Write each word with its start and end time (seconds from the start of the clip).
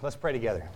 Let's 0.00 0.14
pray 0.14 0.32
together. 0.32 0.70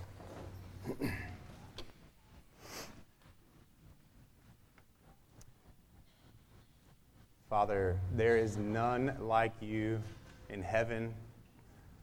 Father, 7.49 8.01
there 8.17 8.37
is 8.37 8.57
none 8.57 9.15
like 9.21 9.53
you 9.61 10.03
in 10.49 10.61
heaven 10.61 11.15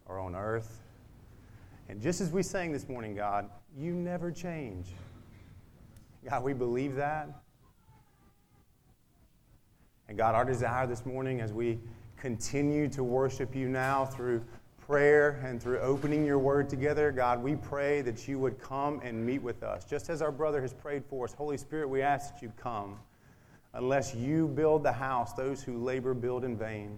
or 0.05 0.17
on 0.17 0.33
earth. 0.33 0.79
And 1.89 1.99
just 2.01 2.21
as 2.21 2.31
we 2.31 2.41
sang 2.41 2.71
this 2.71 2.87
morning, 2.87 3.15
God, 3.15 3.49
you 3.77 3.91
never 3.91 4.31
change. 4.31 4.87
God, 6.29 6.41
we 6.41 6.53
believe 6.53 6.95
that. 6.95 7.27
And 10.07 10.17
God, 10.17 10.35
our 10.35 10.45
desire 10.45 10.87
this 10.87 11.05
morning 11.05 11.41
as 11.41 11.51
we 11.51 11.79
continue 12.15 12.87
to 12.89 13.03
worship 13.03 13.53
you 13.53 13.67
now 13.67 14.05
through 14.05 14.41
prayer 14.89 15.39
and 15.45 15.61
through 15.61 15.77
opening 15.81 16.25
your 16.25 16.39
word 16.39 16.67
together, 16.67 17.11
God, 17.11 17.43
we 17.43 17.55
pray 17.55 18.01
that 18.01 18.27
you 18.27 18.39
would 18.39 18.59
come 18.59 18.99
and 19.03 19.23
meet 19.23 19.39
with 19.39 19.61
us. 19.61 19.85
Just 19.85 20.09
as 20.09 20.19
our 20.19 20.31
brother 20.31 20.63
has 20.63 20.73
prayed 20.73 21.05
for 21.05 21.25
us, 21.25 21.33
Holy 21.33 21.57
Spirit, 21.57 21.87
we 21.87 22.01
ask 22.01 22.33
that 22.33 22.41
you 22.41 22.51
come. 22.57 22.97
Unless 23.75 24.15
you 24.15 24.47
build 24.47 24.81
the 24.81 24.91
house, 24.91 25.33
those 25.33 25.61
who 25.61 25.77
labor 25.77 26.15
build 26.15 26.43
in 26.43 26.57
vain. 26.57 26.97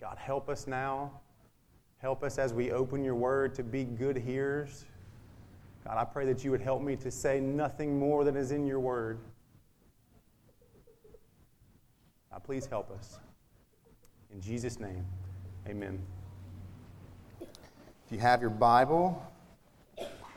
God, 0.00 0.18
help 0.18 0.48
us 0.48 0.68
now. 0.68 1.10
Help 1.98 2.22
us 2.22 2.38
as 2.38 2.54
we 2.54 2.70
open 2.70 3.02
your 3.02 3.16
word 3.16 3.52
to 3.56 3.64
be 3.64 3.82
good 3.82 4.16
hearers. 4.16 4.84
God, 5.84 5.98
I 5.98 6.04
pray 6.04 6.26
that 6.26 6.44
you 6.44 6.52
would 6.52 6.60
help 6.60 6.80
me 6.80 6.94
to 6.94 7.10
say 7.10 7.40
nothing 7.40 7.98
more 7.98 8.22
than 8.22 8.36
is 8.36 8.52
in 8.52 8.68
your 8.68 8.78
word. 8.78 9.18
God, 12.30 12.44
please 12.44 12.66
help 12.66 12.92
us. 12.92 13.18
In 14.32 14.40
Jesus' 14.40 14.78
name, 14.78 15.04
amen. 15.66 16.00
If 18.06 18.12
you 18.12 18.18
have 18.20 18.40
your 18.40 18.50
Bible, 18.50 19.20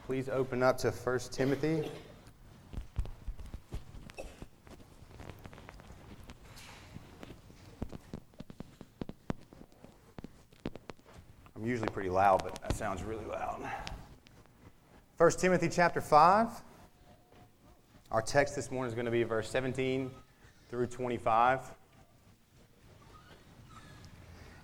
please 0.08 0.28
open 0.28 0.64
up 0.64 0.80
to 0.80 0.90
1 0.90 1.20
Timothy. 1.32 1.88
I'm 11.56 11.64
usually 11.64 11.90
pretty 11.90 12.10
loud, 12.10 12.42
but 12.44 12.60
that 12.64 12.74
sounds 12.74 13.04
really 13.04 13.26
loud. 13.26 13.62
1 15.18 15.32
Timothy 15.34 15.70
chapter 15.70 16.02
5. 16.02 16.50
Our 18.12 18.24
text 18.24 18.56
this 18.56 18.72
morning 18.72 18.90
is 18.90 18.96
going 18.96 19.06
to 19.06 19.12
be 19.12 19.22
verse 19.22 19.48
17 19.48 20.10
through 20.72 20.88
25. 20.88 21.72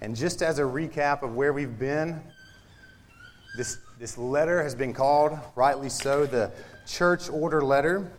And 0.02 0.16
just 0.16 0.42
as 0.42 0.58
a 0.58 0.64
recap 0.64 1.22
of 1.22 1.36
where 1.36 1.54
we've 1.54 1.78
been, 1.78 2.20
this, 3.56 3.80
this 4.00 4.18
letter 4.18 4.62
has 4.62 4.76
been 4.76 4.94
called, 4.94 5.38
rightly 5.56 5.90
so, 5.90 6.26
the 6.26 6.52
church 6.86 7.30
order 7.30 7.62
letter. 7.62 8.12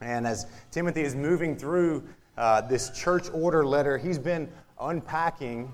And 0.00 0.26
as 0.26 0.46
Timothy 0.70 1.02
is 1.02 1.14
moving 1.14 1.56
through 1.56 2.04
uh, 2.36 2.62
this 2.62 2.90
church 2.90 3.28
order 3.32 3.64
letter, 3.64 3.98
he's 3.98 4.18
been 4.18 4.50
unpacking 4.80 5.72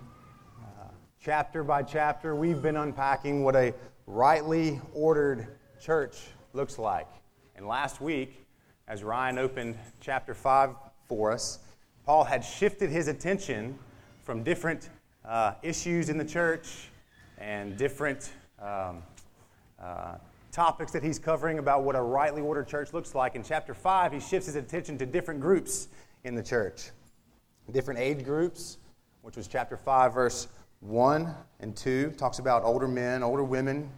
uh, 0.61 0.89
chapter 1.23 1.63
by 1.63 1.83
chapter. 1.83 2.35
We've 2.35 2.61
been 2.61 2.77
unpacking 2.77 3.45
what 3.45 3.57
a 3.57 3.75
rightly 4.07 4.81
ordered 4.93 5.47
church 5.81 6.17
looks 6.53 6.79
like. 6.79 7.09
And 7.57 7.67
last 7.67 8.01
week, 8.01 8.45
as 8.89 9.05
Ryan 9.05 9.39
opened 9.39 9.79
chapter 10.01 10.35
5 10.35 10.71
for 11.09 11.33
us, 11.33 11.61
Paul 12.05 12.25
had 12.25 12.45
shifted 12.45 12.91
his 12.91 13.09
attention 13.09 13.79
from 14.25 14.43
different 14.43 14.91
uh, 15.25 15.53
issues 15.63 16.09
in 16.09 16.19
the 16.19 16.25
church 16.25 16.89
and 17.39 17.77
different 17.77 18.33
um, 18.61 19.03
uh, 19.83 20.17
topics 20.53 20.93
that 20.93 21.03
he's 21.03 21.19
covering 21.19 21.59
about 21.59 21.85
what 21.85 21.97
a 21.97 22.01
rightly 22.01 22.43
ordered 22.43 22.69
church 22.69 22.93
looks 22.93 23.15
like. 23.15 23.35
In 23.35 23.43
chapter 23.43 23.75
5, 23.75 24.13
he 24.13 24.21
shifts 24.21 24.47
his 24.47 24.57
attention 24.57 24.99
to 24.99 25.07
different 25.07 25.41
groups 25.41 25.89
in 26.25 26.35
the 26.35 26.43
church, 26.43 26.91
different 27.73 28.01
age 28.01 28.25
groups, 28.25 28.79
which 29.23 29.37
was 29.37 29.47
chapter 29.47 29.77
5, 29.77 30.13
verse 30.13 30.49
1 30.81 31.35
and 31.61 31.77
2. 31.77 32.11
Talks 32.19 32.39
about 32.39 32.65
older 32.65 32.89
men, 32.89 33.23
older 33.23 33.45
women, 33.45 33.89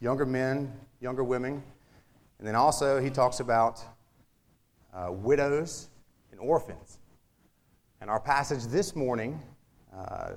younger 0.00 0.26
men, 0.26 0.72
younger 1.00 1.24
women. 1.24 1.62
And 2.38 2.46
then 2.46 2.54
also, 2.54 3.00
he 3.00 3.10
talks 3.10 3.40
about 3.40 3.82
uh, 4.94 5.08
widows 5.10 5.88
and 6.30 6.40
orphans. 6.40 6.98
And 8.00 8.08
our 8.08 8.20
passage 8.20 8.64
this 8.64 8.94
morning 8.94 9.42
uh, 9.96 10.32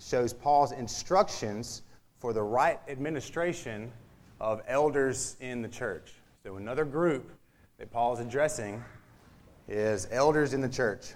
shows 0.00 0.32
Paul's 0.32 0.72
instructions 0.72 1.82
for 2.24 2.32
the 2.32 2.42
right 2.42 2.80
administration 2.88 3.92
of 4.40 4.62
elders 4.66 5.36
in 5.42 5.60
the 5.60 5.68
church. 5.68 6.14
So, 6.42 6.56
another 6.56 6.86
group 6.86 7.30
that 7.76 7.90
Paul 7.90 8.14
is 8.14 8.20
addressing 8.20 8.82
is 9.68 10.08
elders 10.10 10.54
in 10.54 10.62
the 10.62 10.68
church. 10.70 11.12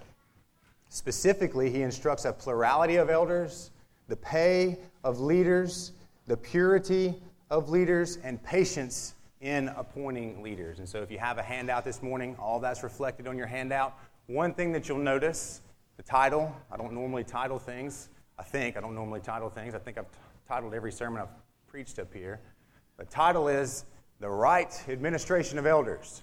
Specifically, 0.90 1.70
he 1.70 1.80
instructs 1.80 2.26
a 2.26 2.32
plurality 2.34 2.96
of 2.96 3.08
elders, 3.08 3.70
the 4.08 4.16
pay 4.16 4.76
of 5.02 5.18
leaders, 5.18 5.92
the 6.26 6.36
purity 6.36 7.14
of 7.48 7.70
leaders, 7.70 8.18
and 8.22 8.42
patience 8.42 9.14
in 9.40 9.68
appointing 9.68 10.42
leaders. 10.42 10.78
And 10.78 10.86
so, 10.86 11.00
if 11.00 11.10
you 11.10 11.18
have 11.18 11.38
a 11.38 11.42
handout 11.42 11.86
this 11.86 12.02
morning, 12.02 12.36
all 12.38 12.60
that's 12.60 12.82
reflected 12.82 13.26
on 13.26 13.38
your 13.38 13.46
handout. 13.46 13.96
One 14.26 14.52
thing 14.52 14.72
that 14.72 14.90
you'll 14.90 14.98
notice 14.98 15.62
the 15.96 16.02
title, 16.02 16.54
I 16.70 16.76
don't 16.76 16.92
normally 16.92 17.24
title 17.24 17.58
things. 17.58 18.10
I 18.38 18.42
think 18.42 18.76
I 18.76 18.80
don't 18.80 18.94
normally 18.94 19.20
title 19.20 19.48
things. 19.48 19.74
I 19.74 19.78
think 19.78 19.96
I've 19.96 20.06
titled 20.48 20.72
every 20.72 20.90
sermon 20.90 21.20
I've 21.20 21.28
preached 21.66 21.98
up 21.98 22.14
here. 22.14 22.40
The 22.96 23.04
title 23.04 23.48
is 23.48 23.84
The 24.18 24.30
Right 24.30 24.72
Administration 24.88 25.58
of 25.58 25.66
Elders. 25.66 26.22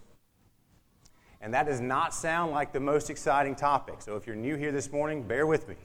And 1.42 1.54
that 1.54 1.68
does 1.68 1.80
not 1.80 2.12
sound 2.12 2.52
like 2.52 2.74
the 2.74 2.80
most 2.80 3.12
exciting 3.12 3.54
topic. 3.54 4.02
So 4.02 4.16
if 4.16 4.26
you're 4.26 4.36
new 4.36 4.56
here 4.56 4.72
this 4.72 4.92
morning, 4.92 5.22
bear 5.22 5.46
with 5.46 5.68
me. 5.70 5.76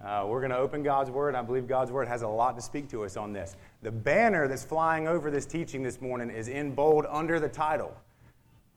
Uh, 0.00 0.26
we're 0.28 0.38
going 0.38 0.52
to 0.52 0.58
open 0.58 0.84
God's 0.84 1.10
Word. 1.10 1.34
I 1.34 1.42
believe 1.42 1.66
God's 1.66 1.90
Word 1.90 2.06
has 2.06 2.22
a 2.22 2.28
lot 2.28 2.54
to 2.54 2.62
speak 2.62 2.88
to 2.90 3.02
us 3.02 3.16
on 3.16 3.32
this. 3.32 3.56
The 3.82 3.90
banner 3.90 4.46
that's 4.46 4.62
flying 4.62 5.08
over 5.08 5.28
this 5.28 5.44
teaching 5.44 5.82
this 5.82 6.00
morning 6.00 6.30
is 6.30 6.46
in 6.46 6.76
bold 6.76 7.04
under 7.10 7.40
the 7.40 7.48
title. 7.48 7.92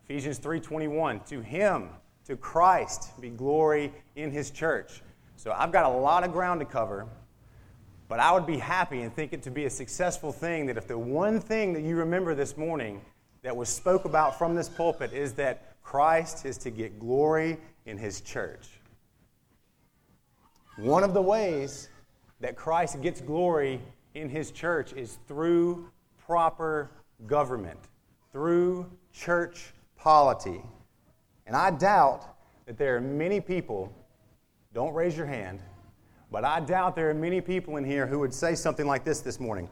Ephesians 0.05 0.39
3:21 0.39 1.23
To 1.27 1.41
him 1.41 1.89
to 2.23 2.35
Christ 2.35 3.21
be 3.21 3.29
glory 3.29 3.93
in 4.15 4.31
his 4.31 4.49
church. 4.49 5.03
So 5.35 5.51
I've 5.51 5.71
got 5.71 5.85
a 5.85 5.95
lot 5.95 6.23
of 6.23 6.31
ground 6.31 6.59
to 6.61 6.65
cover, 6.65 7.07
but 8.15 8.21
I 8.21 8.31
would 8.31 8.45
be 8.45 8.57
happy 8.57 9.01
and 9.01 9.13
think 9.13 9.33
it 9.33 9.43
to 9.43 9.51
be 9.51 9.65
a 9.65 9.69
successful 9.69 10.31
thing 10.31 10.67
that 10.67 10.77
if 10.77 10.87
the 10.87 10.97
one 10.97 11.41
thing 11.41 11.73
that 11.73 11.81
you 11.81 11.97
remember 11.97 12.33
this 12.33 12.55
morning 12.55 13.01
that 13.41 13.53
was 13.53 13.67
spoke 13.67 14.05
about 14.05 14.39
from 14.39 14.55
this 14.55 14.69
pulpit 14.69 15.11
is 15.11 15.33
that 15.33 15.75
Christ 15.83 16.45
is 16.45 16.57
to 16.59 16.69
get 16.69 16.97
glory 16.97 17.57
in 17.85 17.97
his 17.97 18.21
church. 18.21 18.69
One 20.77 21.03
of 21.03 21.13
the 21.13 21.21
ways 21.21 21.89
that 22.39 22.55
Christ 22.55 23.01
gets 23.01 23.19
glory 23.19 23.81
in 24.13 24.29
his 24.29 24.49
church 24.51 24.93
is 24.93 25.17
through 25.27 25.89
proper 26.25 26.91
government, 27.27 27.81
through 28.31 28.89
church 29.11 29.73
polity. 29.97 30.61
And 31.47 31.53
I 31.53 31.69
doubt 31.69 32.23
that 32.65 32.77
there 32.77 32.95
are 32.95 33.01
many 33.01 33.41
people, 33.41 33.93
don't 34.73 34.93
raise 34.93 35.17
your 35.17 35.27
hand, 35.27 35.59
but 36.31 36.43
I 36.43 36.59
doubt 36.59 36.95
there 36.95 37.09
are 37.09 37.13
many 37.13 37.41
people 37.41 37.77
in 37.77 37.83
here 37.83 38.07
who 38.07 38.19
would 38.19 38.33
say 38.33 38.55
something 38.55 38.85
like 38.85 39.03
this 39.03 39.21
this 39.21 39.39
morning. 39.39 39.69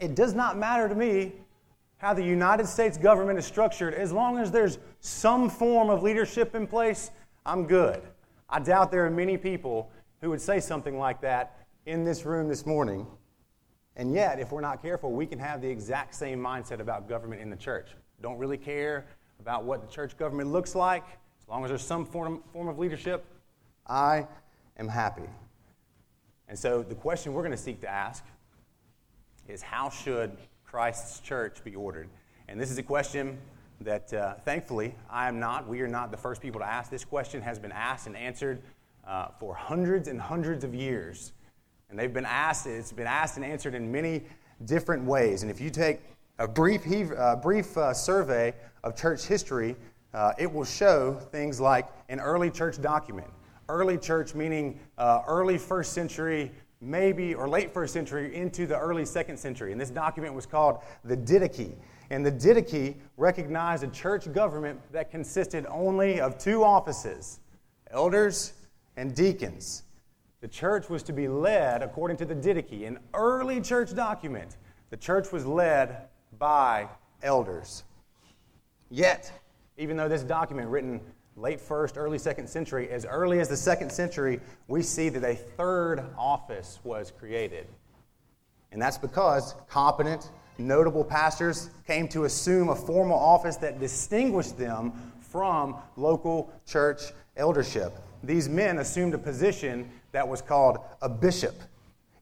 It 0.00 0.14
does 0.14 0.34
not 0.34 0.58
matter 0.58 0.88
to 0.88 0.94
me 0.94 1.32
how 1.98 2.12
the 2.12 2.22
United 2.22 2.66
States 2.66 2.98
government 2.98 3.38
is 3.38 3.46
structured. 3.46 3.94
As 3.94 4.12
long 4.12 4.38
as 4.38 4.50
there's 4.50 4.78
some 5.00 5.48
form 5.48 5.90
of 5.90 6.02
leadership 6.02 6.54
in 6.54 6.66
place, 6.66 7.10
I'm 7.46 7.66
good. 7.66 8.02
I 8.48 8.60
doubt 8.60 8.90
there 8.90 9.06
are 9.06 9.10
many 9.10 9.36
people 9.36 9.90
who 10.20 10.30
would 10.30 10.40
say 10.40 10.60
something 10.60 10.98
like 10.98 11.20
that 11.22 11.58
in 11.86 12.04
this 12.04 12.24
room 12.24 12.48
this 12.48 12.66
morning. 12.66 13.06
And 13.96 14.12
yet, 14.12 14.40
if 14.40 14.52
we're 14.52 14.60
not 14.60 14.82
careful, 14.82 15.12
we 15.12 15.26
can 15.26 15.38
have 15.38 15.62
the 15.62 15.68
exact 15.68 16.14
same 16.14 16.40
mindset 16.40 16.80
about 16.80 17.08
government 17.08 17.40
in 17.40 17.48
the 17.48 17.56
church. 17.56 17.88
Don't 18.20 18.38
really 18.38 18.58
care 18.58 19.06
about 19.40 19.64
what 19.64 19.80
the 19.80 19.92
church 19.92 20.16
government 20.16 20.50
looks 20.50 20.74
like. 20.74 21.04
As 21.42 21.48
long 21.48 21.64
as 21.64 21.68
there's 21.68 21.82
some 21.82 22.04
form, 22.04 22.42
form 22.52 22.68
of 22.68 22.78
leadership, 22.78 23.24
I 23.86 24.26
am 24.78 24.88
happy. 24.88 25.28
And 26.48 26.58
so 26.58 26.82
the 26.82 26.94
question 26.94 27.32
we're 27.32 27.42
going 27.42 27.52
to 27.52 27.56
seek 27.56 27.80
to 27.80 27.90
ask 27.90 28.24
is 29.48 29.62
how 29.62 29.90
should 29.90 30.36
Christ's 30.64 31.20
church 31.20 31.62
be 31.64 31.74
ordered? 31.74 32.08
And 32.48 32.60
this 32.60 32.70
is 32.70 32.78
a 32.78 32.82
question 32.82 33.38
that 33.80 34.12
uh, 34.12 34.34
thankfully 34.44 34.94
I 35.10 35.28
am 35.28 35.38
not, 35.38 35.68
we 35.68 35.80
are 35.80 35.88
not 35.88 36.10
the 36.10 36.16
first 36.16 36.40
people 36.40 36.60
to 36.60 36.66
ask. 36.66 36.90
This 36.90 37.04
question 37.04 37.42
has 37.42 37.58
been 37.58 37.72
asked 37.72 38.06
and 38.06 38.16
answered 38.16 38.62
uh, 39.06 39.28
for 39.38 39.54
hundreds 39.54 40.08
and 40.08 40.20
hundreds 40.20 40.64
of 40.64 40.74
years. 40.74 41.32
And 41.90 41.98
they've 41.98 42.12
been 42.12 42.26
asked, 42.26 42.66
it's 42.66 42.92
been 42.92 43.06
asked 43.06 43.36
and 43.36 43.44
answered 43.44 43.74
in 43.74 43.90
many 43.90 44.22
different 44.64 45.04
ways. 45.04 45.42
And 45.42 45.50
if 45.50 45.60
you 45.60 45.70
take 45.70 46.00
a 46.38 46.48
brief, 46.48 46.82
uh, 47.16 47.36
brief 47.36 47.76
uh, 47.76 47.92
survey 47.94 48.54
of 48.82 48.96
church 48.96 49.24
history, 49.24 49.76
uh, 50.12 50.32
it 50.38 50.50
will 50.52 50.64
show 50.64 51.14
things 51.14 51.60
like 51.60 51.86
an 52.08 52.20
early 52.20 52.50
church 52.50 52.80
document. 52.80 53.28
Early 53.68 53.98
church 53.98 54.34
meaning 54.34 54.78
uh, 54.98 55.22
early 55.26 55.58
first 55.58 55.92
century 55.92 56.52
maybe, 56.84 57.34
or 57.34 57.48
late 57.48 57.72
first 57.72 57.92
century 57.92 58.34
into 58.34 58.66
the 58.66 58.78
early 58.78 59.04
second 59.04 59.38
century. 59.38 59.72
And 59.72 59.80
this 59.80 59.90
document 59.90 60.34
was 60.34 60.46
called 60.46 60.78
the 61.04 61.16
Didache. 61.16 61.74
And 62.10 62.24
the 62.24 62.32
Didache 62.32 62.96
recognized 63.16 63.82
a 63.82 63.88
church 63.88 64.30
government 64.32 64.80
that 64.92 65.10
consisted 65.10 65.66
only 65.66 66.20
of 66.20 66.38
two 66.38 66.62
offices 66.62 67.40
elders 67.90 68.54
and 68.96 69.14
deacons. 69.14 69.84
The 70.40 70.48
church 70.48 70.90
was 70.90 71.02
to 71.04 71.12
be 71.12 71.28
led 71.28 71.82
according 71.82 72.16
to 72.18 72.24
the 72.24 72.34
Didache, 72.34 72.86
an 72.86 72.98
early 73.14 73.60
church 73.60 73.94
document. 73.94 74.56
The 74.90 74.96
church 74.96 75.32
was 75.32 75.46
led 75.46 76.08
by 76.38 76.88
elders. 77.22 77.84
Yet, 78.90 79.32
even 79.78 79.96
though 79.96 80.08
this 80.08 80.22
document, 80.22 80.68
written 80.68 81.00
late 81.36 81.60
first, 81.60 81.96
early 81.96 82.18
second 82.18 82.48
century, 82.48 82.90
as 82.90 83.04
early 83.04 83.40
as 83.40 83.48
the 83.48 83.56
second 83.56 83.90
century, 83.90 84.40
we 84.68 84.82
see 84.82 85.08
that 85.08 85.24
a 85.24 85.34
third 85.34 86.04
office 86.16 86.78
was 86.84 87.10
created. 87.10 87.66
And 88.72 88.80
that's 88.80 88.98
because 88.98 89.54
competent, 89.68 90.30
notable 90.58 91.04
pastors 91.04 91.70
came 91.86 92.08
to 92.08 92.24
assume 92.24 92.68
a 92.68 92.76
formal 92.76 93.18
office 93.18 93.56
that 93.58 93.80
distinguished 93.80 94.56
them 94.56 94.92
from 95.20 95.76
local 95.96 96.52
church 96.66 97.02
eldership. 97.36 97.98
These 98.22 98.48
men 98.48 98.78
assumed 98.78 99.14
a 99.14 99.18
position 99.18 99.90
that 100.12 100.26
was 100.26 100.40
called 100.40 100.78
a 101.02 101.08
bishop, 101.08 101.54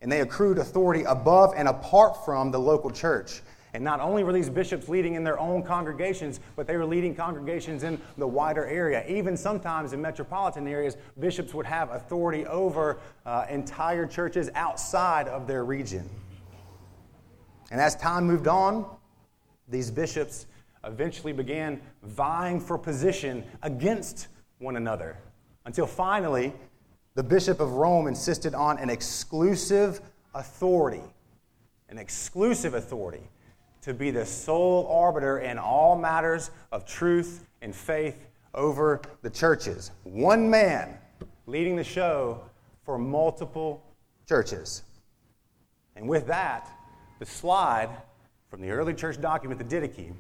and 0.00 0.10
they 0.10 0.20
accrued 0.20 0.58
authority 0.58 1.04
above 1.04 1.52
and 1.56 1.68
apart 1.68 2.24
from 2.24 2.50
the 2.50 2.58
local 2.58 2.90
church. 2.90 3.42
And 3.74 3.82
not 3.82 4.00
only 4.00 4.22
were 4.22 4.34
these 4.34 4.50
bishops 4.50 4.88
leading 4.88 5.14
in 5.14 5.24
their 5.24 5.38
own 5.38 5.62
congregations, 5.62 6.40
but 6.56 6.66
they 6.66 6.76
were 6.76 6.84
leading 6.84 7.14
congregations 7.14 7.84
in 7.84 7.98
the 8.18 8.26
wider 8.26 8.66
area. 8.66 9.02
Even 9.08 9.34
sometimes 9.34 9.94
in 9.94 10.02
metropolitan 10.02 10.68
areas, 10.68 10.96
bishops 11.18 11.54
would 11.54 11.64
have 11.64 11.90
authority 11.90 12.44
over 12.46 12.98
uh, 13.24 13.46
entire 13.48 14.06
churches 14.06 14.50
outside 14.54 15.26
of 15.26 15.46
their 15.46 15.64
region. 15.64 16.08
And 17.70 17.80
as 17.80 17.96
time 17.96 18.26
moved 18.26 18.46
on, 18.46 18.84
these 19.68 19.90
bishops 19.90 20.46
eventually 20.84 21.32
began 21.32 21.80
vying 22.02 22.60
for 22.60 22.76
position 22.76 23.42
against 23.62 24.28
one 24.58 24.76
another 24.76 25.16
until 25.64 25.86
finally 25.86 26.52
the 27.14 27.22
Bishop 27.22 27.60
of 27.60 27.72
Rome 27.72 28.06
insisted 28.06 28.54
on 28.54 28.78
an 28.78 28.90
exclusive 28.90 30.02
authority. 30.34 31.02
An 31.88 31.98
exclusive 31.98 32.74
authority 32.74 33.22
to 33.82 33.92
be 33.92 34.10
the 34.10 34.24
sole 34.24 34.86
arbiter 34.90 35.40
in 35.40 35.58
all 35.58 35.96
matters 35.98 36.50
of 36.70 36.86
truth 36.86 37.44
and 37.60 37.74
faith 37.74 38.26
over 38.54 39.00
the 39.22 39.30
churches. 39.30 39.90
One 40.04 40.48
man 40.48 40.96
leading 41.46 41.76
the 41.76 41.84
show 41.84 42.42
for 42.84 42.98
multiple 42.98 43.82
churches. 44.28 44.82
And 45.96 46.08
with 46.08 46.26
that, 46.28 46.68
the 47.18 47.26
slide 47.26 47.90
from 48.48 48.60
the 48.60 48.70
early 48.70 48.94
church 48.94 49.20
document, 49.20 49.58
the 49.58 49.76
Didache, 49.76 50.12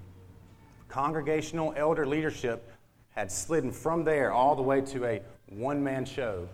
congregational 0.88 1.72
elder 1.76 2.06
leadership 2.06 2.70
had 3.10 3.30
slidden 3.30 3.70
from 3.70 4.04
there 4.04 4.32
all 4.32 4.56
the 4.56 4.62
way 4.62 4.80
to 4.80 5.04
a 5.04 5.22
one 5.48 5.82
man 5.82 6.04
show 6.04 6.48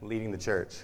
leading 0.00 0.30
the 0.30 0.38
church. 0.38 0.74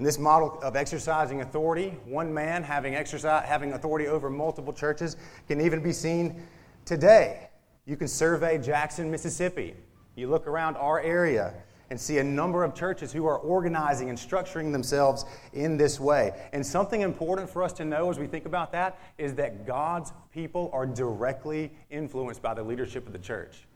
In 0.00 0.04
this 0.04 0.18
model 0.18 0.58
of 0.62 0.76
exercising 0.76 1.42
authority, 1.42 1.90
one 2.06 2.32
man 2.32 2.62
having, 2.62 2.94
exercise, 2.94 3.46
having 3.46 3.74
authority 3.74 4.06
over 4.06 4.30
multiple 4.30 4.72
churches 4.72 5.18
can 5.46 5.60
even 5.60 5.82
be 5.82 5.92
seen 5.92 6.42
today. 6.86 7.50
You 7.84 7.98
can 7.98 8.08
survey 8.08 8.56
Jackson, 8.56 9.10
Mississippi. 9.10 9.74
You 10.16 10.30
look 10.30 10.46
around 10.46 10.76
our 10.76 11.00
area 11.00 11.52
and 11.90 12.00
see 12.00 12.16
a 12.16 12.24
number 12.24 12.64
of 12.64 12.74
churches 12.74 13.12
who 13.12 13.26
are 13.26 13.36
organizing 13.36 14.08
and 14.08 14.16
structuring 14.16 14.72
themselves 14.72 15.26
in 15.52 15.76
this 15.76 16.00
way. 16.00 16.32
And 16.54 16.64
something 16.64 17.02
important 17.02 17.50
for 17.50 17.62
us 17.62 17.74
to 17.74 17.84
know 17.84 18.08
as 18.08 18.18
we 18.18 18.26
think 18.26 18.46
about 18.46 18.72
that 18.72 18.98
is 19.18 19.34
that 19.34 19.66
God's 19.66 20.14
people 20.32 20.70
are 20.72 20.86
directly 20.86 21.72
influenced 21.90 22.40
by 22.40 22.54
the 22.54 22.62
leadership 22.62 23.06
of 23.06 23.12
the 23.12 23.18
church. 23.18 23.66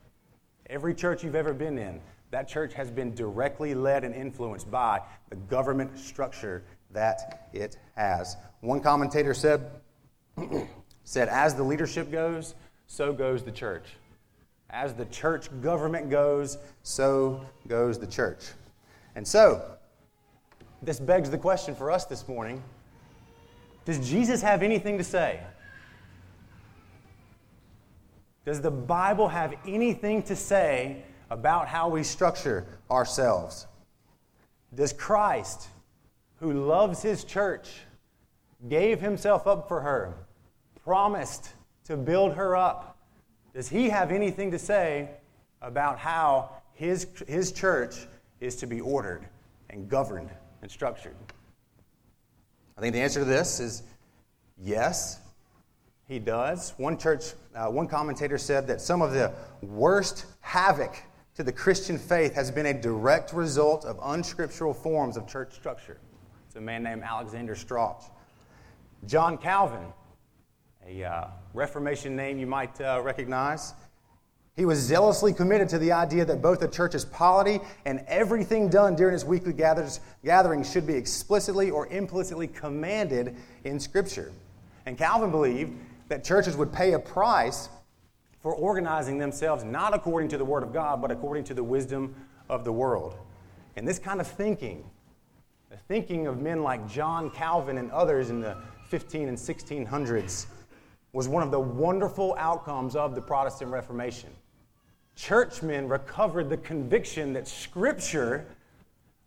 Every 0.71 0.95
church 0.95 1.23
you've 1.23 1.35
ever 1.35 1.53
been 1.53 1.77
in, 1.77 2.01
that 2.35 2.49
church 2.49 2.73
has 2.73 2.91
been 2.91 3.15
directly 3.15 3.73
led 3.73 4.03
and 4.03 4.13
influenced 4.13 4.69
by 4.69 4.99
the 5.29 5.37
government 5.37 5.97
structure 5.97 6.65
that 6.91 7.47
it 7.53 7.77
has. 7.95 8.35
One 8.59 8.81
commentator 8.81 9.33
said, 9.33 9.71
said, 11.05 11.29
as 11.29 11.55
the 11.55 11.63
leadership 11.63 12.11
goes, 12.11 12.55
so 12.87 13.13
goes 13.13 13.41
the 13.41 13.53
church. 13.53 13.85
As 14.69 14.93
the 14.93 15.05
church 15.05 15.47
government 15.61 16.09
goes, 16.09 16.57
so 16.83 17.39
goes 17.69 17.99
the 17.99 18.07
church. 18.07 18.43
And 19.15 19.25
so, 19.25 19.61
this 20.81 20.99
begs 20.99 21.29
the 21.29 21.37
question 21.37 21.73
for 21.73 21.89
us 21.89 22.03
this 22.03 22.27
morning 22.27 22.61
Does 23.85 24.05
Jesus 24.05 24.41
have 24.41 24.61
anything 24.61 24.97
to 24.97 25.05
say? 25.05 25.39
Does 28.45 28.59
the 28.59 28.71
Bible 28.71 29.29
have 29.29 29.55
anything 29.65 30.21
to 30.23 30.35
say 30.35 31.05
about 31.35 31.67
how 31.67 31.89
we 31.89 32.01
structure 32.01 32.65
ourselves. 32.89 33.67
Does 34.73 34.93
Christ, 34.93 35.67
who 36.37 36.53
loves 36.53 37.01
his 37.01 37.25
church, 37.25 37.67
gave 38.69 39.01
himself 39.01 39.45
up 39.45 39.67
for 39.67 39.81
her, 39.81 40.13
promised 40.85 41.49
to 41.83 41.97
build 41.97 42.35
her 42.35 42.55
up, 42.55 42.97
does 43.53 43.67
he 43.67 43.89
have 43.89 44.13
anything 44.13 44.51
to 44.51 44.57
say 44.57 45.09
about 45.61 45.99
how 45.99 46.51
his, 46.73 47.05
his 47.27 47.51
church 47.51 47.95
is 48.39 48.55
to 48.55 48.65
be 48.65 48.79
ordered 48.79 49.27
and 49.69 49.89
governed 49.89 50.29
and 50.61 50.71
structured? 50.71 51.17
I 52.77 52.81
think 52.81 52.93
the 52.93 53.01
answer 53.01 53.19
to 53.19 53.25
this 53.25 53.59
is 53.59 53.83
yes, 54.57 55.19
he 56.07 56.17
does. 56.17 56.73
One 56.77 56.97
church, 56.97 57.33
uh, 57.53 57.67
one 57.67 57.89
commentator 57.89 58.37
said 58.37 58.67
that 58.67 58.79
some 58.79 59.01
of 59.01 59.11
the 59.11 59.33
worst 59.61 60.25
havoc 60.39 60.95
to 61.35 61.43
the 61.43 61.51
Christian 61.51 61.97
faith 61.97 62.33
has 62.33 62.49
been 62.49 62.65
a 62.65 62.73
direct 62.73 63.33
result 63.33 63.83
of 63.83 63.99
unscriptural 64.01 64.73
forms 64.73 65.17
of 65.17 65.27
church 65.27 65.53
structure. 65.53 65.97
It's 66.47 66.55
a 66.55 66.61
man 66.61 66.83
named 66.83 67.03
Alexander 67.03 67.55
Strauch. 67.55 68.03
John 69.05 69.37
Calvin, 69.37 69.85
a 70.87 71.03
uh, 71.03 71.27
Reformation 71.53 72.15
name 72.15 72.39
you 72.39 72.47
might 72.47 72.79
uh, 72.79 73.01
recognize, 73.03 73.73
he 74.55 74.63
was 74.63 74.79
zealously 74.79 75.33
committed 75.33 75.67
to 75.69 75.77
the 75.77 75.91
idea 75.91 76.23
that 76.23 76.41
both 76.41 76.61
the 76.61 76.69
church's 76.69 77.03
polity 77.03 77.59
and 77.83 78.05
everything 78.07 78.69
done 78.69 78.95
during 78.95 79.13
its 79.13 79.25
weekly 79.25 79.51
gatherings 79.51 80.71
should 80.71 80.87
be 80.87 80.93
explicitly 80.93 81.69
or 81.69 81.87
implicitly 81.87 82.47
commanded 82.47 83.35
in 83.65 83.81
Scripture. 83.81 84.31
And 84.85 84.97
Calvin 84.97 85.31
believed 85.31 85.73
that 86.07 86.23
churches 86.23 86.55
would 86.55 86.71
pay 86.71 86.93
a 86.93 86.99
price 86.99 87.67
for 88.45 88.53
organizing 88.53 89.17
themselves 89.17 89.63
not 89.63 89.95
according 89.95 90.29
to 90.29 90.37
the 90.37 90.45
Word 90.45 90.61
of 90.61 90.71
God, 90.71 91.01
but 91.01 91.09
according 91.09 91.43
to 91.45 91.55
the 91.55 91.63
wisdom 91.63 92.13
of 92.47 92.63
the 92.63 92.71
world. 92.71 93.17
And 93.75 93.87
this 93.87 93.97
kind 93.97 94.21
of 94.21 94.27
thinking, 94.27 94.83
the 95.71 95.77
thinking 95.87 96.27
of 96.27 96.39
men 96.39 96.61
like 96.61 96.87
John 96.87 97.31
Calvin 97.31 97.79
and 97.79 97.91
others 97.91 98.29
in 98.29 98.41
the 98.41 98.55
15 98.89 99.29
and 99.29 99.35
1600s, 99.35 100.45
was 101.11 101.27
one 101.27 101.41
of 101.41 101.49
the 101.49 101.59
wonderful 101.59 102.35
outcomes 102.37 102.95
of 102.95 103.15
the 103.15 103.21
Protestant 103.21 103.71
Reformation. 103.71 104.29
Churchmen 105.15 105.89
recovered 105.89 106.47
the 106.47 106.57
conviction 106.57 107.33
that 107.33 107.47
Scripture, 107.47 108.45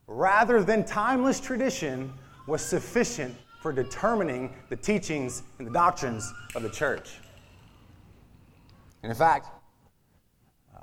rather 0.07 0.63
than 0.63 0.85
timeless 0.85 1.41
tradition, 1.41 2.13
was 2.47 2.63
sufficient 2.63 3.35
for 3.61 3.73
determining 3.73 4.55
the 4.69 4.77
teachings 4.77 5.43
and 5.59 5.67
the 5.67 5.73
doctrines 5.73 6.33
of 6.55 6.63
the 6.63 6.71
church. 6.71 7.19
And 9.03 9.11
in 9.11 9.17
fact, 9.17 9.49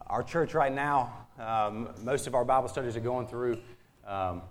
our 0.07 0.23
church 0.23 0.53
right 0.53 0.73
now, 0.73 1.13
um, 1.39 1.89
most 2.03 2.27
of 2.27 2.35
our 2.35 2.45
Bible 2.45 2.69
studies 2.69 2.95
are 2.95 3.01
going 3.01 3.27
through 3.27 3.57
um, 4.07 4.41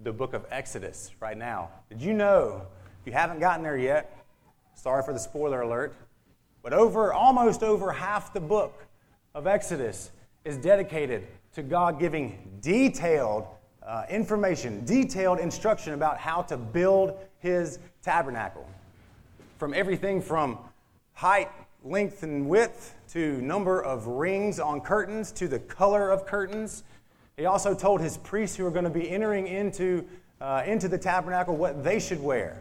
the 0.00 0.12
book 0.12 0.34
of 0.34 0.44
Exodus 0.50 1.12
right 1.20 1.36
now. 1.36 1.70
Did 1.88 2.02
you 2.02 2.12
know, 2.12 2.62
if 3.00 3.06
you 3.06 3.12
haven't 3.12 3.40
gotten 3.40 3.62
there 3.62 3.78
yet, 3.78 4.24
sorry 4.74 5.02
for 5.02 5.12
the 5.12 5.18
spoiler 5.18 5.62
alert, 5.62 5.94
but 6.62 6.72
over 6.72 7.12
almost 7.12 7.62
over 7.62 7.92
half 7.92 8.32
the 8.32 8.40
book 8.40 8.84
of 9.34 9.46
Exodus 9.46 10.10
is 10.44 10.56
dedicated 10.56 11.26
to 11.54 11.62
God 11.62 12.00
giving 12.00 12.58
detailed 12.60 13.46
uh, 13.82 14.04
information, 14.10 14.84
detailed 14.84 15.38
instruction 15.38 15.94
about 15.94 16.18
how 16.18 16.42
to 16.42 16.56
build 16.56 17.16
his 17.38 17.78
tabernacle. 18.02 18.66
From 19.58 19.72
everything 19.74 20.20
from 20.20 20.58
height, 21.12 21.50
length, 21.84 22.22
and 22.22 22.48
width 22.48 22.94
to 23.10 23.40
number 23.42 23.82
of 23.82 24.06
rings 24.06 24.58
on 24.58 24.80
curtains, 24.80 25.30
to 25.32 25.46
the 25.46 25.58
color 25.58 26.10
of 26.10 26.26
curtains. 26.26 26.82
He 27.36 27.44
also 27.44 27.74
told 27.74 28.00
his 28.00 28.16
priests 28.16 28.56
who 28.56 28.66
are 28.66 28.70
going 28.70 28.84
to 28.84 28.90
be 28.90 29.08
entering 29.10 29.46
into, 29.46 30.06
uh, 30.40 30.62
into 30.66 30.88
the 30.88 30.98
tabernacle 30.98 31.56
what 31.56 31.84
they 31.84 32.00
should 32.00 32.22
wear. 32.22 32.60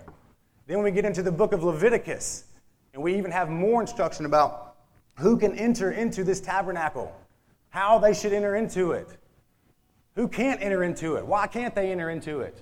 Then 0.67 0.83
we 0.83 0.91
get 0.91 1.05
into 1.05 1.23
the 1.23 1.31
book 1.31 1.53
of 1.53 1.63
Leviticus, 1.63 2.45
and 2.93 3.01
we 3.01 3.15
even 3.15 3.31
have 3.31 3.49
more 3.49 3.81
instruction 3.81 4.25
about 4.25 4.75
who 5.15 5.37
can 5.37 5.57
enter 5.57 5.91
into 5.91 6.23
this 6.23 6.41
tabernacle, 6.41 7.15
how 7.69 7.99
they 7.99 8.13
should 8.13 8.33
enter 8.33 8.55
into 8.55 8.91
it, 8.91 9.07
who 10.15 10.27
can't 10.27 10.61
enter 10.61 10.83
into 10.83 11.15
it, 11.15 11.25
why 11.25 11.47
can't 11.47 11.73
they 11.75 11.91
enter 11.91 12.09
into 12.09 12.41
it. 12.41 12.61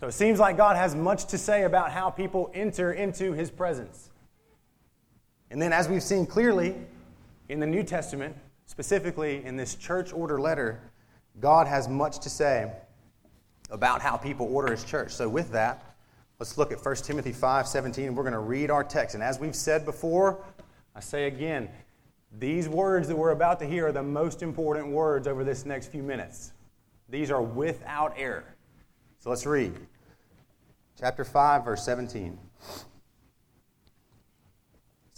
So 0.00 0.06
it 0.06 0.12
seems 0.12 0.38
like 0.38 0.56
God 0.56 0.76
has 0.76 0.94
much 0.94 1.26
to 1.26 1.38
say 1.38 1.64
about 1.64 1.90
how 1.90 2.08
people 2.08 2.50
enter 2.54 2.92
into 2.92 3.32
his 3.32 3.50
presence. 3.50 4.09
And 5.50 5.60
then, 5.60 5.72
as 5.72 5.88
we've 5.88 6.02
seen 6.02 6.26
clearly 6.26 6.76
in 7.48 7.58
the 7.58 7.66
New 7.66 7.82
Testament, 7.82 8.36
specifically 8.66 9.44
in 9.44 9.56
this 9.56 9.74
church 9.74 10.12
order 10.12 10.40
letter, 10.40 10.80
God 11.40 11.66
has 11.66 11.88
much 11.88 12.20
to 12.20 12.30
say 12.30 12.72
about 13.70 14.00
how 14.00 14.16
people 14.16 14.46
order 14.54 14.70
his 14.70 14.84
church. 14.84 15.12
So, 15.12 15.28
with 15.28 15.50
that, 15.52 15.94
let's 16.38 16.56
look 16.56 16.70
at 16.70 16.84
1 16.84 16.96
Timothy 16.96 17.32
5 17.32 17.66
17, 17.66 18.06
and 18.06 18.16
we're 18.16 18.22
going 18.22 18.32
to 18.32 18.38
read 18.38 18.70
our 18.70 18.84
text. 18.84 19.14
And 19.14 19.24
as 19.24 19.40
we've 19.40 19.56
said 19.56 19.84
before, 19.84 20.44
I 20.94 21.00
say 21.00 21.26
again, 21.26 21.68
these 22.38 22.68
words 22.68 23.08
that 23.08 23.16
we're 23.16 23.30
about 23.30 23.58
to 23.58 23.66
hear 23.66 23.88
are 23.88 23.92
the 23.92 24.02
most 24.02 24.42
important 24.42 24.88
words 24.88 25.26
over 25.26 25.42
this 25.42 25.66
next 25.66 25.88
few 25.88 26.02
minutes. 26.02 26.52
These 27.08 27.30
are 27.32 27.42
without 27.42 28.14
error. 28.16 28.44
So 29.18 29.30
let's 29.30 29.46
read. 29.46 29.74
Chapter 30.98 31.24
5, 31.24 31.64
verse 31.64 31.84
17. 31.84 32.38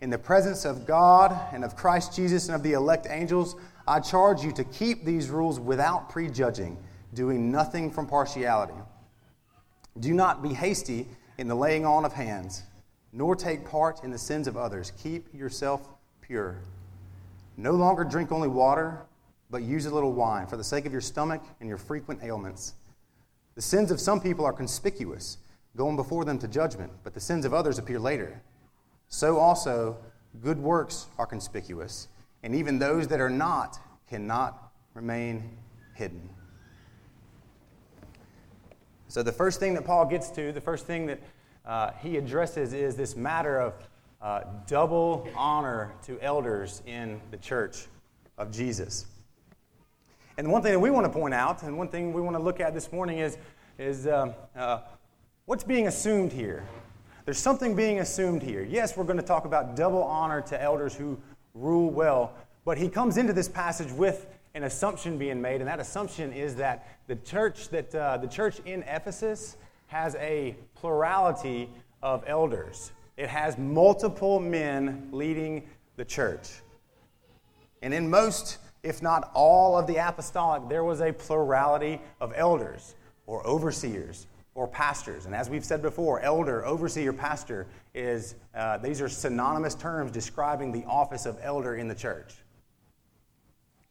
In 0.00 0.10
the 0.10 0.18
presence 0.18 0.64
of 0.64 0.86
God 0.86 1.36
and 1.52 1.64
of 1.64 1.74
Christ 1.74 2.14
Jesus 2.14 2.46
and 2.46 2.54
of 2.54 2.62
the 2.62 2.74
elect 2.74 3.06
angels, 3.10 3.56
I 3.86 3.98
charge 3.98 4.44
you 4.44 4.52
to 4.52 4.64
keep 4.64 5.04
these 5.04 5.28
rules 5.28 5.58
without 5.58 6.08
prejudging, 6.08 6.78
doing 7.14 7.50
nothing 7.50 7.90
from 7.90 8.06
partiality. 8.06 8.74
Do 9.98 10.14
not 10.14 10.42
be 10.42 10.54
hasty 10.54 11.08
in 11.38 11.48
the 11.48 11.56
laying 11.56 11.84
on 11.84 12.04
of 12.04 12.12
hands, 12.12 12.62
nor 13.12 13.34
take 13.34 13.64
part 13.64 14.04
in 14.04 14.10
the 14.12 14.18
sins 14.18 14.46
of 14.46 14.56
others. 14.56 14.92
Keep 15.02 15.34
yourself 15.34 15.88
pure. 16.20 16.58
No 17.56 17.72
longer 17.72 18.04
drink 18.04 18.30
only 18.30 18.48
water, 18.48 19.00
but 19.50 19.62
use 19.62 19.86
a 19.86 19.90
little 19.94 20.12
wine 20.12 20.46
for 20.46 20.56
the 20.56 20.62
sake 20.62 20.86
of 20.86 20.92
your 20.92 21.00
stomach 21.00 21.42
and 21.58 21.68
your 21.68 21.78
frequent 21.78 22.22
ailments. 22.22 22.74
The 23.56 23.62
sins 23.62 23.90
of 23.90 23.98
some 23.98 24.20
people 24.20 24.44
are 24.44 24.52
conspicuous, 24.52 25.38
going 25.74 25.96
before 25.96 26.24
them 26.24 26.38
to 26.38 26.46
judgment, 26.46 26.92
but 27.02 27.14
the 27.14 27.20
sins 27.20 27.44
of 27.44 27.52
others 27.52 27.78
appear 27.78 27.98
later. 27.98 28.40
So 29.08 29.38
also, 29.38 29.96
good 30.42 30.58
works 30.58 31.06
are 31.18 31.26
conspicuous, 31.26 32.08
and 32.42 32.54
even 32.54 32.78
those 32.78 33.08
that 33.08 33.20
are 33.20 33.30
not 33.30 33.78
cannot 34.08 34.72
remain 34.94 35.56
hidden. 35.94 36.28
So, 39.08 39.22
the 39.22 39.32
first 39.32 39.58
thing 39.58 39.74
that 39.74 39.84
Paul 39.84 40.04
gets 40.04 40.30
to, 40.32 40.52
the 40.52 40.60
first 40.60 40.86
thing 40.86 41.06
that 41.06 41.20
uh, 41.64 41.90
he 42.02 42.16
addresses 42.18 42.72
is 42.74 42.96
this 42.96 43.16
matter 43.16 43.58
of 43.58 43.74
uh, 44.20 44.40
double 44.66 45.26
honor 45.34 45.94
to 46.02 46.20
elders 46.20 46.82
in 46.86 47.20
the 47.30 47.36
church 47.38 47.86
of 48.36 48.50
Jesus. 48.50 49.06
And 50.36 50.52
one 50.52 50.62
thing 50.62 50.72
that 50.72 50.78
we 50.78 50.90
want 50.90 51.06
to 51.06 51.12
point 51.12 51.34
out, 51.34 51.62
and 51.62 51.78
one 51.78 51.88
thing 51.88 52.12
we 52.12 52.20
want 52.20 52.36
to 52.36 52.42
look 52.42 52.60
at 52.60 52.74
this 52.74 52.92
morning 52.92 53.18
is, 53.18 53.38
is 53.78 54.06
um, 54.06 54.34
uh, 54.54 54.80
what's 55.46 55.64
being 55.64 55.88
assumed 55.88 56.32
here. 56.32 56.64
There's 57.28 57.36
something 57.36 57.76
being 57.76 58.00
assumed 58.00 58.42
here. 58.42 58.62
Yes, 58.62 58.96
we're 58.96 59.04
going 59.04 59.18
to 59.18 59.22
talk 59.22 59.44
about 59.44 59.76
double 59.76 60.02
honor 60.02 60.40
to 60.40 60.62
elders 60.62 60.94
who 60.94 61.18
rule 61.52 61.90
well, 61.90 62.32
but 62.64 62.78
he 62.78 62.88
comes 62.88 63.18
into 63.18 63.34
this 63.34 63.50
passage 63.50 63.92
with 63.92 64.26
an 64.54 64.62
assumption 64.62 65.18
being 65.18 65.38
made, 65.38 65.60
and 65.60 65.68
that 65.68 65.78
assumption 65.78 66.32
is 66.32 66.54
that 66.54 66.88
the 67.06 67.16
church 67.16 67.68
that 67.68 67.94
uh, 67.94 68.16
the 68.16 68.28
church 68.28 68.60
in 68.64 68.82
Ephesus 68.84 69.58
has 69.88 70.14
a 70.14 70.56
plurality 70.74 71.68
of 72.02 72.24
elders. 72.26 72.92
It 73.18 73.28
has 73.28 73.58
multiple 73.58 74.40
men 74.40 75.10
leading 75.12 75.68
the 75.96 76.06
church. 76.06 76.48
And 77.82 77.92
in 77.92 78.08
most 78.08 78.56
if 78.82 79.02
not 79.02 79.30
all 79.34 79.76
of 79.76 79.86
the 79.86 79.96
apostolic, 79.96 80.66
there 80.70 80.82
was 80.82 81.02
a 81.02 81.12
plurality 81.12 82.00
of 82.22 82.32
elders 82.34 82.94
or 83.26 83.46
overseers 83.46 84.26
or 84.58 84.66
pastors. 84.66 85.24
And 85.24 85.36
as 85.36 85.48
we've 85.48 85.64
said 85.64 85.80
before, 85.80 86.18
elder, 86.18 86.66
overseer, 86.66 87.12
pastor 87.12 87.68
is 87.94 88.34
uh, 88.56 88.76
these 88.78 89.00
are 89.00 89.08
synonymous 89.08 89.76
terms 89.76 90.10
describing 90.10 90.72
the 90.72 90.84
office 90.86 91.26
of 91.26 91.38
elder 91.40 91.76
in 91.76 91.86
the 91.86 91.94
church. 91.94 92.34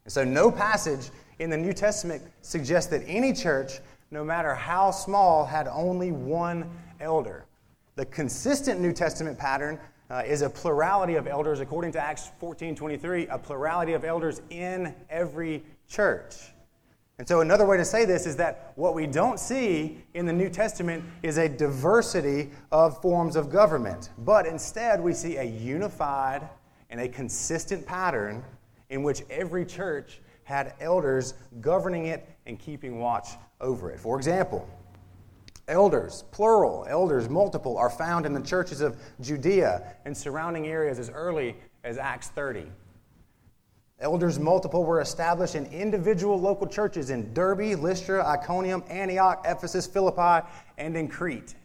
And 0.03 0.11
so, 0.11 0.25
no 0.25 0.51
passage 0.51 1.09
in 1.39 1.49
the 1.49 1.55
New 1.55 1.71
Testament 1.71 2.21
suggests 2.41 2.91
that 2.91 3.01
any 3.07 3.31
church, 3.31 3.79
no 4.11 4.25
matter 4.25 4.53
how 4.53 4.91
small, 4.91 5.45
had 5.45 5.69
only 5.69 6.11
one 6.11 6.69
elder. 6.99 7.45
The 7.95 8.05
consistent 8.05 8.81
New 8.81 8.91
Testament 8.91 9.39
pattern 9.39 9.79
uh, 10.09 10.23
is 10.25 10.41
a 10.41 10.49
plurality 10.49 11.15
of 11.15 11.27
elders, 11.27 11.61
according 11.61 11.93
to 11.93 12.01
Acts 12.01 12.29
14 12.41 12.75
23, 12.75 13.27
a 13.27 13.37
plurality 13.37 13.93
of 13.93 14.03
elders 14.03 14.41
in 14.49 14.93
every 15.09 15.63
church. 15.87 16.35
And 17.19 17.27
so, 17.27 17.41
another 17.41 17.65
way 17.65 17.77
to 17.77 17.85
say 17.85 18.05
this 18.05 18.27
is 18.27 18.35
that 18.35 18.73
what 18.75 18.93
we 18.93 19.07
don't 19.07 19.39
see 19.39 20.03
in 20.13 20.25
the 20.25 20.33
New 20.33 20.49
Testament 20.49 21.03
is 21.23 21.37
a 21.37 21.49
diversity 21.49 22.51
of 22.71 23.01
forms 23.01 23.35
of 23.35 23.49
government, 23.49 24.11
but 24.19 24.45
instead 24.45 25.01
we 25.01 25.13
see 25.13 25.37
a 25.37 25.43
unified 25.43 26.47
and 26.91 27.01
a 27.01 27.09
consistent 27.09 27.85
pattern 27.85 28.43
in 28.89 29.01
which 29.01 29.23
every 29.29 29.65
church 29.65 30.21
had 30.43 30.73
elders 30.79 31.33
governing 31.59 32.05
it 32.05 32.29
and 32.45 32.59
keeping 32.59 32.99
watch 32.99 33.29
over 33.59 33.91
it. 33.91 33.99
For 33.99 34.15
example, 34.15 34.69
Elders, 35.67 36.23
plural, 36.31 36.85
elders, 36.87 37.27
multiple, 37.27 37.77
are 37.77 37.89
found 37.89 38.25
in 38.25 38.33
the 38.33 38.39
churches 38.39 38.79
of 38.79 38.95
Judea 39.19 39.95
and 40.05 40.15
surrounding 40.15 40.67
areas 40.67 40.97
as 40.97 41.09
early 41.09 41.57
as 41.83 41.97
Acts 41.97 42.29
30. 42.29 42.67
Elders, 43.99 44.37
multiple, 44.37 44.83
were 44.83 45.01
established 45.01 45.55
in 45.55 45.65
individual 45.67 46.39
local 46.39 46.67
churches 46.67 47.09
in 47.09 47.33
Derbe, 47.33 47.79
Lystra, 47.79 48.23
Iconium, 48.25 48.83
Antioch, 48.89 49.43
Ephesus, 49.43 49.87
Philippi, 49.87 50.47
and 50.77 50.95
in 50.95 51.07
Crete. 51.07 51.55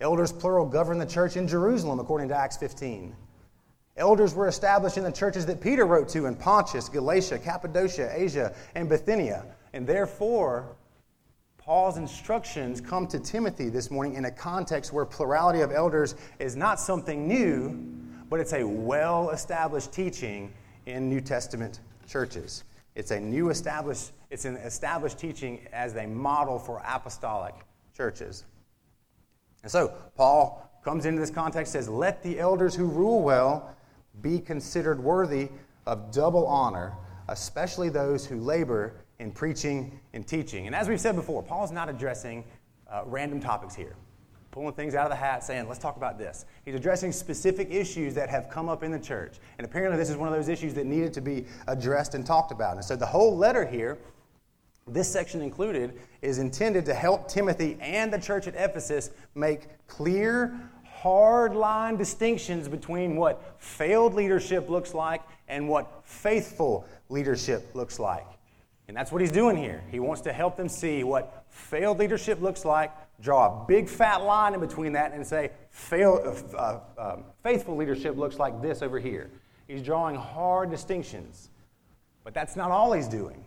Elders, 0.00 0.30
plural, 0.30 0.66
governed 0.66 1.00
the 1.00 1.06
church 1.06 1.36
in 1.36 1.48
Jerusalem, 1.48 1.98
according 1.98 2.28
to 2.28 2.36
Acts 2.36 2.56
15. 2.56 3.16
Elders 3.96 4.34
were 4.34 4.46
established 4.46 4.96
in 4.96 5.02
the 5.02 5.10
churches 5.10 5.44
that 5.46 5.60
Peter 5.60 5.86
wrote 5.86 6.08
to 6.10 6.26
in 6.26 6.36
Pontus, 6.36 6.88
Galatia, 6.88 7.38
Cappadocia, 7.38 8.12
Asia, 8.12 8.54
and 8.76 8.88
Bithynia. 8.88 9.44
And 9.72 9.86
therefore, 9.86 10.76
Paul's 11.58 11.96
instructions 11.96 12.80
come 12.80 13.08
to 13.08 13.18
Timothy 13.18 13.70
this 13.70 13.90
morning 13.90 14.14
in 14.14 14.26
a 14.26 14.30
context 14.30 14.92
where 14.92 15.04
plurality 15.04 15.62
of 15.62 15.72
elders 15.72 16.14
is 16.38 16.54
not 16.54 16.78
something 16.78 17.26
new, 17.26 17.70
but 18.28 18.38
it's 18.38 18.52
a 18.52 18.64
well 18.64 19.30
established 19.30 19.92
teaching 19.92 20.52
in 20.86 21.08
New 21.08 21.20
Testament 21.20 21.80
churches. 22.06 22.64
It's 22.94 23.10
a 23.10 23.18
new 23.18 23.50
established, 23.50 24.12
it's 24.30 24.44
an 24.44 24.56
established 24.56 25.18
teaching 25.18 25.66
as 25.72 25.96
a 25.96 26.06
model 26.06 26.58
for 26.58 26.82
apostolic 26.86 27.54
churches. 27.96 28.44
And 29.62 29.70
so, 29.70 29.94
Paul 30.16 30.70
comes 30.84 31.06
into 31.06 31.20
this 31.20 31.30
context, 31.30 31.72
says, 31.72 31.88
Let 31.88 32.22
the 32.22 32.38
elders 32.38 32.74
who 32.74 32.86
rule 32.86 33.22
well 33.22 33.74
be 34.20 34.38
considered 34.38 35.02
worthy 35.02 35.48
of 35.86 36.12
double 36.12 36.46
honor, 36.46 36.92
especially 37.28 37.88
those 37.88 38.26
who 38.26 38.38
labor 38.38 38.94
in 39.18 39.32
preaching 39.32 39.98
and 40.12 40.26
teaching. 40.26 40.66
And 40.66 40.74
as 40.74 40.88
we've 40.88 41.00
said 41.00 41.16
before, 41.16 41.42
Paul's 41.42 41.72
not 41.72 41.88
addressing 41.88 42.44
uh, 42.90 43.02
random 43.06 43.40
topics 43.40 43.74
here, 43.74 43.96
pulling 44.54 44.72
things 44.72 44.94
out 44.94 45.04
of 45.04 45.10
the 45.10 45.16
hat, 45.16 45.42
saying, 45.42 45.66
let's 45.66 45.80
talk 45.80 45.96
about 45.96 46.16
this. 46.16 46.44
He's 46.64 46.76
addressing 46.76 47.10
specific 47.10 47.72
issues 47.72 48.14
that 48.14 48.30
have 48.30 48.48
come 48.48 48.68
up 48.68 48.84
in 48.84 48.92
the 48.92 49.00
church. 49.00 49.38
And 49.58 49.64
apparently, 49.64 49.98
this 49.98 50.08
is 50.08 50.16
one 50.16 50.28
of 50.28 50.34
those 50.34 50.48
issues 50.48 50.74
that 50.74 50.86
needed 50.86 51.12
to 51.14 51.20
be 51.20 51.44
addressed 51.66 52.14
and 52.14 52.24
talked 52.24 52.52
about. 52.52 52.76
And 52.76 52.84
so, 52.84 52.94
the 52.94 53.04
whole 53.04 53.36
letter 53.36 53.66
here, 53.66 53.98
this 54.86 55.10
section 55.10 55.42
included, 55.42 55.98
is 56.22 56.38
intended 56.38 56.84
to 56.84 56.94
help 56.94 57.26
Timothy 57.26 57.76
and 57.80 58.12
the 58.12 58.18
church 58.18 58.46
at 58.46 58.54
Ephesus 58.54 59.10
make 59.34 59.66
clear, 59.88 60.56
hard 60.84 61.56
line 61.56 61.96
distinctions 61.96 62.68
between 62.68 63.16
what 63.16 63.56
failed 63.58 64.14
leadership 64.14 64.70
looks 64.70 64.94
like 64.94 65.22
and 65.48 65.68
what 65.68 66.02
faithful 66.04 66.86
leadership 67.08 67.74
looks 67.74 67.98
like. 67.98 68.26
And 68.86 68.96
that's 68.96 69.10
what 69.10 69.20
he's 69.20 69.32
doing 69.32 69.56
here. 69.56 69.82
He 69.90 69.98
wants 69.98 70.22
to 70.22 70.32
help 70.32 70.56
them 70.56 70.68
see 70.68 71.02
what 71.02 71.44
failed 71.48 71.98
leadership 71.98 72.40
looks 72.40 72.64
like, 72.64 72.92
draw 73.24 73.46
a 73.46 73.64
big 73.66 73.88
fat 73.88 74.22
line 74.22 74.52
in 74.52 74.60
between 74.60 74.92
that, 74.92 75.12
and 75.12 75.26
say 75.26 75.50
fail, 75.70 76.20
uh, 76.54 76.56
uh, 76.56 77.14
um, 77.14 77.24
faithful 77.42 77.74
leadership 77.74 78.18
looks 78.18 78.38
like 78.38 78.60
this 78.60 78.82
over 78.82 79.00
here. 79.00 79.30
He's 79.66 79.82
drawing 79.82 80.14
hard 80.14 80.70
distinctions. 80.70 81.48
But 82.22 82.34
that's 82.34 82.54
not 82.54 82.70
all 82.70 82.92
he's 82.92 83.08
doing. 83.08 83.42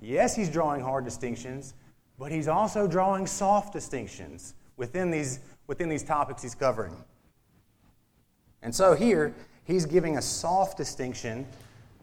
Yes, 0.00 0.36
he's 0.36 0.48
drawing 0.48 0.80
hard 0.80 1.04
distinctions, 1.04 1.74
but 2.16 2.30
he's 2.30 2.46
also 2.46 2.86
drawing 2.86 3.26
soft 3.26 3.72
distinctions 3.72 4.54
within 4.76 5.10
these 5.10 5.40
within 5.66 5.88
these 5.88 6.04
topics 6.04 6.42
he's 6.42 6.54
covering. 6.54 6.96
And 8.62 8.74
so 8.74 8.94
here, 8.94 9.34
he's 9.64 9.84
giving 9.84 10.16
a 10.16 10.22
soft 10.22 10.76
distinction 10.78 11.46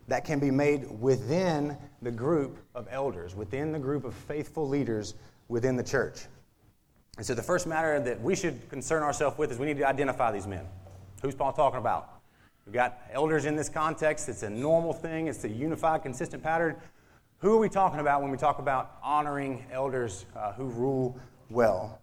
that 0.07 0.23
can 0.23 0.39
be 0.39 0.51
made 0.51 0.85
within 1.01 1.75
the 2.01 2.11
group 2.11 2.57
of 2.75 2.87
elders, 2.91 3.35
within 3.35 3.71
the 3.71 3.79
group 3.79 4.03
of 4.03 4.13
faithful 4.13 4.67
leaders 4.69 5.15
within 5.47 5.75
the 5.75 5.83
church. 5.83 6.19
And 7.17 7.25
so 7.25 7.33
the 7.33 7.43
first 7.43 7.65
matter 7.65 7.99
that 7.99 8.21
we 8.21 8.35
should 8.35 8.69
concern 8.69 9.03
ourselves 9.03 9.37
with 9.37 9.51
is 9.51 9.57
we 9.57 9.65
need 9.65 9.77
to 9.77 9.87
identify 9.87 10.31
these 10.31 10.47
men. 10.47 10.65
Who's 11.21 11.35
Paul 11.35 11.53
talking 11.53 11.79
about? 11.79 12.09
We've 12.65 12.73
got 12.73 12.99
elders 13.11 13.45
in 13.45 13.55
this 13.55 13.69
context. 13.69 14.27
It's 14.27 14.43
a 14.43 14.49
normal 14.49 14.91
thing, 14.91 15.27
it's 15.27 15.43
a 15.43 15.49
unified, 15.49 16.03
consistent 16.03 16.43
pattern. 16.43 16.75
Who 17.39 17.53
are 17.55 17.59
we 17.59 17.69
talking 17.69 17.99
about 17.99 18.21
when 18.21 18.31
we 18.31 18.37
talk 18.37 18.59
about 18.59 18.97
honoring 19.03 19.65
elders 19.71 20.25
uh, 20.35 20.53
who 20.53 20.65
rule 20.65 21.17
well? 21.49 21.99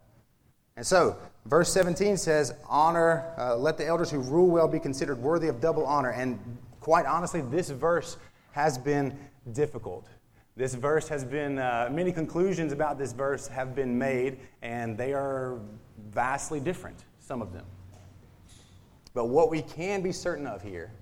And 0.76 0.86
so, 0.86 1.16
verse 1.46 1.72
17 1.72 2.16
says, 2.16 2.54
Honor, 2.68 3.34
uh, 3.36 3.56
let 3.56 3.76
the 3.76 3.86
elders 3.86 4.10
who 4.10 4.20
rule 4.20 4.46
well 4.46 4.68
be 4.68 4.78
considered 4.78 5.18
worthy 5.18 5.48
of 5.48 5.60
double 5.60 5.84
honor. 5.84 6.10
And 6.10 6.38
quite 6.80 7.06
honestly, 7.06 7.40
this 7.40 7.70
verse 7.70 8.16
has 8.52 8.78
been 8.78 9.18
difficult. 9.52 10.06
This 10.54 10.74
verse 10.74 11.08
has 11.08 11.24
been, 11.24 11.58
uh, 11.58 11.88
many 11.90 12.12
conclusions 12.12 12.72
about 12.72 12.98
this 12.98 13.12
verse 13.12 13.46
have 13.48 13.74
been 13.74 13.96
made, 13.96 14.38
and 14.60 14.98
they 14.98 15.14
are 15.14 15.58
vastly 16.10 16.60
different, 16.60 17.04
some 17.20 17.40
of 17.40 17.52
them. 17.52 17.64
But 19.14 19.26
what 19.26 19.50
we 19.50 19.62
can 19.62 20.02
be 20.02 20.12
certain 20.12 20.46
of 20.46 20.62
here 20.62 20.92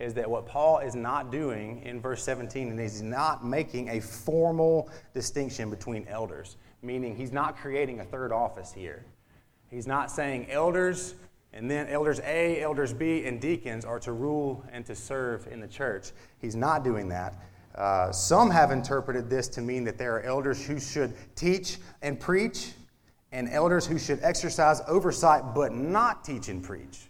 is 0.00 0.14
that 0.14 0.28
what 0.28 0.46
Paul 0.46 0.78
is 0.78 0.94
not 0.94 1.30
doing 1.30 1.82
in 1.82 2.00
verse 2.00 2.22
17 2.22 2.68
and 2.68 2.80
he's 2.80 3.00
not 3.00 3.44
making 3.44 3.90
a 3.90 4.00
formal 4.00 4.90
distinction 5.12 5.70
between 5.70 6.06
elders, 6.08 6.56
meaning 6.82 7.14
he's 7.14 7.32
not 7.32 7.56
creating 7.56 8.00
a 8.00 8.04
third 8.04 8.32
office 8.32 8.72
here. 8.72 9.04
He's 9.70 9.86
not 9.86 10.10
saying 10.10 10.50
elders 10.50 11.14
and 11.52 11.70
then 11.70 11.86
elders 11.86 12.20
A, 12.24 12.60
elders 12.60 12.92
B, 12.92 13.24
and 13.26 13.40
deacons 13.40 13.84
are 13.84 14.00
to 14.00 14.12
rule 14.12 14.64
and 14.72 14.84
to 14.86 14.96
serve 14.96 15.46
in 15.46 15.60
the 15.60 15.68
church. 15.68 16.10
He's 16.40 16.56
not 16.56 16.82
doing 16.82 17.08
that. 17.10 17.34
Uh, 17.74 18.12
some 18.12 18.50
have 18.50 18.70
interpreted 18.70 19.28
this 19.28 19.48
to 19.48 19.60
mean 19.60 19.84
that 19.84 19.98
there 19.98 20.14
are 20.16 20.22
elders 20.22 20.64
who 20.64 20.78
should 20.78 21.12
teach 21.34 21.78
and 22.02 22.20
preach, 22.20 22.72
and 23.32 23.48
elders 23.48 23.84
who 23.84 23.98
should 23.98 24.20
exercise 24.22 24.80
oversight 24.86 25.54
but 25.54 25.72
not 25.72 26.24
teach 26.24 26.48
and 26.48 26.62
preach. 26.62 27.08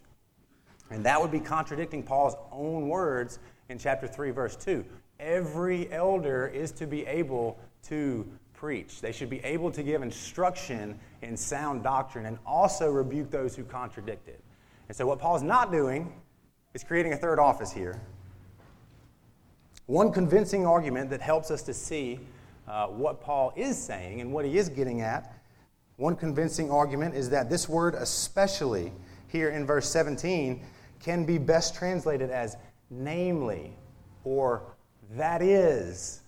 And 0.90 1.04
that 1.04 1.20
would 1.20 1.30
be 1.30 1.40
contradicting 1.40 2.02
Paul's 2.02 2.36
own 2.50 2.88
words 2.88 3.38
in 3.68 3.78
chapter 3.78 4.06
3, 4.06 4.30
verse 4.30 4.56
2. 4.56 4.84
Every 5.20 5.90
elder 5.92 6.46
is 6.46 6.72
to 6.72 6.86
be 6.86 7.04
able 7.06 7.58
to 7.88 8.26
preach. 8.54 9.00
They 9.00 9.12
should 9.12 9.28
be 9.28 9.40
able 9.40 9.70
to 9.70 9.82
give 9.82 10.02
instruction 10.02 10.98
in 11.20 11.36
sound 11.36 11.82
doctrine 11.82 12.26
and 12.26 12.38
also 12.46 12.90
rebuke 12.90 13.30
those 13.30 13.54
who 13.54 13.64
contradict 13.64 14.28
it. 14.28 14.40
And 14.88 14.96
so, 14.96 15.06
what 15.06 15.18
Paul's 15.18 15.42
not 15.42 15.70
doing 15.70 16.12
is 16.72 16.82
creating 16.84 17.12
a 17.12 17.16
third 17.16 17.38
office 17.38 17.72
here. 17.72 18.00
One 19.86 20.12
convincing 20.12 20.66
argument 20.66 21.10
that 21.10 21.20
helps 21.20 21.50
us 21.50 21.62
to 21.62 21.74
see 21.74 22.20
uh, 22.66 22.86
what 22.86 23.20
Paul 23.20 23.52
is 23.54 23.76
saying 23.76 24.20
and 24.20 24.32
what 24.32 24.44
he 24.44 24.56
is 24.56 24.68
getting 24.68 25.02
at, 25.02 25.34
one 25.96 26.16
convincing 26.16 26.70
argument 26.70 27.14
is 27.14 27.30
that 27.30 27.50
this 27.50 27.68
word, 27.68 27.94
especially 27.94 28.92
here 29.28 29.50
in 29.50 29.66
verse 29.66 29.88
17, 29.88 30.64
can 31.00 31.24
be 31.24 31.38
best 31.38 31.74
translated 31.74 32.30
as 32.30 32.56
namely 32.90 33.72
or 34.24 34.62
that 35.12 35.42
is. 35.42 36.22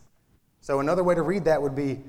So, 0.61 0.81
another 0.81 1.03
way 1.03 1.15
to 1.15 1.23
read 1.23 1.45
that 1.45 1.61
would 1.61 1.75
be 1.75 2.03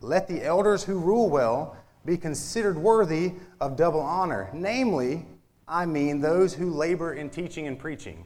let 0.00 0.26
the 0.28 0.42
elders 0.42 0.82
who 0.82 0.98
rule 0.98 1.28
well 1.28 1.76
be 2.04 2.16
considered 2.16 2.78
worthy 2.78 3.34
of 3.60 3.76
double 3.76 4.00
honor. 4.00 4.48
Namely, 4.52 5.26
I 5.68 5.84
mean 5.86 6.20
those 6.20 6.54
who 6.54 6.70
labor 6.70 7.14
in 7.14 7.28
teaching 7.28 7.66
and 7.66 7.78
preaching. 7.78 8.24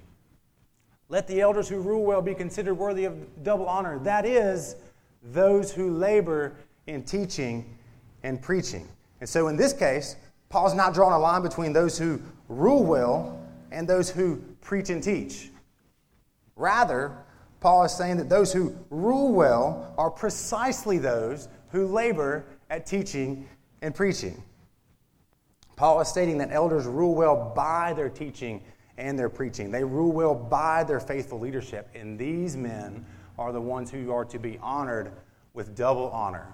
Let 1.11 1.27
the 1.27 1.41
elders 1.41 1.69
who 1.69 1.81
rule 1.81 2.05
well 2.05 2.23
be 2.23 2.35
considered 2.37 2.75
worthy 2.75 3.05
of 3.05 3.43
double 3.43 3.67
honor. 3.67 3.99
That 3.99 4.25
is, 4.25 4.77
those 5.23 5.73
who 5.73 5.91
labor 5.91 6.55
in 6.87 7.03
teaching 7.03 7.77
and 8.23 8.41
preaching. 8.41 8.87
And 9.19 9.29
so 9.29 9.49
in 9.49 9.57
this 9.57 9.73
case, 9.73 10.15
Paul's 10.51 10.73
not 10.73 10.95
drawing 10.95 11.13
a 11.13 11.19
line 11.19 11.43
between 11.43 11.73
those 11.73 11.99
who 11.99 12.23
rule 12.49 12.85
well 12.85 13.45
and 13.73 13.89
those 13.89 14.09
who 14.09 14.37
preach 14.61 14.89
and 14.89 15.03
teach. 15.03 15.51
Rather, 16.55 17.13
Paul 17.59 17.85
is 17.85 17.93
saying 17.93 18.17
that 18.19 18.29
those 18.29 18.53
who 18.53 18.77
rule 18.89 19.33
well 19.33 19.93
are 19.99 20.11
precisely 20.11 20.99
those 20.99 21.49
who 21.71 21.89
labor 21.89 22.45
at 22.71 22.87
teaching 22.87 23.49
and 23.83 23.93
preaching. 23.95 24.41
Paul 25.75 26.01
is 26.01 26.09
stating 26.09 26.39
that 26.39 26.53
elders 26.53 26.87
rule 26.87 27.17
well 27.17 27.53
by 27.57 27.95
their 27.95 28.09
teaching 28.09 28.63
and 29.01 29.19
their 29.19 29.31
preaching. 29.31 29.71
They 29.71 29.83
rule 29.83 30.13
well 30.13 30.35
by 30.35 30.85
their 30.85 31.01
faithful 31.01 31.41
leadership. 31.41 31.89
And 31.95 32.19
these 32.19 32.57
men 32.57 33.05
are 33.39 33.51
the 33.51 33.61
ones 33.61 33.91
who 33.91 34.13
are 34.13 34.27
to 34.27 34.39
be 34.39 34.59
honored 34.63 35.13
with 35.55 35.75
double 35.75 36.11
honor. 36.11 36.47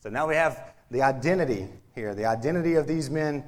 So 0.00 0.10
now 0.10 0.28
we 0.28 0.34
have 0.36 0.74
the 0.90 1.02
identity 1.02 1.66
here, 1.94 2.14
the 2.14 2.26
identity 2.26 2.74
of 2.74 2.86
these 2.86 3.08
men 3.08 3.42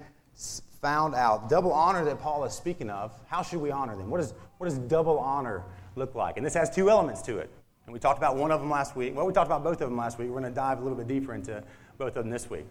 found 0.80 1.14
out. 1.14 1.50
Double 1.50 1.72
honor 1.72 2.04
that 2.06 2.20
Paul 2.20 2.42
is 2.44 2.54
speaking 2.54 2.88
of, 2.88 3.12
how 3.28 3.42
should 3.42 3.60
we 3.60 3.70
honor 3.70 3.94
them? 3.94 4.10
What, 4.10 4.20
is, 4.20 4.32
what 4.56 4.68
does 4.68 4.78
double 4.78 5.18
honor 5.18 5.62
look 5.94 6.14
like? 6.14 6.38
And 6.38 6.44
this 6.44 6.54
has 6.54 6.74
two 6.74 6.90
elements 6.90 7.20
to 7.22 7.38
it. 7.38 7.50
And 7.84 7.92
we 7.92 8.00
talked 8.00 8.18
about 8.18 8.36
one 8.36 8.50
of 8.50 8.60
them 8.60 8.70
last 8.70 8.96
week. 8.96 9.14
Well, 9.14 9.26
we 9.26 9.32
talked 9.32 9.48
about 9.48 9.62
both 9.62 9.80
of 9.82 9.90
them 9.90 9.98
last 9.98 10.18
week. 10.18 10.28
We're 10.28 10.40
going 10.40 10.50
to 10.50 10.56
dive 10.56 10.78
a 10.78 10.82
little 10.82 10.96
bit 10.96 11.06
deeper 11.06 11.34
into 11.34 11.62
both 11.98 12.16
of 12.16 12.24
them 12.24 12.30
this 12.30 12.48
week. 12.48 12.64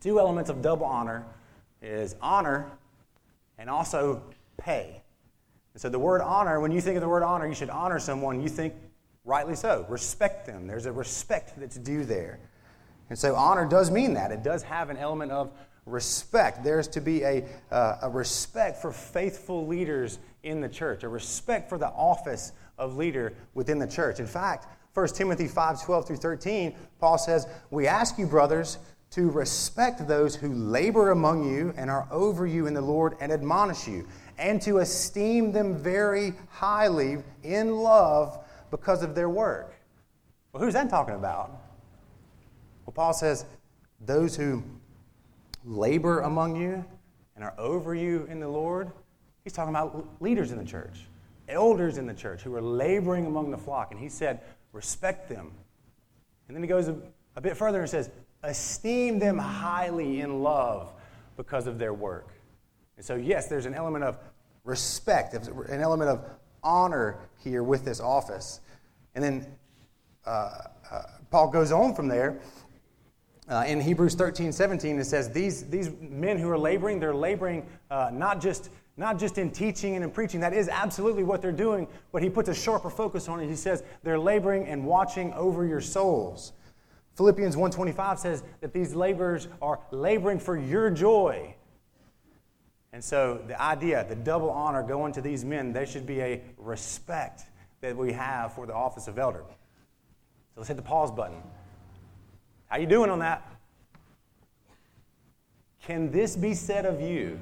Two 0.00 0.18
elements 0.18 0.50
of 0.50 0.60
double 0.60 0.86
honor 0.86 1.24
is 1.80 2.16
honor 2.20 2.66
and 3.58 3.70
also 3.70 4.22
pay. 4.56 5.02
And 5.74 5.80
so 5.80 5.88
the 5.88 5.98
word 5.98 6.20
honor, 6.20 6.60
when 6.60 6.72
you 6.72 6.80
think 6.80 6.96
of 6.96 7.02
the 7.02 7.08
word 7.08 7.22
honor, 7.22 7.46
you 7.46 7.54
should 7.54 7.70
honor 7.70 7.98
someone, 7.98 8.40
you 8.40 8.48
think 8.48 8.74
rightly 9.24 9.56
so. 9.56 9.86
Respect 9.88 10.46
them. 10.46 10.66
There's 10.66 10.86
a 10.86 10.92
respect 10.92 11.58
that's 11.58 11.76
due 11.76 12.04
there. 12.04 12.38
And 13.10 13.18
so 13.18 13.34
honor 13.34 13.66
does 13.66 13.90
mean 13.90 14.14
that. 14.14 14.30
It 14.30 14.42
does 14.42 14.62
have 14.62 14.90
an 14.90 14.96
element 14.96 15.32
of 15.32 15.50
respect. 15.86 16.64
There's 16.64 16.88
to 16.88 17.00
be 17.00 17.22
a, 17.22 17.44
uh, 17.70 17.98
a 18.02 18.10
respect 18.10 18.80
for 18.80 18.92
faithful 18.92 19.66
leaders 19.66 20.18
in 20.42 20.60
the 20.60 20.68
church, 20.68 21.02
a 21.02 21.08
respect 21.08 21.68
for 21.68 21.78
the 21.78 21.88
office 21.88 22.52
of 22.78 22.96
leader 22.96 23.34
within 23.54 23.78
the 23.78 23.86
church. 23.86 24.20
In 24.20 24.26
fact, 24.26 24.66
1 24.94 25.08
Timothy 25.08 25.48
5 25.48 25.84
12 25.84 26.06
through 26.06 26.16
13, 26.16 26.74
Paul 27.00 27.18
says, 27.18 27.46
We 27.70 27.86
ask 27.86 28.18
you, 28.18 28.26
brothers, 28.26 28.78
to 29.14 29.30
respect 29.30 30.08
those 30.08 30.34
who 30.34 30.52
labor 30.52 31.12
among 31.12 31.48
you 31.48 31.72
and 31.76 31.88
are 31.88 32.08
over 32.10 32.48
you 32.48 32.66
in 32.66 32.74
the 32.74 32.80
Lord 32.80 33.16
and 33.20 33.30
admonish 33.30 33.86
you, 33.86 34.08
and 34.38 34.60
to 34.62 34.78
esteem 34.78 35.52
them 35.52 35.76
very 35.76 36.34
highly 36.50 37.18
in 37.44 37.76
love 37.76 38.40
because 38.72 39.04
of 39.04 39.14
their 39.14 39.28
work. 39.28 39.72
Well, 40.52 40.60
who's 40.60 40.74
that 40.74 40.90
talking 40.90 41.14
about? 41.14 41.50
Well, 42.84 42.92
Paul 42.92 43.12
says, 43.12 43.44
those 44.04 44.34
who 44.34 44.64
labor 45.64 46.20
among 46.20 46.56
you 46.56 46.84
and 47.36 47.44
are 47.44 47.54
over 47.56 47.94
you 47.94 48.26
in 48.28 48.40
the 48.40 48.48
Lord. 48.48 48.90
He's 49.44 49.52
talking 49.52 49.70
about 49.70 50.08
leaders 50.20 50.50
in 50.50 50.58
the 50.58 50.64
church, 50.64 51.06
elders 51.48 51.98
in 51.98 52.06
the 52.06 52.14
church 52.14 52.42
who 52.42 52.52
are 52.56 52.62
laboring 52.62 53.26
among 53.26 53.52
the 53.52 53.58
flock. 53.58 53.92
And 53.92 54.00
he 54.00 54.08
said, 54.08 54.40
respect 54.72 55.28
them. 55.28 55.52
And 56.48 56.56
then 56.56 56.64
he 56.64 56.68
goes 56.68 56.88
a, 56.88 56.96
a 57.36 57.40
bit 57.40 57.56
further 57.56 57.80
and 57.80 57.88
says, 57.88 58.10
esteem 58.44 59.18
them 59.18 59.38
highly 59.38 60.20
in 60.20 60.42
love 60.42 60.92
because 61.36 61.66
of 61.66 61.78
their 61.78 61.94
work. 61.94 62.28
And 62.96 63.04
so, 63.04 63.16
yes, 63.16 63.48
there's 63.48 63.66
an 63.66 63.74
element 63.74 64.04
of 64.04 64.18
respect, 64.64 65.34
an 65.34 65.80
element 65.80 66.10
of 66.10 66.24
honor 66.62 67.18
here 67.42 67.62
with 67.62 67.84
this 67.84 68.00
office. 68.00 68.60
And 69.14 69.22
then 69.22 69.46
uh, 70.26 70.50
uh, 70.90 71.02
Paul 71.30 71.50
goes 71.50 71.72
on 71.72 71.94
from 71.94 72.08
there. 72.08 72.40
Uh, 73.46 73.64
in 73.66 73.78
Hebrews 73.78 74.14
13, 74.14 74.52
17, 74.52 74.98
it 74.98 75.04
says, 75.04 75.30
These, 75.30 75.68
these 75.68 75.90
men 76.00 76.38
who 76.38 76.48
are 76.48 76.58
laboring, 76.58 76.98
they're 76.98 77.14
laboring 77.14 77.66
uh, 77.90 78.10
not, 78.10 78.40
just, 78.40 78.70
not 78.96 79.18
just 79.18 79.36
in 79.36 79.50
teaching 79.50 79.96
and 79.96 80.04
in 80.04 80.10
preaching. 80.10 80.40
That 80.40 80.54
is 80.54 80.68
absolutely 80.68 81.24
what 81.24 81.42
they're 81.42 81.52
doing, 81.52 81.86
but 82.10 82.22
he 82.22 82.30
puts 82.30 82.48
a 82.48 82.54
sharper 82.54 82.88
focus 82.88 83.28
on 83.28 83.40
it. 83.40 83.48
He 83.48 83.56
says, 83.56 83.82
They're 84.02 84.18
laboring 84.18 84.66
and 84.66 84.86
watching 84.86 85.34
over 85.34 85.66
your 85.66 85.82
souls. 85.82 86.54
Philippians 87.14 87.56
1:25 87.56 88.18
says 88.18 88.42
that 88.60 88.72
these 88.72 88.94
laborers 88.94 89.48
are 89.62 89.80
laboring 89.90 90.38
for 90.38 90.56
your 90.56 90.90
joy. 90.90 91.54
And 92.92 93.02
so 93.02 93.42
the 93.46 93.60
idea, 93.60 94.04
the 94.08 94.14
double 94.14 94.50
honor 94.50 94.82
going 94.82 95.12
to 95.14 95.20
these 95.20 95.44
men, 95.44 95.72
there 95.72 95.86
should 95.86 96.06
be 96.06 96.20
a 96.20 96.42
respect 96.58 97.42
that 97.80 97.96
we 97.96 98.12
have 98.12 98.52
for 98.52 98.66
the 98.66 98.74
office 98.74 99.08
of 99.08 99.18
elder. 99.18 99.44
So 100.54 100.60
let's 100.60 100.68
hit 100.68 100.76
the 100.76 100.82
pause 100.82 101.10
button. 101.10 101.42
How 102.68 102.78
you 102.78 102.86
doing 102.86 103.10
on 103.10 103.18
that? 103.18 103.46
Can 105.82 106.10
this 106.10 106.36
be 106.36 106.54
said 106.54 106.86
of 106.86 107.00
you? 107.00 107.38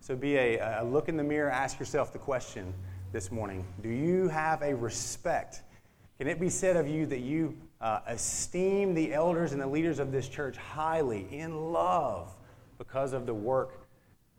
So 0.00 0.14
be 0.14 0.36
a, 0.36 0.82
a 0.82 0.84
look 0.84 1.08
in 1.08 1.16
the 1.16 1.24
mirror, 1.24 1.50
ask 1.50 1.80
yourself 1.80 2.12
the 2.12 2.18
question 2.18 2.72
this 3.12 3.32
morning. 3.32 3.64
Do 3.82 3.88
you 3.88 4.28
have 4.28 4.62
a 4.62 4.74
respect? 4.74 5.62
Can 6.18 6.28
it 6.28 6.38
be 6.38 6.50
said 6.50 6.76
of 6.76 6.86
you 6.86 7.06
that 7.06 7.20
you 7.20 7.56
uh, 7.84 8.00
esteem 8.06 8.94
the 8.94 9.12
elders 9.12 9.52
and 9.52 9.60
the 9.60 9.66
leaders 9.66 9.98
of 9.98 10.10
this 10.10 10.26
church 10.26 10.56
highly 10.56 11.28
in 11.30 11.70
love 11.70 12.34
because 12.78 13.12
of 13.12 13.26
the 13.26 13.34
work 13.34 13.86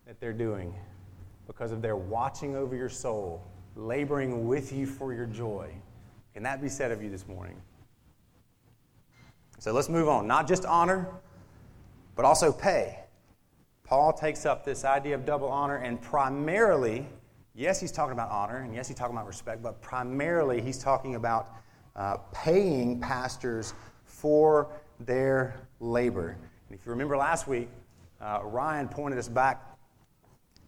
that 0.08 0.19
they're 0.19 0.34
doing, 0.34 0.73
because 1.45 1.71
of 1.71 1.79
their 1.79 1.95
watching 1.95 2.55
over 2.55 2.75
your 2.75 2.89
soul, 2.89 3.45
laboring 3.75 4.47
with 4.47 4.73
you 4.73 4.88
for 4.88 5.13
your 5.13 5.27
joy. 5.27 5.69
Can 6.34 6.41
that 6.41 6.60
be 6.60 6.67
said 6.67 6.91
of 6.91 7.03
you 7.03 7.12
this 7.12 7.27
morning? 7.27 7.62
So 9.60 9.73
let's 9.73 9.89
move 9.89 10.10
on. 10.10 10.25
Not 10.25 10.47
just 10.47 10.65
honor, 10.65 11.08
but 12.15 12.25
also 12.25 12.51
pay. 12.51 12.99
Paul 13.84 14.12
takes 14.12 14.47
up 14.47 14.65
this 14.65 14.84
idea 14.84 15.13
of 15.13 15.23
double 15.23 15.49
honor 15.49 15.77
and 15.77 16.01
primarily, 16.01 17.08
yes, 17.53 17.79
he's 17.79 17.91
talking 17.91 18.13
about 18.13 18.31
honor 18.31 18.58
and 18.58 18.73
yes, 18.73 18.88
he's 18.88 18.97
talking 18.97 19.15
about 19.15 19.27
respect, 19.27 19.62
but 19.62 19.84
primarily 19.84 20.62
he's 20.62 20.79
talking 20.79 21.13
about 21.13 21.51
uh, 21.95 22.17
paying 22.31 22.99
pastors 22.99 23.73
for 24.03 24.67
their 24.99 25.55
labor. 25.79 26.38
And 26.69 26.79
if 26.79 26.86
you 26.86 26.91
remember 26.91 27.17
last 27.17 27.47
week, 27.47 27.69
uh, 28.21 28.39
Ryan 28.43 28.88
pointed 28.88 29.19
us 29.19 29.27
back 29.27 29.63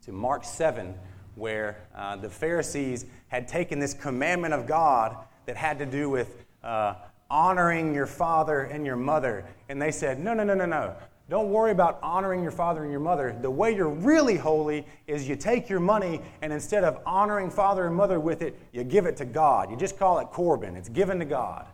to 0.05 0.11
Mark 0.11 0.43
7, 0.43 0.93
where 1.35 1.77
uh, 1.95 2.15
the 2.15 2.29
Pharisees 2.29 3.05
had 3.27 3.47
taken 3.47 3.79
this 3.79 3.93
commandment 3.93 4.53
of 4.53 4.67
God 4.67 5.17
that 5.45 5.57
had 5.57 5.79
to 5.79 5.85
do 5.85 6.09
with 6.09 6.45
uh, 6.63 6.95
honoring 7.29 7.93
your 7.93 8.07
father 8.07 8.61
and 8.61 8.85
your 8.85 8.95
mother. 8.95 9.45
And 9.69 9.81
they 9.81 9.91
said, 9.91 10.19
no, 10.19 10.33
no, 10.33 10.43
no, 10.43 10.53
no, 10.53 10.65
no. 10.65 10.95
Don't 11.29 11.49
worry 11.49 11.71
about 11.71 11.99
honoring 12.01 12.41
your 12.41 12.51
father 12.51 12.83
and 12.83 12.91
your 12.91 13.01
mother. 13.01 13.37
The 13.41 13.51
way 13.51 13.75
you're 13.75 13.89
really 13.89 14.37
holy 14.37 14.85
is 15.07 15.27
you 15.27 15.35
take 15.35 15.67
your 15.67 15.81
money 15.81 16.21
and 16.41 16.53
instead 16.53 16.85
of 16.85 16.99
honoring 17.05 17.49
father 17.49 17.85
and 17.85 17.93
mother 17.93 18.19
with 18.19 18.41
it, 18.41 18.57
you 18.71 18.85
give 18.85 19.05
it 19.05 19.17
to 19.17 19.25
God. 19.25 19.69
You 19.69 19.75
just 19.75 19.99
call 19.99 20.19
it 20.19 20.27
Corban, 20.27 20.75
it's 20.77 20.89
given 20.89 21.19
to 21.19 21.25
God. 21.25 21.65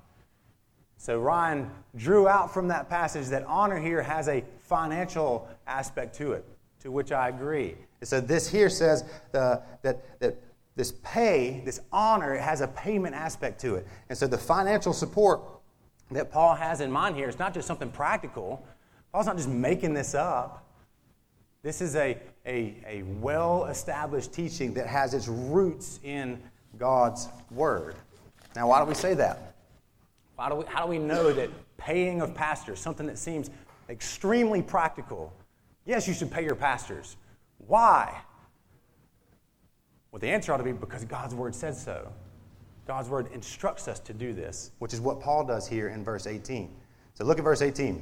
So 0.97 1.19
Ryan 1.19 1.69
drew 1.95 2.27
out 2.27 2.53
from 2.53 2.69
that 2.69 2.89
passage 2.89 3.27
that 3.27 3.43
honor 3.45 3.77
here 3.77 4.01
has 4.01 4.27
a 4.27 4.43
financial 4.61 5.47
aspect 5.67 6.15
to 6.15 6.31
it, 6.31 6.45
to 6.79 6.91
which 6.91 7.11
I 7.11 7.29
agree. 7.29 7.75
So 8.03 8.21
this 8.21 8.49
here 8.49 8.69
says 8.69 9.03
uh, 9.33 9.57
that, 9.81 10.19
that 10.19 10.37
this 10.75 10.93
pay, 11.03 11.61
this 11.65 11.81
honor, 11.91 12.33
it 12.33 12.41
has 12.41 12.61
a 12.61 12.67
payment 12.69 13.15
aspect 13.15 13.61
to 13.61 13.75
it. 13.75 13.85
And 14.09 14.17
so 14.17 14.25
the 14.27 14.37
financial 14.37 14.93
support 14.93 15.41
that 16.11 16.31
Paul 16.31 16.55
has 16.55 16.81
in 16.81 16.91
mind 16.91 17.15
here 17.15 17.29
is 17.29 17.37
not 17.37 17.53
just 17.53 17.67
something 17.67 17.89
practical. 17.91 18.65
Oh, 19.13 19.17
Paul's 19.17 19.27
not 19.27 19.37
just 19.37 19.49
making 19.49 19.93
this 19.93 20.15
up. 20.15 20.65
This 21.61 21.81
is 21.81 21.95
a, 21.95 22.17
a, 22.45 22.75
a 22.87 23.03
well 23.19 23.65
established 23.65 24.33
teaching 24.33 24.73
that 24.73 24.87
has 24.87 25.13
its 25.13 25.27
roots 25.27 25.99
in 26.03 26.41
God's 26.77 27.29
Word. 27.51 27.95
Now, 28.55 28.69
why 28.69 28.79
do 28.79 28.85
we 28.85 28.95
say 28.95 29.13
that? 29.13 29.55
How 30.37 30.49
do 30.49 30.55
we, 30.55 30.65
how 30.65 30.83
do 30.83 30.89
we 30.89 30.97
know 30.97 31.31
that 31.31 31.49
paying 31.77 32.21
of 32.21 32.33
pastors, 32.33 32.79
something 32.79 33.05
that 33.05 33.17
seems 33.17 33.49
extremely 33.89 34.61
practical, 34.61 35.31
yes, 35.85 36.07
you 36.07 36.13
should 36.13 36.31
pay 36.31 36.43
your 36.43 36.55
pastors. 36.55 37.17
Why? 37.67 38.19
Well, 40.11 40.19
the 40.19 40.29
answer 40.29 40.53
ought 40.53 40.57
to 40.57 40.63
be 40.63 40.71
because 40.71 41.05
God's 41.05 41.35
word 41.35 41.53
says 41.53 41.81
so. 41.81 42.11
God's 42.87 43.09
word 43.09 43.27
instructs 43.33 43.87
us 43.87 43.99
to 44.01 44.13
do 44.13 44.33
this, 44.33 44.71
which 44.79 44.93
is 44.93 44.99
what 44.99 45.19
Paul 45.19 45.45
does 45.45 45.67
here 45.67 45.89
in 45.89 46.03
verse 46.03 46.27
18. 46.27 46.73
So 47.13 47.23
look 47.23 47.37
at 47.37 47.43
verse 47.43 47.61
18. 47.61 48.01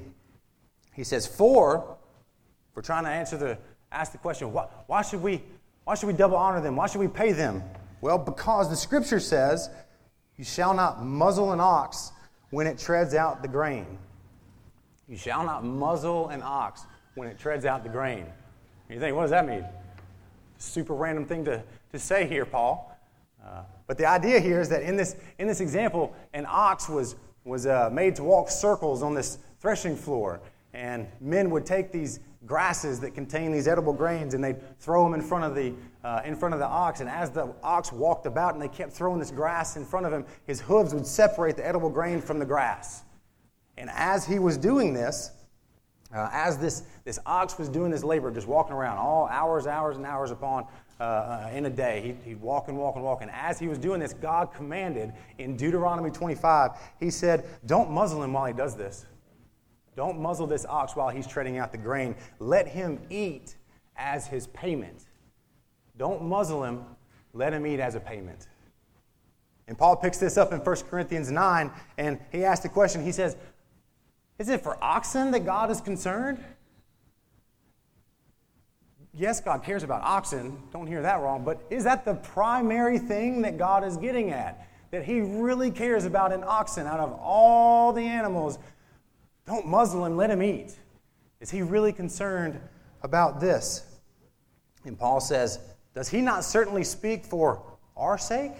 He 0.93 1.03
says, 1.03 1.25
For, 1.25 1.97
we're 2.75 2.81
trying 2.81 3.03
to 3.05 3.09
answer 3.09 3.37
the, 3.37 3.57
ask 3.91 4.11
the 4.11 4.17
question, 4.17 4.51
why, 4.51 4.67
why, 4.87 5.01
should 5.01 5.21
we, 5.21 5.41
why 5.83 5.95
should 5.95 6.07
we 6.07 6.13
double 6.13 6.37
honor 6.37 6.61
them? 6.61 6.75
Why 6.75 6.87
should 6.87 6.99
we 6.99 7.07
pay 7.07 7.31
them? 7.31 7.63
Well, 8.01 8.17
because 8.17 8.69
the 8.69 8.75
scripture 8.75 9.19
says, 9.19 9.69
You 10.37 10.43
shall 10.43 10.73
not 10.73 11.03
muzzle 11.03 11.51
an 11.51 11.59
ox 11.59 12.11
when 12.49 12.67
it 12.67 12.77
treads 12.77 13.13
out 13.13 13.41
the 13.41 13.47
grain. 13.47 13.97
You 15.07 15.17
shall 15.17 15.43
not 15.43 15.63
muzzle 15.63 16.29
an 16.29 16.41
ox 16.43 16.85
when 17.15 17.27
it 17.27 17.37
treads 17.37 17.65
out 17.65 17.83
the 17.83 17.89
grain. 17.89 18.25
You 18.89 18.99
think, 18.99 19.15
what 19.15 19.23
does 19.23 19.31
that 19.31 19.47
mean? 19.47 19.65
Super 20.57 20.93
random 20.93 21.25
thing 21.25 21.45
to, 21.45 21.63
to 21.91 21.99
say 21.99 22.27
here, 22.27 22.45
Paul. 22.45 22.97
Uh, 23.43 23.63
but 23.87 23.97
the 23.97 24.05
idea 24.05 24.39
here 24.39 24.61
is 24.61 24.69
that 24.69 24.83
in 24.83 24.95
this, 24.95 25.15
in 25.39 25.47
this 25.47 25.61
example, 25.61 26.13
an 26.33 26.45
ox 26.47 26.87
was, 26.87 27.15
was 27.43 27.65
uh, 27.65 27.89
made 27.91 28.15
to 28.17 28.23
walk 28.23 28.49
circles 28.49 29.01
on 29.01 29.13
this 29.13 29.37
threshing 29.59 29.95
floor. 29.95 30.39
And 30.73 31.07
men 31.19 31.49
would 31.49 31.65
take 31.65 31.91
these 31.91 32.19
grasses 32.45 32.99
that 33.01 33.13
contain 33.13 33.51
these 33.51 33.67
edible 33.67 33.93
grains 33.93 34.33
and 34.33 34.43
they'd 34.43 34.79
throw 34.79 35.03
them 35.03 35.13
in 35.13 35.21
front 35.21 35.43
of 35.43 35.53
the, 35.53 35.73
uh, 36.03 36.21
in 36.25 36.35
front 36.35 36.53
of 36.53 36.59
the 36.59 36.65
ox. 36.65 36.99
And 36.99 37.09
as 37.09 37.29
the 37.29 37.53
ox 37.61 37.91
walked 37.91 38.25
about 38.25 38.53
and 38.53 38.61
they 38.61 38.67
kept 38.67 38.93
throwing 38.93 39.19
this 39.19 39.31
grass 39.31 39.75
in 39.75 39.85
front 39.85 40.05
of 40.05 40.13
him, 40.13 40.25
his 40.45 40.61
hooves 40.61 40.93
would 40.93 41.05
separate 41.05 41.55
the 41.55 41.65
edible 41.65 41.89
grain 41.89 42.21
from 42.21 42.39
the 42.39 42.45
grass. 42.45 43.03
And 43.77 43.89
as 43.93 44.25
he 44.25 44.39
was 44.39 44.57
doing 44.57 44.93
this, 44.93 45.31
uh, 46.13 46.29
as 46.33 46.57
this, 46.57 46.83
this 47.05 47.19
ox 47.25 47.57
was 47.57 47.69
doing 47.69 47.91
this 47.91 48.03
labor, 48.03 48.31
just 48.31 48.47
walking 48.47 48.73
around 48.73 48.97
all 48.97 49.27
hours, 49.27 49.65
hours, 49.65 49.97
and 49.97 50.05
hours 50.05 50.31
upon 50.31 50.65
uh, 50.99 51.03
uh, 51.03 51.51
in 51.53 51.65
a 51.65 51.69
day, 51.69 52.01
he'd, 52.01 52.17
he'd 52.25 52.41
walk 52.41 52.67
and 52.67 52.77
walk 52.77 52.95
and 52.95 53.03
walk. 53.03 53.21
And 53.21 53.31
as 53.31 53.57
he 53.57 53.67
was 53.67 53.77
doing 53.77 53.99
this, 53.99 54.13
God 54.13 54.53
commanded 54.53 55.13
in 55.37 55.55
Deuteronomy 55.55 56.11
25, 56.11 56.71
He 56.99 57.09
said, 57.09 57.45
Don't 57.65 57.89
muzzle 57.89 58.21
him 58.23 58.33
while 58.33 58.45
he 58.45 58.53
does 58.53 58.75
this. 58.75 59.05
Don't 59.95 60.19
muzzle 60.19 60.47
this 60.47 60.65
ox 60.65 60.95
while 60.95 61.09
he's 61.09 61.27
treading 61.27 61.57
out 61.57 61.71
the 61.71 61.77
grain. 61.77 62.15
Let 62.39 62.67
him 62.67 62.99
eat 63.09 63.55
as 63.97 64.27
his 64.27 64.47
payment. 64.47 65.05
Don't 65.97 66.23
muzzle 66.23 66.63
him, 66.63 66.85
let 67.33 67.53
him 67.53 67.65
eat 67.67 67.79
as 67.79 67.95
a 67.95 67.99
payment. 67.99 68.47
And 69.67 69.77
Paul 69.77 69.95
picks 69.95 70.17
this 70.17 70.37
up 70.37 70.51
in 70.51 70.59
1 70.59 70.75
Corinthians 70.89 71.31
9, 71.31 71.71
and 71.97 72.19
he 72.31 72.43
asks 72.43 72.63
the 72.63 72.69
question 72.69 73.03
he 73.03 73.11
says, 73.11 73.37
Is 74.39 74.49
it 74.49 74.61
for 74.61 74.81
oxen 74.83 75.31
that 75.31 75.45
God 75.45 75.69
is 75.69 75.81
concerned? 75.81 76.43
Yes, 79.13 79.41
God 79.41 79.63
cares 79.63 79.83
about 79.83 80.03
oxen. 80.03 80.57
Don't 80.71 80.87
hear 80.87 81.01
that 81.01 81.19
wrong. 81.19 81.43
But 81.43 81.61
is 81.69 81.83
that 81.83 82.05
the 82.05 82.15
primary 82.15 82.97
thing 82.97 83.41
that 83.41 83.57
God 83.57 83.83
is 83.83 83.97
getting 83.97 84.31
at? 84.31 84.67
That 84.91 85.03
He 85.03 85.19
really 85.21 85.69
cares 85.69 86.05
about 86.05 86.31
an 86.31 86.43
oxen 86.45 86.87
out 86.87 86.99
of 86.99 87.13
all 87.21 87.91
the 87.91 88.03
animals 88.03 88.57
don't 89.45 89.67
muzzle 89.67 90.05
him, 90.05 90.17
let 90.17 90.29
him 90.29 90.41
eat. 90.43 90.75
Is 91.39 91.49
he 91.49 91.61
really 91.61 91.91
concerned 91.91 92.59
about 93.01 93.39
this? 93.39 93.83
And 94.85 94.97
Paul 94.97 95.19
says, 95.19 95.59
Does 95.95 96.09
he 96.09 96.21
not 96.21 96.43
certainly 96.43 96.83
speak 96.83 97.25
for 97.25 97.61
our 97.97 98.17
sake? 98.17 98.53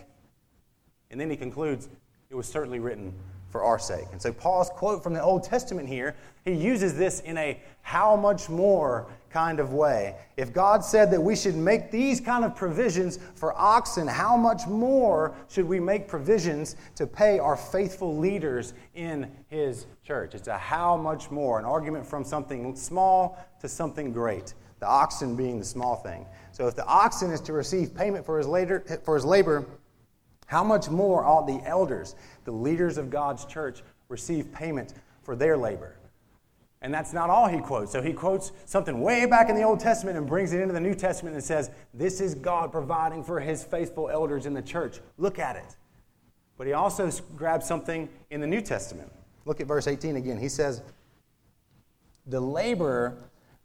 And 1.10 1.20
then 1.20 1.30
he 1.30 1.36
concludes, 1.36 1.90
It 2.30 2.36
was 2.36 2.48
certainly 2.48 2.80
written 2.80 3.14
for 3.50 3.64
our 3.64 3.78
sake. 3.78 4.06
And 4.12 4.22
so 4.22 4.32
Paul's 4.32 4.70
quote 4.70 5.04
from 5.04 5.14
the 5.14 5.22
Old 5.22 5.44
Testament 5.44 5.88
here, 5.88 6.16
he 6.46 6.54
uses 6.54 6.96
this 6.96 7.20
in 7.20 7.38
a 7.38 7.60
how 7.82 8.16
much 8.16 8.50
more 8.50 9.08
kind 9.30 9.60
of 9.60 9.74
way. 9.74 10.16
If 10.38 10.54
God 10.54 10.84
said 10.84 11.12
that 11.12 11.22
we 11.22 11.36
should 11.36 11.56
make 11.56 11.92
these 11.92 12.20
kind 12.20 12.44
of 12.44 12.56
provisions 12.56 13.20
for 13.36 13.54
oxen, 13.58 14.08
how 14.08 14.36
much 14.38 14.66
more 14.68 15.36
should 15.50 15.66
we 15.66 15.80
make 15.80 16.08
provisions 16.08 16.76
to 16.96 17.06
pay 17.06 17.40
our 17.40 17.58
faithful 17.58 18.18
leaders 18.18 18.74
in 18.96 19.30
his 19.48 19.86
church? 20.12 20.36
It's 20.36 20.50
a 20.50 20.58
how 20.58 20.98
much 20.98 21.32
more, 21.32 21.58
an 21.58 21.64
argument 21.64 22.06
from 22.06 22.26
something 22.26 22.76
small 22.76 23.42
to 23.62 23.70
something 23.70 24.12
great. 24.12 24.54
The 24.82 24.86
oxen 24.86 25.38
being 25.38 25.58
the 25.58 25.64
small 25.64 25.96
thing. 25.96 26.26
So 26.52 26.68
if 26.68 26.76
the 26.76 26.86
oxen 26.86 27.32
is 27.32 27.40
to 27.42 27.54
receive 27.54 27.96
payment 27.96 28.26
for 28.26 28.38
his, 28.38 28.46
later, 28.46 28.84
for 29.06 29.16
his 29.16 29.24
labor, 29.24 29.66
how 30.48 30.66
much 30.66 30.90
more 30.90 31.24
ought 31.24 31.48
the 31.48 31.62
elders, 31.66 32.16
the 32.44 32.52
leaders 32.52 32.98
of 32.98 33.10
God's 33.10 33.46
church, 33.46 33.84
receive 34.10 34.52
payment 34.52 34.96
for 35.24 35.34
their 35.34 35.56
labor? 35.56 35.96
And 36.82 36.94
that's 36.94 37.14
not 37.14 37.30
all 37.30 37.48
he 37.48 37.60
quotes. 37.62 37.94
So 37.94 38.02
he 38.02 38.12
quotes 38.12 38.52
something 38.66 39.00
way 39.00 39.26
back 39.26 39.50
in 39.50 39.56
the 39.56 39.64
Old 39.64 39.80
Testament 39.80 40.18
and 40.18 40.28
brings 40.28 40.52
it 40.52 40.60
into 40.60 40.74
the 40.74 40.82
New 40.82 40.96
Testament 40.96 41.36
and 41.36 41.44
says, 41.44 41.72
This 41.94 42.20
is 42.20 42.36
God 42.36 42.74
providing 42.74 43.24
for 43.24 43.40
his 43.40 43.64
faithful 43.64 44.10
elders 44.10 44.46
in 44.46 44.54
the 44.54 44.62
church. 44.62 45.00
Look 45.18 45.40
at 45.40 45.56
it. 45.56 45.78
But 46.58 46.68
he 46.68 46.74
also 46.74 47.10
grabs 47.38 47.66
something 47.66 48.10
in 48.30 48.42
the 48.42 48.48
New 48.48 48.60
Testament. 48.60 49.10
Look 49.46 49.62
at 49.62 49.68
verse 49.68 49.88
18 49.88 50.16
again. 50.16 50.38
He 50.38 50.50
says, 50.50 50.82
The 52.28 52.40
laborer 52.40 53.18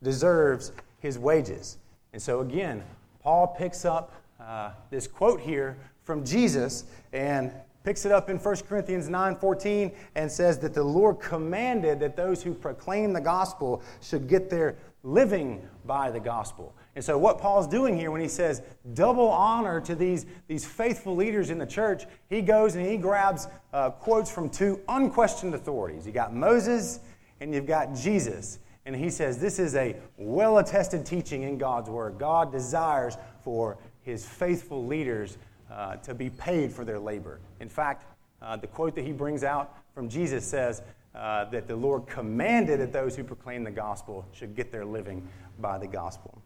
deserves 0.02 0.72
his 1.00 1.18
wages. 1.18 1.78
And 2.12 2.20
so 2.20 2.40
again, 2.40 2.82
Paul 3.22 3.48
picks 3.48 3.84
up 3.84 4.12
uh, 4.40 4.70
this 4.90 5.06
quote 5.06 5.40
here 5.40 5.76
from 6.04 6.24
Jesus 6.24 6.84
and 7.12 7.52
picks 7.84 8.04
it 8.04 8.12
up 8.12 8.28
in 8.28 8.38
1 8.38 8.56
Corinthians 8.68 9.08
9:14 9.08 9.92
and 10.14 10.30
says 10.30 10.58
that 10.58 10.74
the 10.74 10.82
Lord 10.82 11.20
commanded 11.20 12.00
that 12.00 12.16
those 12.16 12.42
who 12.42 12.52
proclaim 12.52 13.12
the 13.12 13.20
gospel 13.20 13.82
should 14.00 14.28
get 14.28 14.50
their 14.50 14.76
living 15.02 15.66
by 15.84 16.10
the 16.10 16.20
gospel. 16.20 16.74
And 16.96 17.04
so 17.04 17.18
what 17.18 17.38
Paul's 17.38 17.68
doing 17.68 17.94
here 17.94 18.10
when 18.10 18.22
he 18.22 18.28
says 18.28 18.62
double 18.94 19.28
honor 19.28 19.82
to 19.82 19.94
these, 19.94 20.24
these 20.48 20.64
faithful 20.64 21.14
leaders 21.14 21.50
in 21.50 21.58
the 21.58 21.66
church, 21.66 22.04
he 22.30 22.40
goes 22.40 22.74
and 22.74 22.86
he 22.86 22.96
grabs 22.96 23.48
uh, 23.74 23.90
quotes 23.90 24.30
from 24.30 24.48
two 24.48 24.80
unquestioned 24.88 25.54
authorities. 25.54 26.06
You 26.06 26.12
got 26.12 26.34
Moses 26.34 27.00
and 27.40 27.52
you've 27.52 27.66
got 27.66 27.94
Jesus. 27.94 28.60
And 28.86 28.96
he 28.96 29.10
says 29.10 29.38
this 29.38 29.58
is 29.58 29.74
a 29.74 29.94
well 30.16 30.56
attested 30.56 31.04
teaching 31.04 31.42
in 31.42 31.58
God's 31.58 31.90
word. 31.90 32.18
God 32.18 32.50
desires 32.50 33.18
for 33.44 33.76
his 34.02 34.24
faithful 34.24 34.86
leaders 34.86 35.36
uh, 35.70 35.96
to 35.96 36.14
be 36.14 36.30
paid 36.30 36.72
for 36.72 36.86
their 36.86 36.98
labor. 36.98 37.40
In 37.60 37.68
fact, 37.68 38.06
uh, 38.40 38.56
the 38.56 38.68
quote 38.68 38.94
that 38.94 39.04
he 39.04 39.12
brings 39.12 39.44
out 39.44 39.76
from 39.92 40.08
Jesus 40.08 40.46
says, 40.46 40.80
uh, 41.14 41.46
that 41.46 41.66
the 41.66 41.76
Lord 41.76 42.06
commanded 42.06 42.80
that 42.80 42.92
those 42.92 43.16
who 43.16 43.24
proclaim 43.24 43.64
the 43.64 43.70
gospel 43.70 44.26
should 44.32 44.54
get 44.54 44.70
their 44.70 44.84
living 44.84 45.26
by 45.58 45.78
the 45.78 45.86
gospel. 45.86 46.42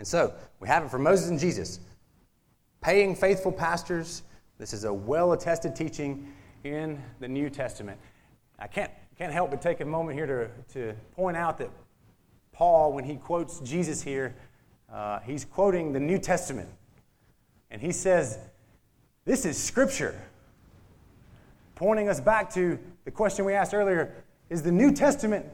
And 0.00 0.08
so, 0.08 0.32
we 0.60 0.68
have 0.68 0.82
it 0.82 0.90
for 0.90 0.98
Moses 0.98 1.28
and 1.28 1.38
Jesus. 1.38 1.78
Paying 2.80 3.14
faithful 3.14 3.52
pastors, 3.52 4.22
this 4.56 4.72
is 4.72 4.84
a 4.84 4.94
well 4.94 5.32
attested 5.32 5.76
teaching 5.76 6.32
in 6.64 6.98
the 7.18 7.28
New 7.28 7.50
Testament. 7.50 8.00
I 8.58 8.66
can't, 8.66 8.90
can't 9.18 9.30
help 9.30 9.50
but 9.50 9.60
take 9.60 9.80
a 9.80 9.84
moment 9.84 10.16
here 10.16 10.26
to, 10.26 10.72
to 10.72 10.96
point 11.14 11.36
out 11.36 11.58
that 11.58 11.68
Paul, 12.50 12.94
when 12.94 13.04
he 13.04 13.16
quotes 13.16 13.60
Jesus 13.60 14.00
here, 14.00 14.34
uh, 14.90 15.18
he's 15.18 15.44
quoting 15.44 15.92
the 15.92 16.00
New 16.00 16.16
Testament. 16.16 16.70
And 17.70 17.82
he 17.82 17.92
says, 17.92 18.38
This 19.26 19.44
is 19.44 19.62
Scripture. 19.62 20.18
Pointing 21.74 22.08
us 22.08 22.22
back 22.22 22.48
to 22.54 22.78
the 23.04 23.10
question 23.10 23.44
we 23.44 23.52
asked 23.52 23.74
earlier 23.74 24.14
Is 24.48 24.62
the 24.62 24.72
New 24.72 24.92
Testament 24.94 25.44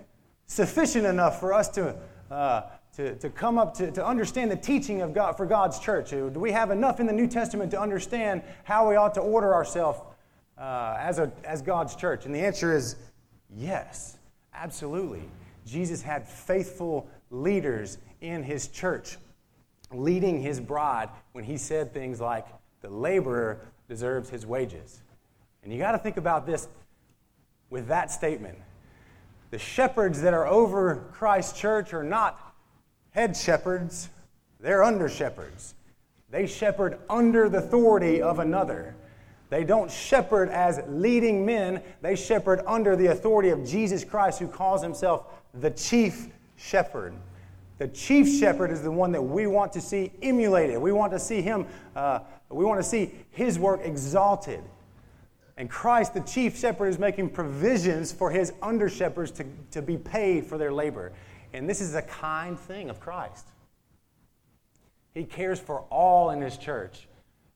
sufficient 0.47 1.05
enough 1.05 1.41
for 1.41 1.53
us 1.53 1.67
to, 1.71 1.97
uh, 2.31 2.63
to, 2.97 3.15
to 3.17 3.29
come 3.29 3.59
up 3.59 3.75
to, 3.75 3.91
to 3.93 4.05
understand 4.05 4.51
the 4.51 4.57
teaching 4.57 5.03
of 5.03 5.13
God 5.13 5.37
for 5.37 5.47
God's 5.47 5.79
church? 5.79 6.11
Do 6.11 6.29
we 6.29 6.51
have 6.53 6.71
enough 6.71 6.99
in 6.99 7.07
the 7.07 7.13
New 7.13 7.27
Testament 7.27 7.71
to 7.73 7.81
understand 7.81 8.43
how 8.65 8.89
we 8.89 8.97
ought 8.97 9.15
to 9.15 9.21
order 9.21 9.55
ourselves 9.55 10.01
uh, 10.59 10.97
as, 10.99 11.19
a, 11.19 11.31
as 11.45 11.61
God's 11.63 11.95
church? 11.95 12.25
And 12.25 12.35
the 12.35 12.41
answer 12.41 12.75
is 12.75 12.97
yes, 13.55 14.17
absolutely. 14.55 15.23
Jesus 15.67 16.01
had 16.03 16.27
faithful 16.27 17.09
leaders 17.31 17.99
in 18.21 18.43
his 18.43 18.69
church 18.69 19.19
leading 19.93 20.41
his 20.41 20.59
bride 20.59 21.11
when 21.33 21.45
he 21.45 21.57
said 21.57 21.93
things 21.93 22.21
like, 22.21 22.47
The 22.81 22.89
laborer 22.89 23.61
deserves 23.89 24.31
his 24.31 24.47
wages. 24.47 25.03
And 25.63 25.73
you 25.73 25.79
got 25.79 25.93
to 25.93 25.99
think 25.99 26.17
about 26.17 26.47
this 26.47 26.69
with 27.69 27.89
that 27.89 28.11
statement. 28.11 28.59
The 29.51 29.59
shepherds 29.59 30.23
that 30.23 30.35
are 30.35 30.47
over 30.47 31.09
Christ's 31.13 31.59
church 31.59 31.93
are 31.93 32.03
not 32.03 32.46
head 33.17 33.35
shepherds, 33.35 34.11
they're 34.61 34.85
under 34.85 35.09
shepherds. 35.09 35.75
They 36.31 36.47
shepherd 36.47 36.99
under 37.09 37.49
the 37.49 37.59
authority 37.59 38.21
of 38.21 38.41
another. 38.41 38.95
They 39.49 39.65
don't 39.65 39.91
shepherd 39.91 40.51
as 40.51 40.83
leading 40.87 41.47
men, 41.47 41.83
they 42.03 42.15
shepherd 42.15 42.61
under 42.67 42.95
the 42.95 43.07
authority 43.07 43.49
of 43.49 43.65
Jesus 43.65 44.05
Christ, 44.05 44.39
who 44.39 44.49
calls 44.49 44.83
himself 44.83 45.27
the 45.55 45.71
chief 45.71 46.27
shepherd. 46.57 47.15
The 47.79 47.89
chief 47.89 48.29
shepherd 48.39 48.71
is 48.71 48.83
the 48.83 48.91
one 48.91 49.13
that 49.13 49.23
we 49.23 49.47
want 49.47 49.73
to 49.73 49.81
see 49.81 50.13
emulated. 50.21 50.79
We 50.79 50.93
want 50.93 51.13
to 51.13 51.19
see 51.19 51.41
him, 51.41 51.67
uh, 51.95 52.21
we 52.51 52.67
want 52.67 52.83
to 52.83 52.89
see 52.89 53.13
his 53.31 53.59
work 53.59 53.81
exalted. 53.83 54.61
And 55.57 55.71
Christ, 55.71 56.13
the 56.13 56.21
chief 56.21 56.59
shepherd, 56.59 56.89
is 56.89 56.99
making 56.99 57.31
provisions 57.31 58.13
for 58.13 58.31
his 58.31 58.53
under 58.61 58.91
shepherds 58.91 59.31
to, 59.33 59.47
to 59.71 59.81
be 59.81 59.97
paid 59.97 60.47
for 60.47 60.59
their 60.59 60.73
labor. 60.73 61.13
And 61.57 61.67
this 61.67 61.81
is 61.81 61.95
a 61.95 62.03
kind 62.03 62.61
thing 62.61 62.91
of 62.91 63.01
Christ. 63.01 63.47
He 65.15 65.25
cares 65.25 65.59
for 65.59 65.81
all 65.89 66.29
in 66.29 66.43
his 66.43 66.59
church, 66.59 67.09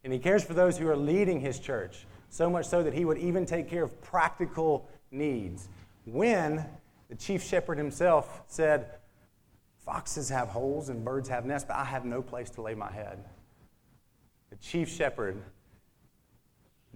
and 0.02 0.10
he 0.10 0.18
cares 0.18 0.42
for 0.42 0.54
those 0.54 0.78
who 0.78 0.88
are 0.88 0.96
leading 0.96 1.38
his 1.38 1.58
church, 1.58 2.06
so 2.30 2.48
much 2.48 2.64
so 2.64 2.82
that 2.82 2.94
he 2.94 3.04
would 3.04 3.18
even 3.18 3.44
take 3.44 3.68
care 3.68 3.82
of 3.82 4.00
practical 4.00 4.88
needs. 5.10 5.68
When 6.06 6.64
the 7.10 7.14
chief 7.14 7.42
shepherd 7.42 7.76
himself 7.76 8.40
said, 8.46 8.86
Foxes 9.84 10.30
have 10.30 10.48
holes 10.48 10.88
and 10.88 11.04
birds 11.04 11.28
have 11.28 11.44
nests, 11.44 11.66
but 11.68 11.76
I 11.76 11.84
have 11.84 12.06
no 12.06 12.22
place 12.22 12.48
to 12.50 12.62
lay 12.62 12.74
my 12.74 12.90
head. 12.90 13.22
The 14.48 14.56
chief 14.56 14.88
shepherd, 14.88 15.36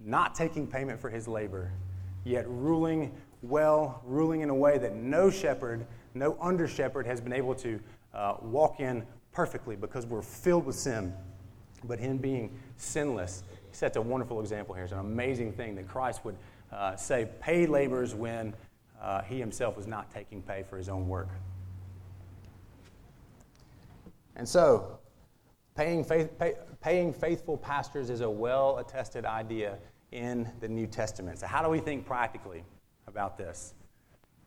not 0.03 0.33
taking 0.33 0.65
payment 0.65 0.99
for 0.99 1.11
his 1.11 1.27
labor, 1.27 1.71
yet 2.23 2.45
ruling 2.47 3.15
well, 3.43 4.01
ruling 4.05 4.41
in 4.41 4.49
a 4.49 4.55
way 4.55 4.79
that 4.79 4.95
no 4.95 5.29
shepherd, 5.29 5.85
no 6.15 6.37
under 6.41 6.67
shepherd 6.67 7.05
has 7.05 7.21
been 7.21 7.33
able 7.33 7.53
to 7.55 7.79
uh, 8.13 8.37
walk 8.41 8.79
in 8.79 9.05
perfectly 9.31 9.75
because 9.75 10.05
we're 10.05 10.21
filled 10.21 10.65
with 10.65 10.75
sin. 10.75 11.13
But 11.83 11.99
him 11.99 12.17
being 12.17 12.57
sinless 12.77 13.43
sets 13.71 13.97
a 13.97 14.01
wonderful 14.01 14.39
example 14.39 14.73
here. 14.73 14.85
It's 14.85 14.93
an 14.93 14.99
amazing 14.99 15.53
thing 15.53 15.75
that 15.75 15.87
Christ 15.87 16.23
would 16.25 16.37
uh, 16.71 16.95
say, 16.95 17.29
pay 17.41 17.67
laborers 17.67 18.15
when 18.15 18.53
uh, 19.01 19.21
he 19.21 19.39
himself 19.39 19.77
was 19.77 19.87
not 19.87 20.09
taking 20.11 20.41
pay 20.41 20.63
for 20.63 20.77
his 20.77 20.89
own 20.89 21.07
work. 21.07 21.29
And 24.35 24.47
so, 24.47 24.99
paying, 25.75 26.03
faith, 26.03 26.37
pay, 26.39 26.55
paying 26.81 27.13
faithful 27.13 27.57
pastors 27.57 28.09
is 28.09 28.21
a 28.21 28.29
well 28.29 28.79
attested 28.79 29.25
idea 29.25 29.77
in 30.11 30.49
the 30.59 30.67
New 30.67 30.87
Testament. 30.87 31.39
So, 31.39 31.47
how 31.47 31.61
do 31.61 31.69
we 31.69 31.79
think 31.79 32.05
practically 32.05 32.63
about 33.07 33.37
this? 33.37 33.73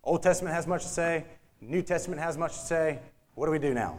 Old 0.02 0.22
Testament 0.22 0.54
has 0.54 0.66
much 0.66 0.83
to 0.83 0.88
say, 0.88 1.24
New 1.61 1.83
Testament 1.83 2.21
has 2.21 2.38
much 2.38 2.53
to 2.53 2.59
say. 2.59 2.99
What 3.35 3.47
do 3.47 3.53
we 3.53 3.59
do 3.59 3.75
now? 3.75 3.99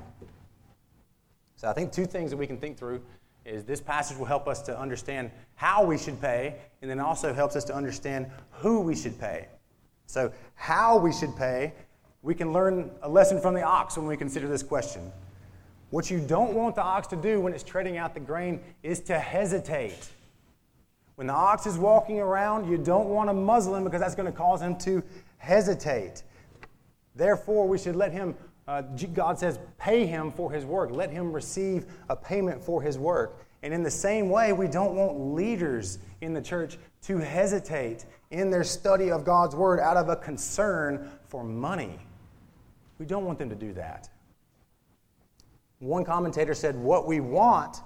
So, 1.56 1.67
I 1.67 1.74
think 1.74 1.91
two 1.91 2.06
things 2.06 2.32
that 2.32 2.38
we 2.38 2.48
can 2.48 2.58
think 2.58 2.78
through 2.78 3.02
is 3.45 3.63
this 3.63 3.82
passage 3.82 4.17
will 4.17 4.26
help 4.26 4.48
us 4.48 4.62
to 4.63 4.80
understand 4.80 5.32
how 5.56 5.84
we 5.84 5.98
should 5.98 6.22
pay, 6.22 6.56
and 6.82 6.89
then 6.89 7.00
also 7.00 7.34
helps 7.34 7.56
us 7.56 7.63
to 7.65 7.76
understand 7.76 8.28
who 8.52 8.80
we 8.80 8.95
should 8.95 9.19
pay. 9.19 9.48
So, 10.06 10.32
how 10.56 10.98
we 10.98 11.12
should 11.12 11.36
pay, 11.36 11.74
we 12.22 12.34
can 12.34 12.54
learn 12.54 12.91
a 13.02 13.10
lesson 13.10 13.41
from 13.41 13.54
the 13.54 13.63
ox 13.63 13.98
when 13.98 14.08
we 14.08 14.17
consider 14.17 14.48
this 14.48 14.63
question. 14.63 15.12
What 15.89 16.12
you 16.12 16.19
don't 16.19 16.54
want 16.54 16.76
the 16.76 16.84
ox 16.84 17.08
to 17.08 17.15
do 17.15 17.41
when 17.41 17.54
it's 17.54 17.63
treading 17.63 17.98
out 17.98 18.13
the 18.13 18.19
grain 18.19 18.62
is 18.84 19.00
to 19.02 19.17
hesitate. 19.17 20.10
When 21.15 21.28
the 21.28 21.34
ox 21.34 21.65
is 21.65 21.78
walking 21.78 22.19
around, 22.19 22.69
you 22.69 22.78
don't 22.78 23.10
want 23.10 23.30
to 23.30 23.34
muzzle 23.34 23.76
him 23.76 23.84
because 23.84 24.00
that's 24.00 24.15
going 24.15 24.32
to 24.32 24.38
cause 24.38 24.62
him 24.62 24.78
to 24.80 25.04
hesitate. 25.38 26.24
Therefore, 27.19 27.67
we 27.67 27.77
should 27.77 27.97
let 27.97 28.13
him, 28.13 28.34
uh, 28.65 28.82
God 29.13 29.38
says, 29.38 29.60
pay 29.77 30.05
him 30.05 30.32
for 30.32 30.49
his 30.49 30.65
work. 30.65 30.89
Let 30.91 31.12
him 31.12 31.34
receive 31.34 31.86
a 32.08 32.15
payment 32.15 32.63
for 32.63 32.82
his 32.82 32.97
work. 32.97 33.45
And 33.62 33.73
in 33.73 33.84
the 33.84 33.91
same 33.91 34.29
way, 34.29 34.53
we 34.53 34.69
don't 34.69 34.95
want 34.95 35.19
leaders 35.36 35.99
in 36.21 36.34
the 36.34 36.41
church 36.41 36.77
to 37.03 37.17
hesitate 37.17 38.05
in 38.32 38.49
their 38.49 38.63
study 38.63 39.12
of 39.12 39.25
God's 39.25 39.53
word 39.53 39.82
out 39.82 39.97
of 39.97 40.08
a 40.08 40.15
concern 40.15 41.12
for 41.27 41.43
money. 41.43 41.99
We 42.99 43.05
don't 43.05 43.25
want 43.25 43.38
them 43.38 43.49
to 43.49 43.55
do 43.55 43.73
that. 43.73 44.08
One 45.79 46.05
commentator 46.05 46.53
said, 46.53 46.77
What 46.77 47.05
we 47.05 47.19
want 47.19 47.82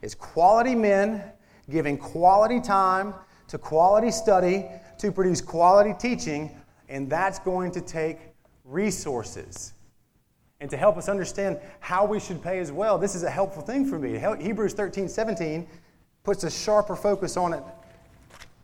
is 0.00 0.14
quality 0.14 0.76
men 0.76 1.24
giving 1.68 1.98
quality 1.98 2.60
time 2.60 3.14
to 3.48 3.58
quality 3.58 4.12
study 4.12 4.66
to 4.98 5.10
produce 5.10 5.40
quality 5.40 5.92
teaching, 5.98 6.56
and 6.88 7.10
that's 7.10 7.40
going 7.40 7.72
to 7.72 7.80
take 7.80 8.35
resources. 8.66 9.72
And 10.60 10.70
to 10.70 10.76
help 10.76 10.96
us 10.96 11.08
understand 11.08 11.58
how 11.80 12.04
we 12.04 12.18
should 12.18 12.42
pay 12.42 12.58
as 12.58 12.72
well, 12.72 12.98
this 12.98 13.14
is 13.14 13.22
a 13.22 13.30
helpful 13.30 13.62
thing 13.62 13.86
for 13.86 13.98
me. 13.98 14.18
Hebrews 14.42 14.72
13 14.72 15.08
17 15.08 15.66
puts 16.22 16.44
a 16.44 16.50
sharper 16.50 16.96
focus 16.96 17.36
on 17.36 17.52
it, 17.52 17.62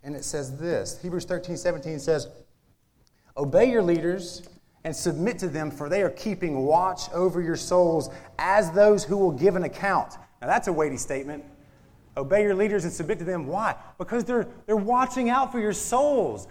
and 0.02 0.16
it 0.16 0.24
says 0.24 0.56
this 0.58 1.00
Hebrews 1.02 1.26
13 1.26 1.56
17 1.56 1.98
says, 1.98 2.28
Obey 3.36 3.70
your 3.70 3.82
leaders 3.82 4.48
and 4.84 4.94
submit 4.94 5.38
to 5.38 5.48
them, 5.48 5.70
for 5.70 5.88
they 5.88 6.02
are 6.02 6.10
keeping 6.10 6.64
watch 6.64 7.10
over 7.12 7.40
your 7.40 7.56
souls 7.56 8.10
as 8.38 8.70
those 8.72 9.04
who 9.04 9.16
will 9.16 9.30
give 9.30 9.54
an 9.56 9.64
account. 9.64 10.14
Now, 10.40 10.48
that's 10.48 10.68
a 10.68 10.72
weighty 10.72 10.96
statement. 10.96 11.44
Obey 12.16 12.42
your 12.42 12.54
leaders 12.54 12.84
and 12.84 12.92
submit 12.92 13.18
to 13.20 13.24
them. 13.24 13.46
Why? 13.46 13.74
Because 13.96 14.24
they're, 14.24 14.48
they're 14.66 14.76
watching 14.76 15.30
out 15.30 15.52
for 15.52 15.60
your 15.60 15.72
souls. 15.72 16.48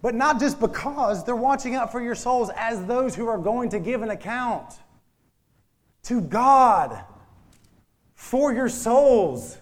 But 0.00 0.14
not 0.14 0.38
just 0.38 0.60
because, 0.60 1.24
they're 1.24 1.36
watching 1.36 1.74
out 1.74 1.90
for 1.90 2.00
your 2.00 2.14
souls 2.14 2.50
as 2.56 2.84
those 2.86 3.14
who 3.14 3.26
are 3.26 3.38
going 3.38 3.70
to 3.70 3.80
give 3.80 4.02
an 4.02 4.10
account 4.10 4.74
to 6.04 6.20
God 6.20 7.02
for 8.14 8.52
your 8.52 8.68
souls. 8.68 9.58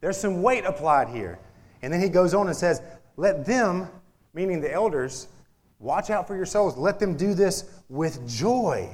There's 0.00 0.16
some 0.16 0.42
weight 0.42 0.64
applied 0.64 1.08
here. 1.08 1.38
And 1.82 1.92
then 1.92 2.00
he 2.00 2.08
goes 2.08 2.32
on 2.32 2.46
and 2.46 2.56
says, 2.56 2.80
Let 3.16 3.44
them, 3.44 3.88
meaning 4.34 4.60
the 4.60 4.72
elders, 4.72 5.28
Watch 5.78 6.10
out 6.10 6.26
for 6.26 6.36
your 6.36 6.46
souls. 6.46 6.76
Let 6.76 6.98
them 6.98 7.16
do 7.16 7.34
this 7.34 7.64
with 7.88 8.26
joy 8.28 8.88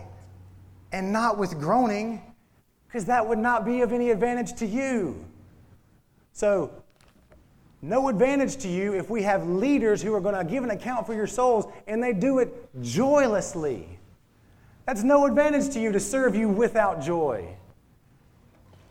and 0.90 1.12
not 1.12 1.38
with 1.38 1.58
groaning, 1.58 2.20
because 2.86 3.04
that 3.06 3.26
would 3.26 3.38
not 3.38 3.64
be 3.64 3.80
of 3.80 3.92
any 3.92 4.10
advantage 4.10 4.54
to 4.54 4.66
you. 4.66 5.24
So, 6.32 6.81
no 7.82 8.08
advantage 8.08 8.56
to 8.58 8.68
you 8.68 8.94
if 8.94 9.10
we 9.10 9.24
have 9.24 9.48
leaders 9.48 10.00
who 10.00 10.14
are 10.14 10.20
going 10.20 10.36
to 10.36 10.44
give 10.44 10.62
an 10.62 10.70
account 10.70 11.04
for 11.04 11.14
your 11.14 11.26
souls 11.26 11.66
and 11.88 12.00
they 12.00 12.12
do 12.12 12.38
it 12.38 12.68
joylessly. 12.80 13.98
That's 14.86 15.02
no 15.02 15.26
advantage 15.26 15.72
to 15.74 15.80
you 15.80 15.90
to 15.90 15.98
serve 15.98 16.36
you 16.36 16.48
without 16.48 17.02
joy. 17.02 17.56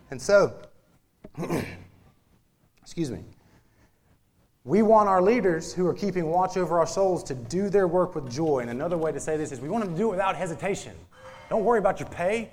And 0.09 0.21
so, 0.21 0.53
excuse 2.81 3.09
me. 3.09 3.23
We 4.63 4.83
want 4.83 5.09
our 5.09 5.21
leaders 5.21 5.73
who 5.73 5.87
are 5.87 5.93
keeping 5.93 6.27
watch 6.27 6.55
over 6.55 6.77
our 6.77 6.85
souls 6.85 7.23
to 7.23 7.33
do 7.33 7.69
their 7.69 7.87
work 7.87 8.13
with 8.13 8.29
joy. 8.29 8.59
And 8.59 8.69
another 8.69 8.97
way 8.97 9.11
to 9.11 9.19
say 9.19 9.37
this 9.37 9.51
is 9.51 9.59
we 9.59 9.69
want 9.69 9.85
them 9.85 9.93
to 9.93 9.97
do 9.99 10.07
it 10.09 10.11
without 10.11 10.35
hesitation. 10.35 10.95
Don't 11.49 11.63
worry 11.63 11.79
about 11.79 11.99
your 11.99 12.09
pay. 12.09 12.51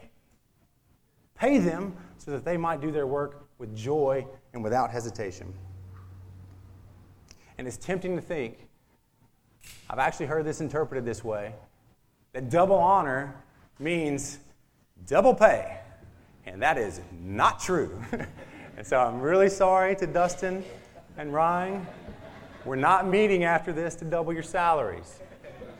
Pay 1.35 1.59
them 1.59 1.97
so 2.17 2.31
that 2.31 2.45
they 2.45 2.57
might 2.57 2.81
do 2.81 2.91
their 2.91 3.07
work 3.07 3.47
with 3.59 3.77
joy 3.77 4.27
and 4.55 4.65
without 4.65 4.91
hesitation. 4.91 5.53
And 7.59 7.67
it's 7.67 7.77
tempting 7.77 8.15
to 8.15 8.23
think 8.23 8.69
I've 9.91 9.99
actually 9.99 10.27
heard 10.27 10.45
this 10.45 10.61
interpreted 10.61 11.05
this 11.05 11.25
way 11.25 11.53
that 12.33 12.51
double 12.51 12.77
honor 12.77 13.35
means 13.79 14.39
double 15.07 15.35
pay. 15.35 15.81
And 16.47 16.63
that 16.63 16.79
is 16.79 17.01
not 17.21 17.61
true. 17.61 18.01
and 18.77 18.87
so 18.87 18.99
I'm 18.99 19.21
really 19.21 19.49
sorry 19.49 19.97
to 19.97 20.07
Dustin 20.07 20.65
and 21.17 21.33
Ryan. 21.33 21.87
We're 22.65 22.77
not 22.77 23.09
meeting 23.09 23.45
after 23.45 23.73
this 23.73 23.95
to 23.97 24.05
double 24.05 24.33
your 24.33 24.43
salaries. 24.43 25.21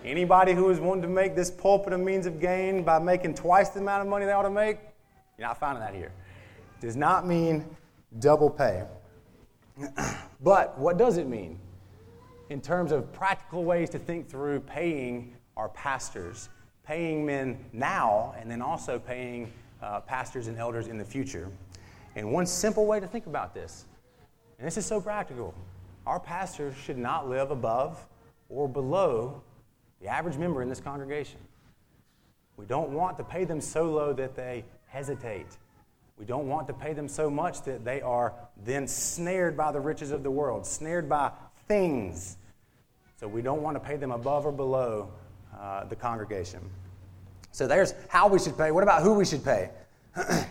Anybody 0.05 0.55
who 0.55 0.71
is 0.71 0.81
wanting 0.81 1.03
to 1.03 1.09
make 1.09 1.35
this 1.37 1.51
pulpit 1.51 1.93
a 1.93 1.99
means 1.99 2.27
of 2.27 2.41
gain 2.41 2.83
by 2.83 2.99
making 2.99 3.35
twice 3.35 3.71
the 3.71 3.81
amount 3.81 4.03
of 4.03 4.09
money 4.09 4.27
they 4.27 4.33
ought 4.33 4.43
to 4.43 4.51
make, 4.51 4.79
you're 5.37 5.47
not 5.47 5.59
finding 5.59 5.81
that 5.83 5.95
here. 5.95 6.13
Does 6.81 6.97
not 6.97 7.27
mean 7.27 7.65
double 8.21 8.49
pay. 8.49 8.85
but 10.41 10.79
what 10.79 10.99
does 10.99 11.19
it 11.19 11.27
mean 11.27 11.59
in 12.51 12.61
terms 12.61 12.93
of 12.93 13.13
practical 13.13 13.65
ways 13.65 13.91
to 13.91 13.99
think 13.99 14.29
through 14.29 14.61
paying 14.61 15.35
our 15.57 15.69
pastors, 15.69 16.49
paying 16.85 17.25
men 17.27 17.59
now, 17.73 18.35
and 18.39 18.51
then 18.51 18.63
also 18.63 18.99
paying 18.99 19.53
uh, 19.83 20.01
pastors 20.01 20.47
and 20.47 20.59
elders 20.59 20.87
in 20.87 20.99
the 20.99 21.05
future? 21.05 21.49
And 22.17 22.33
one 22.33 22.47
simple 22.47 22.87
way 22.87 23.01
to 23.01 23.07
think 23.07 23.27
about 23.27 23.55
this, 23.55 23.85
and 24.59 24.67
this 24.67 24.77
is 24.77 24.87
so 24.87 25.01
practical 25.01 25.55
our 26.09 26.19
pastors 26.19 26.75
should 26.75 26.97
not 26.97 27.29
live 27.29 27.51
above 27.51 28.07
or 28.49 28.67
below 28.67 29.43
the 30.01 30.09
average 30.09 30.39
member 30.39 30.63
in 30.63 30.69
this 30.71 30.81
congregation. 30.81 31.39
We 32.57 32.65
don't 32.65 32.91
want 32.91 33.19
to 33.19 33.25
pay 33.25 33.45
them 33.45 33.61
so 33.61 33.91
low 33.91 34.15
that 34.15 34.35
they 34.35 34.65
hesitate. 34.87 35.47
We 36.19 36.25
don't 36.25 36.49
want 36.49 36.67
to 36.69 36.73
pay 36.73 36.95
them 36.95 37.09
so 37.09 37.29
much 37.29 37.61
that 37.63 37.85
they 37.85 38.01
are 38.01 38.33
then 38.65 38.89
snared 38.89 39.55
by 39.55 39.71
the 39.71 39.81
riches 39.81 40.11
of 40.13 40.23
the 40.23 40.31
world, 40.31 40.65
snared 40.67 41.11
by 41.11 41.31
things. 41.69 42.38
So 43.19 43.27
we 43.27 43.43
don't 43.43 43.63
want 43.63 43.75
to 43.75 43.81
pay 43.81 43.97
them 43.97 44.13
above 44.13 44.47
or 44.47 44.53
below 44.53 45.11
uh, 45.59 45.85
the 45.87 45.97
congregation. 45.97 46.61
So 47.51 47.67
there's 47.67 47.93
how 48.09 48.29
we 48.29 48.39
should 48.39 48.57
pay. 48.57 48.71
What 48.71 48.85
about 48.85 49.03
who 49.03 49.15
we 49.15 49.25
should 49.25 49.45
pay? 49.45 49.71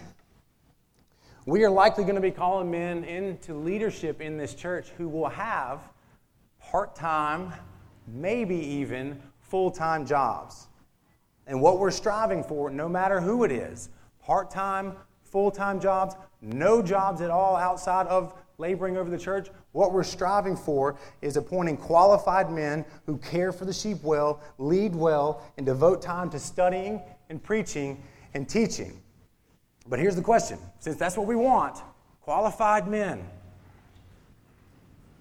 we 1.46 1.64
are 1.64 1.70
likely 1.70 2.04
going 2.04 2.16
to 2.16 2.22
be 2.22 2.32
calling 2.32 2.70
men 2.70 3.06
into 3.06 3.54
leadership 3.54 4.20
in 4.20 4.38
this 4.38 4.54
church 4.54 4.90
who 4.98 5.08
will 5.08 5.30
have 5.30 5.80
part 6.60 6.94
time, 6.94 7.54
maybe 8.06 8.58
even 8.58 9.22
full 9.40 9.72
time 9.72 10.06
jobs. 10.06 10.68
And 11.46 11.62
what 11.62 11.80
we're 11.80 11.90
striving 11.90 12.44
for, 12.44 12.70
no 12.70 12.90
matter 12.90 13.22
who 13.22 13.46
it 13.46 13.52
is 13.54 13.88
part 14.22 14.52
time, 14.52 14.92
full 15.24 15.52
time 15.52 15.80
jobs, 15.80 16.16
no 16.42 16.82
jobs 16.82 17.22
at 17.22 17.30
all 17.30 17.56
outside 17.56 18.08
of 18.08 18.34
laboring 18.60 18.98
over 18.98 19.08
the 19.08 19.18
church. 19.20 19.50
What 19.72 19.94
we're 19.94 20.04
striving 20.04 20.56
for 20.56 20.98
is 21.22 21.38
appointing 21.38 21.78
qualified 21.78 22.52
men 22.52 22.86
who 23.06 23.18
care 23.18 23.52
for 23.52 23.66
the 23.66 23.74
sheep 23.74 24.02
well, 24.02 24.42
lead 24.58 24.96
well, 24.96 25.44
and 25.58 25.66
devote 25.66 26.02
time 26.02 26.32
to 26.32 26.40
studying 26.40 27.00
and 27.30 27.42
preaching 27.44 28.02
and 28.34 28.50
teaching. 28.50 29.00
But 29.88 30.00
here's 30.00 30.16
the 30.16 30.24
question 30.24 30.58
since 30.80 30.98
that's 30.98 31.16
what 31.16 31.28
we 31.28 31.36
want 31.36 31.84
qualified 32.22 32.88
men, 32.88 33.24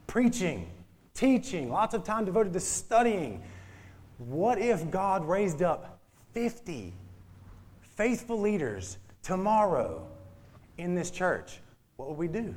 preaching, 0.07 0.71
teaching, 1.13 1.71
lots 1.71 1.95
of 1.95 2.05
time 2.05 2.25
devoted 2.25 2.55
to 2.55 2.61
studying. 2.61 3.43
What 4.17 4.59
if 4.59 4.91
God 4.91 5.29
raised 5.29 5.63
up 5.63 6.01
50 6.33 6.95
faithful 7.97 8.41
leaders 8.41 8.97
tomorrow 9.23 10.09
in 10.79 10.95
this 10.95 11.11
church? 11.11 11.61
What 11.97 12.09
would 12.09 12.19
we 12.19 12.29
do? 12.29 12.55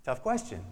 It's 0.00 0.08
a 0.08 0.12
tough 0.12 0.22
question. 0.22 0.64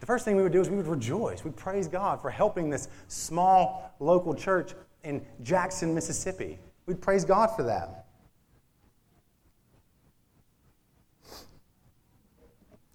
The 0.00 0.06
first 0.06 0.24
thing 0.24 0.34
we 0.34 0.42
would 0.42 0.52
do 0.52 0.62
is 0.62 0.70
we 0.70 0.78
would 0.78 0.86
rejoice. 0.86 1.44
We'd 1.44 1.56
praise 1.56 1.86
God 1.86 2.22
for 2.22 2.30
helping 2.30 2.70
this 2.70 2.88
small 3.08 3.94
local 4.00 4.34
church 4.34 4.72
in 5.04 5.20
Jackson, 5.42 5.94
Mississippi. 5.94 6.58
We'd 6.86 7.02
praise 7.02 7.22
God 7.22 7.48
for 7.48 7.64
that. 7.64 8.06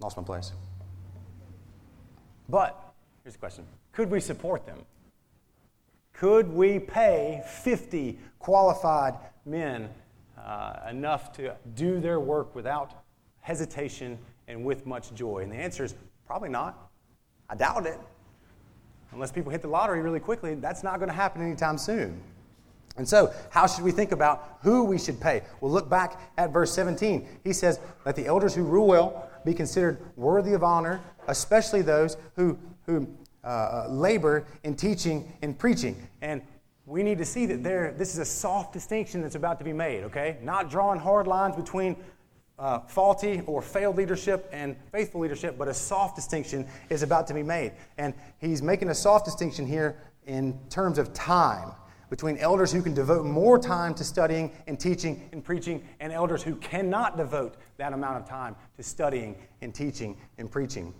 Lost 0.00 0.16
my 0.16 0.24
place. 0.24 0.50
But 2.48 2.92
here's 3.22 3.34
the 3.34 3.38
question 3.38 3.66
Could 3.92 4.10
we 4.10 4.18
support 4.18 4.66
them? 4.66 4.84
Could 6.12 6.52
we 6.52 6.80
pay 6.80 7.44
50 7.62 8.18
qualified 8.40 9.14
men 9.44 9.90
uh, 10.36 10.80
enough 10.90 11.32
to 11.34 11.54
do 11.76 12.00
their 12.00 12.18
work 12.18 12.52
without 12.56 13.04
hesitation 13.42 14.18
and 14.48 14.64
with 14.64 14.86
much 14.86 15.12
joy? 15.14 15.40
And 15.40 15.52
the 15.52 15.56
answer 15.56 15.84
is 15.84 15.94
probably 16.26 16.48
not. 16.48 16.90
I 17.48 17.54
doubt 17.54 17.86
it. 17.86 17.98
Unless 19.12 19.32
people 19.32 19.50
hit 19.50 19.62
the 19.62 19.68
lottery 19.68 20.02
really 20.02 20.20
quickly, 20.20 20.54
that's 20.54 20.82
not 20.82 20.98
going 20.98 21.08
to 21.08 21.14
happen 21.14 21.42
anytime 21.42 21.78
soon. 21.78 22.20
And 22.96 23.08
so, 23.08 23.32
how 23.50 23.66
should 23.66 23.84
we 23.84 23.92
think 23.92 24.12
about 24.12 24.58
who 24.62 24.84
we 24.84 24.98
should 24.98 25.20
pay? 25.20 25.42
Well, 25.60 25.70
look 25.70 25.88
back 25.88 26.18
at 26.38 26.52
verse 26.52 26.72
17. 26.72 27.26
He 27.44 27.52
says, 27.52 27.78
Let 28.04 28.16
the 28.16 28.26
elders 28.26 28.54
who 28.54 28.64
rule 28.64 28.86
well 28.86 29.30
be 29.44 29.52
considered 29.54 29.98
worthy 30.16 30.54
of 30.54 30.64
honor, 30.64 31.00
especially 31.28 31.82
those 31.82 32.16
who, 32.36 32.58
who 32.86 33.06
uh, 33.44 33.48
uh, 33.48 33.86
labor 33.90 34.44
in 34.64 34.74
teaching 34.74 35.32
and 35.42 35.58
preaching. 35.58 35.96
And 36.20 36.42
we 36.86 37.02
need 37.02 37.18
to 37.18 37.24
see 37.24 37.46
that 37.46 37.62
there, 37.62 37.94
this 37.96 38.12
is 38.12 38.18
a 38.18 38.24
soft 38.24 38.72
distinction 38.72 39.20
that's 39.20 39.34
about 39.34 39.58
to 39.58 39.64
be 39.64 39.72
made, 39.72 40.04
okay? 40.04 40.38
Not 40.42 40.70
drawing 40.70 40.98
hard 40.98 41.26
lines 41.26 41.54
between 41.54 41.96
uh, 42.58 42.80
faulty 42.80 43.42
or 43.46 43.60
failed 43.60 43.96
leadership 43.96 44.48
and 44.52 44.76
faithful 44.92 45.20
leadership, 45.20 45.58
but 45.58 45.68
a 45.68 45.74
soft 45.74 46.16
distinction 46.16 46.66
is 46.88 47.02
about 47.02 47.26
to 47.26 47.34
be 47.34 47.42
made. 47.42 47.72
And 47.98 48.14
he's 48.38 48.62
making 48.62 48.88
a 48.88 48.94
soft 48.94 49.24
distinction 49.24 49.66
here 49.66 49.96
in 50.26 50.58
terms 50.70 50.98
of 50.98 51.12
time 51.12 51.72
between 52.08 52.38
elders 52.38 52.72
who 52.72 52.82
can 52.82 52.94
devote 52.94 53.24
more 53.24 53.58
time 53.58 53.92
to 53.94 54.04
studying 54.04 54.52
and 54.66 54.78
teaching 54.78 55.28
and 55.32 55.44
preaching 55.44 55.82
and 56.00 56.12
elders 56.12 56.42
who 56.42 56.54
cannot 56.56 57.16
devote 57.16 57.56
that 57.78 57.92
amount 57.92 58.16
of 58.16 58.28
time 58.28 58.54
to 58.76 58.82
studying 58.82 59.36
and 59.60 59.74
teaching 59.74 60.16
and 60.38 60.50
preaching. 60.50 60.94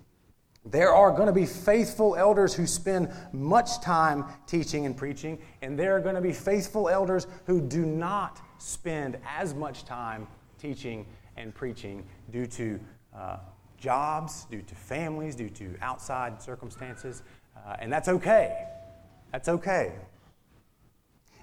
There 0.64 0.92
are 0.92 1.12
going 1.12 1.28
to 1.28 1.32
be 1.32 1.46
faithful 1.46 2.16
elders 2.16 2.52
who 2.52 2.66
spend 2.66 3.08
much 3.32 3.80
time 3.80 4.24
teaching 4.48 4.84
and 4.84 4.96
preaching, 4.96 5.38
and 5.62 5.78
there 5.78 5.94
are 5.96 6.00
going 6.00 6.16
to 6.16 6.20
be 6.20 6.32
faithful 6.32 6.88
elders 6.88 7.28
who 7.46 7.60
do 7.60 7.86
not 7.86 8.40
spend 8.58 9.16
as 9.38 9.54
much 9.54 9.84
time 9.84 10.26
teaching 10.58 11.06
and 11.36 11.54
preaching 11.54 12.04
due 12.30 12.46
to 12.46 12.80
uh, 13.16 13.36
jobs, 13.78 14.46
due 14.50 14.62
to 14.62 14.74
families, 14.74 15.34
due 15.34 15.50
to 15.50 15.74
outside 15.82 16.42
circumstances, 16.42 17.22
uh, 17.56 17.76
and 17.78 17.92
that's 17.92 18.08
okay. 18.08 18.66
That's 19.32 19.48
okay. 19.48 19.92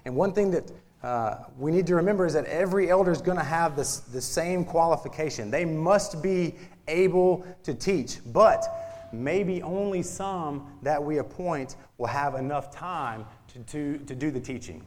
And 0.04 0.16
one 0.16 0.32
thing 0.32 0.50
that 0.50 0.70
uh, 1.02 1.44
we 1.58 1.70
need 1.70 1.86
to 1.86 1.94
remember 1.94 2.24
is 2.26 2.32
that 2.32 2.46
every 2.46 2.90
elder 2.90 3.12
is 3.12 3.20
going 3.20 3.36
to 3.36 3.44
have 3.44 3.76
this, 3.76 4.00
the 4.00 4.20
same 4.20 4.64
qualification. 4.64 5.50
They 5.50 5.64
must 5.64 6.22
be 6.22 6.54
able 6.88 7.46
to 7.62 7.74
teach, 7.74 8.18
but 8.26 8.64
maybe 9.12 9.62
only 9.62 10.02
some 10.02 10.66
that 10.82 11.02
we 11.02 11.18
appoint 11.18 11.76
will 11.98 12.06
have 12.06 12.34
enough 12.34 12.70
time 12.70 13.26
to, 13.48 13.58
to, 13.60 13.98
to 14.04 14.14
do 14.14 14.30
the 14.30 14.40
teaching. 14.40 14.82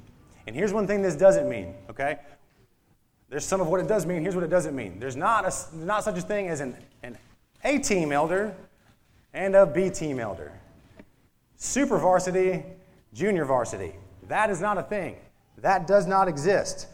And 0.48 0.56
here's 0.56 0.74
one 0.74 0.88
thing 0.88 1.02
this 1.02 1.15
doesn't 1.15 1.48
mean, 1.48 1.76
okay? 1.89 2.17
There's 3.30 3.46
some 3.46 3.60
of 3.60 3.68
what 3.68 3.80
it 3.80 3.88
does 3.88 4.06
mean. 4.06 4.22
Here's 4.22 4.36
what 4.36 4.44
it 4.44 4.50
doesn't 4.50 4.76
mean. 4.76 5.00
There's 5.00 5.16
not, 5.16 5.46
a, 5.46 5.76
not 5.76 6.04
such 6.04 6.18
a 6.18 6.22
thing 6.22 6.48
as 6.48 6.62
an, 6.62 6.78
an 7.04 7.18
A 7.63 7.80
team 7.80 8.12
elder 8.12 8.56
and 9.34 9.56
a 9.56 9.66
B 9.66 9.90
team 9.90 10.20
elder. 10.20 10.52
Super 11.58 11.98
varsity, 11.98 12.63
junior 13.13 13.46
varsity. 13.46 13.94
That 14.28 14.50
is 14.50 14.62
not 14.62 14.78
a 14.78 14.84
thing. 14.84 15.18
That 15.58 15.88
does 15.88 16.08
not 16.08 16.28
exist. 16.28 16.88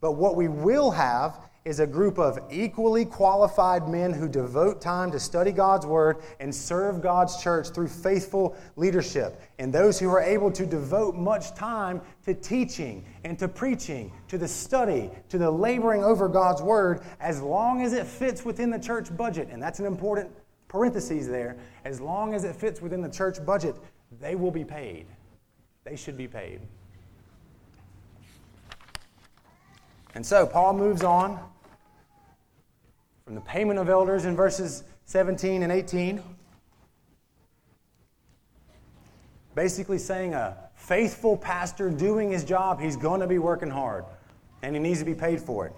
But 0.00 0.12
what 0.12 0.36
we 0.36 0.48
will 0.48 0.90
have 0.90 1.38
is 1.66 1.80
a 1.80 1.86
group 1.86 2.16
of 2.16 2.38
equally 2.48 3.04
qualified 3.04 3.88
men 3.88 4.12
who 4.12 4.28
devote 4.28 4.80
time 4.80 5.10
to 5.10 5.18
study 5.18 5.50
God's 5.50 5.84
Word 5.84 6.18
and 6.38 6.54
serve 6.54 7.02
God's 7.02 7.42
church 7.42 7.70
through 7.70 7.88
faithful 7.88 8.56
leadership. 8.76 9.42
And 9.58 9.72
those 9.72 9.98
who 9.98 10.08
are 10.10 10.20
able 10.20 10.52
to 10.52 10.64
devote 10.64 11.16
much 11.16 11.56
time 11.56 12.00
to 12.24 12.34
teaching 12.34 13.04
and 13.24 13.36
to 13.40 13.48
preaching, 13.48 14.12
to 14.28 14.38
the 14.38 14.46
study, 14.46 15.10
to 15.28 15.38
the 15.38 15.50
laboring 15.50 16.04
over 16.04 16.28
God's 16.28 16.62
Word, 16.62 17.02
as 17.18 17.42
long 17.42 17.82
as 17.82 17.94
it 17.94 18.06
fits 18.06 18.44
within 18.44 18.70
the 18.70 18.78
church 18.78 19.14
budget. 19.16 19.48
And 19.50 19.60
that's 19.60 19.80
an 19.80 19.86
important 19.86 20.30
parenthesis 20.68 21.26
there. 21.26 21.56
As 21.84 22.00
long 22.00 22.32
as 22.32 22.44
it 22.44 22.54
fits 22.54 22.80
within 22.80 23.02
the 23.02 23.10
church 23.10 23.44
budget, 23.44 23.74
they 24.20 24.36
will 24.36 24.52
be 24.52 24.64
paid. 24.64 25.06
They 25.82 25.96
should 25.96 26.16
be 26.16 26.28
paid. 26.28 26.60
And 30.14 30.24
so 30.24 30.46
Paul 30.46 30.72
moves 30.72 31.02
on 31.02 31.40
from 33.26 33.34
the 33.34 33.40
payment 33.40 33.76
of 33.76 33.88
elders 33.88 34.24
in 34.24 34.36
verses 34.36 34.84
17 35.06 35.64
and 35.64 35.72
18, 35.72 36.22
basically 39.56 39.98
saying 39.98 40.32
a 40.32 40.56
faithful 40.76 41.36
pastor 41.36 41.90
doing 41.90 42.30
his 42.30 42.44
job, 42.44 42.80
he's 42.80 42.96
going 42.96 43.20
to 43.20 43.26
be 43.26 43.38
working 43.38 43.68
hard 43.68 44.04
and 44.62 44.76
he 44.76 44.80
needs 44.80 45.00
to 45.00 45.04
be 45.04 45.12
paid 45.12 45.40
for 45.40 45.66
it. 45.66 45.72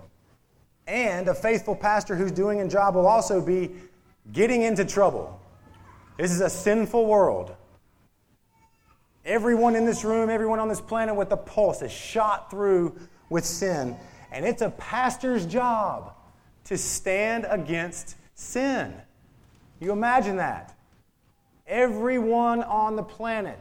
And 0.86 1.26
a 1.26 1.34
faithful 1.34 1.74
pastor 1.74 2.16
who's 2.16 2.32
doing 2.32 2.60
a 2.60 2.68
job 2.68 2.94
will 2.94 3.06
also 3.06 3.40
be 3.40 3.70
getting 4.30 4.60
into 4.60 4.84
trouble. 4.84 5.40
This 6.18 6.30
is 6.30 6.42
a 6.42 6.50
sinful 6.50 7.06
world. 7.06 7.56
Everyone 9.24 9.74
in 9.74 9.86
this 9.86 10.04
room, 10.04 10.28
everyone 10.28 10.58
on 10.58 10.68
this 10.68 10.82
planet 10.82 11.16
with 11.16 11.32
a 11.32 11.36
pulse 11.38 11.80
is 11.80 11.92
shot 11.92 12.50
through 12.50 12.94
with 13.30 13.46
sin. 13.46 13.96
And 14.30 14.44
it's 14.44 14.60
a 14.60 14.68
pastor's 14.68 15.46
job 15.46 16.12
to 16.68 16.78
stand 16.78 17.46
against 17.48 18.16
sin. 18.34 18.94
You 19.80 19.92
imagine 19.92 20.36
that. 20.36 20.76
Everyone 21.66 22.62
on 22.62 22.96
the 22.96 23.02
planet 23.02 23.58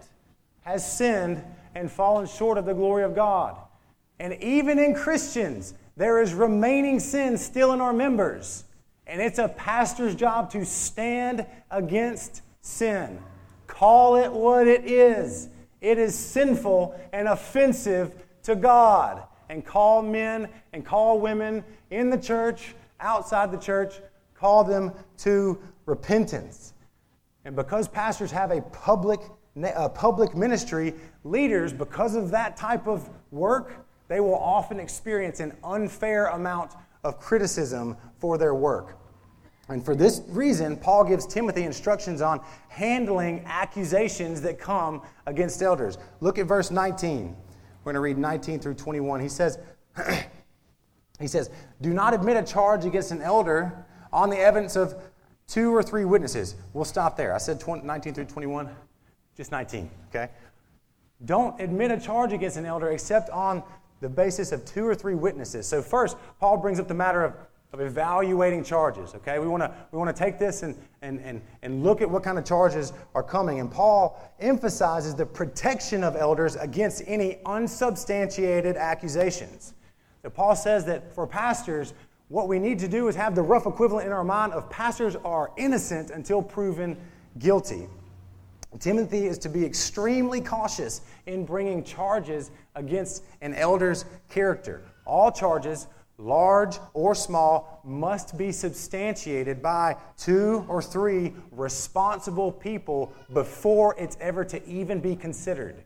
has 0.62 0.98
sinned 0.98 1.44
and 1.74 1.92
fallen 1.92 2.28
short 2.28 2.58
of 2.58 2.66
the 2.66 2.74
glory 2.74 3.04
of 3.04 3.16
God. 3.16 3.56
And 4.20 4.34
even 4.36 4.80
in 4.80 4.94
Christians, 4.94 5.74
there 5.96 6.22
is 6.22 6.34
remaining 6.34 7.00
sin 7.00 7.38
still 7.38 7.74
in 7.74 7.82
our 7.82 7.94
members. 7.94 8.66
And 9.06 9.22
it's 9.22 9.40
a 9.40 9.48
pastor's 9.48 10.16
job 10.16 10.52
to 10.52 10.66
stand 10.66 11.46
against 11.72 12.42
sin. 12.62 13.20
Call 13.68 14.18
it 14.18 14.32
what 14.32 14.68
it 14.68 14.86
is. 14.86 15.50
It 15.80 15.98
is 15.98 16.14
sinful 16.14 17.00
and 17.14 17.28
offensive 17.28 18.16
to 18.44 18.56
God. 18.56 19.24
And 19.50 19.66
call 19.66 20.02
men 20.02 20.50
and 20.74 20.86
call 20.86 21.20
women 21.20 21.64
in 21.90 22.10
the 22.10 22.18
church, 22.18 22.76
outside 23.00 23.52
the 23.52 23.58
church, 23.58 23.96
call 24.34 24.64
them 24.64 24.92
to 25.20 25.60
repentance. 25.86 26.74
And 27.46 27.56
because 27.56 27.88
pastors 27.88 28.32
have 28.32 28.52
a 28.52 28.62
public, 28.62 29.20
a 29.64 29.90
public 29.90 30.36
ministry, 30.36 30.94
leaders, 31.24 31.74
because 31.74 32.16
of 32.16 32.32
that 32.32 32.58
type 32.58 32.88
of 32.88 33.10
work, 33.32 33.86
they 34.08 34.20
will 34.20 34.36
often 34.36 34.80
experience 34.80 35.40
an 35.40 35.56
unfair 35.64 36.28
amount 36.28 36.74
of 37.04 37.20
criticism 37.20 37.98
for 38.20 38.38
their 38.38 38.54
work. 38.54 38.98
And 39.70 39.84
for 39.84 39.96
this 39.96 40.22
reason, 40.28 40.78
Paul 40.78 41.04
gives 41.04 41.26
Timothy 41.26 41.64
instructions 41.64 42.22
on 42.22 42.42
handling 42.70 43.44
accusations 43.46 44.42
that 44.42 44.60
come 44.60 45.02
against 45.26 45.62
elders. 45.62 45.98
Look 46.22 46.40
at 46.40 46.46
verse 46.46 46.72
19. 46.72 47.36
We're 47.84 47.94
going 47.94 47.96
to 47.96 48.00
read 48.00 48.18
19 48.18 48.60
through 48.60 48.76
21. 48.76 49.20
He 49.20 49.30
says, 49.30 49.60
he 51.20 51.28
says, 51.28 51.50
Do 51.82 51.94
not 51.94 52.14
admit 52.14 52.38
a 52.38 52.44
charge 52.44 52.86
against 52.86 53.12
an 53.12 53.22
elder 53.22 53.86
on 54.14 54.30
the 54.30 54.38
evidence 54.38 54.76
of 54.76 54.96
two 55.48 55.74
or 55.74 55.82
three 55.82 56.06
witnesses. 56.06 56.56
We'll 56.74 56.86
stop 56.86 57.18
there. 57.18 57.34
I 57.34 57.38
said 57.38 57.60
20, 57.60 57.86
19 57.86 58.14
through 58.14 58.26
21, 58.26 58.70
just 59.36 59.52
19, 59.52 59.90
okay? 60.10 60.30
Don't 61.26 61.60
admit 61.60 61.92
a 61.92 62.00
charge 62.00 62.34
against 62.34 62.58
an 62.58 62.66
elder 62.66 62.90
except 62.92 63.30
on 63.30 63.64
the 64.02 64.10
basis 64.10 64.52
of 64.52 64.64
two 64.66 64.86
or 64.86 64.94
three 64.94 65.16
witnesses. 65.16 65.68
So, 65.68 65.82
first, 65.82 66.18
Paul 66.40 66.58
brings 66.58 66.80
up 66.80 66.88
the 66.88 66.94
matter 66.94 67.24
of, 67.24 67.34
of 67.74 67.82
evaluating 67.82 68.64
charges, 68.64 69.16
okay? 69.16 69.40
We 69.40 69.48
want 69.48 69.64
to 69.64 69.74
we 69.92 69.98
wanna 69.98 70.14
take 70.14 70.38
this 70.38 70.62
and, 70.62 70.76
and, 71.02 71.20
and, 71.22 71.42
and 71.64 71.84
look 71.84 72.02
at 72.02 72.10
what 72.10 72.22
kind 72.22 72.38
of 72.38 72.46
charges 72.46 72.94
are 73.16 73.24
coming. 73.24 73.60
And 73.60 73.72
Paul 73.72 74.22
emphasizes 74.40 75.16
the 75.16 75.26
protection 75.26 76.04
of 76.04 76.16
elders 76.16 76.56
against 76.56 77.02
any 77.08 77.40
unsubstantiated 77.46 78.78
accusations. 78.78 79.74
So, 80.28 80.32
Paul 80.32 80.58
says 80.58 80.84
that 80.88 81.16
for 81.16 81.26
pastors, 81.26 81.94
what 82.28 82.50
we 82.50 82.60
need 82.60 82.80
to 82.80 82.90
do 82.90 83.08
is 83.08 83.16
have 83.16 83.34
the 83.34 83.42
rough 83.42 83.66
equivalent 83.66 84.08
in 84.08 84.12
our 84.12 84.26
mind 84.26 84.52
of 84.52 84.70
pastors 84.70 85.16
are 85.16 85.54
innocent 85.56 86.12
until 86.12 86.42
proven 86.42 86.98
guilty. 87.40 87.88
Timothy 88.78 89.26
is 89.26 89.38
to 89.38 89.48
be 89.48 89.64
extremely 89.66 90.42
cautious 90.42 91.00
in 91.28 91.46
bringing 91.46 91.82
charges 91.82 92.52
against 92.76 93.24
an 93.40 93.54
elder's 93.54 94.04
character. 94.28 94.84
All 95.06 95.32
charges, 95.32 95.88
large 96.18 96.78
or 96.94 97.16
small, 97.16 97.80
must 97.86 98.38
be 98.38 98.52
substantiated 98.52 99.62
by 99.62 99.96
two 100.18 100.66
or 100.68 100.82
three 100.82 101.34
responsible 101.54 102.52
people 102.52 103.14
before 103.32 103.96
it's 103.98 104.18
ever 104.20 104.44
to 104.44 104.62
even 104.68 105.00
be 105.00 105.16
considered. 105.16 105.86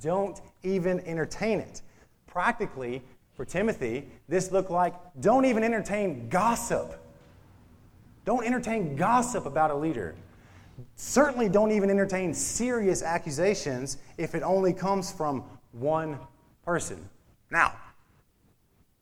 Don't 0.00 0.40
even 0.62 1.00
entertain 1.00 1.58
it. 1.58 1.82
Practically, 2.26 3.02
for 3.34 3.44
Timothy, 3.44 4.08
this 4.28 4.52
looked 4.52 4.70
like 4.70 4.94
don't 5.20 5.44
even 5.44 5.64
entertain 5.64 6.28
gossip. 6.28 6.98
Don't 8.24 8.44
entertain 8.44 8.94
gossip 8.94 9.46
about 9.46 9.70
a 9.70 9.74
leader. 9.74 10.14
Certainly 10.96 11.48
don't 11.48 11.72
even 11.72 11.90
entertain 11.90 12.34
serious 12.34 13.02
accusations 13.02 13.98
if 14.18 14.34
it 14.34 14.42
only 14.42 14.72
comes 14.72 15.10
from 15.10 15.44
one 15.72 16.18
person. 16.64 17.08
Now, 17.50 17.74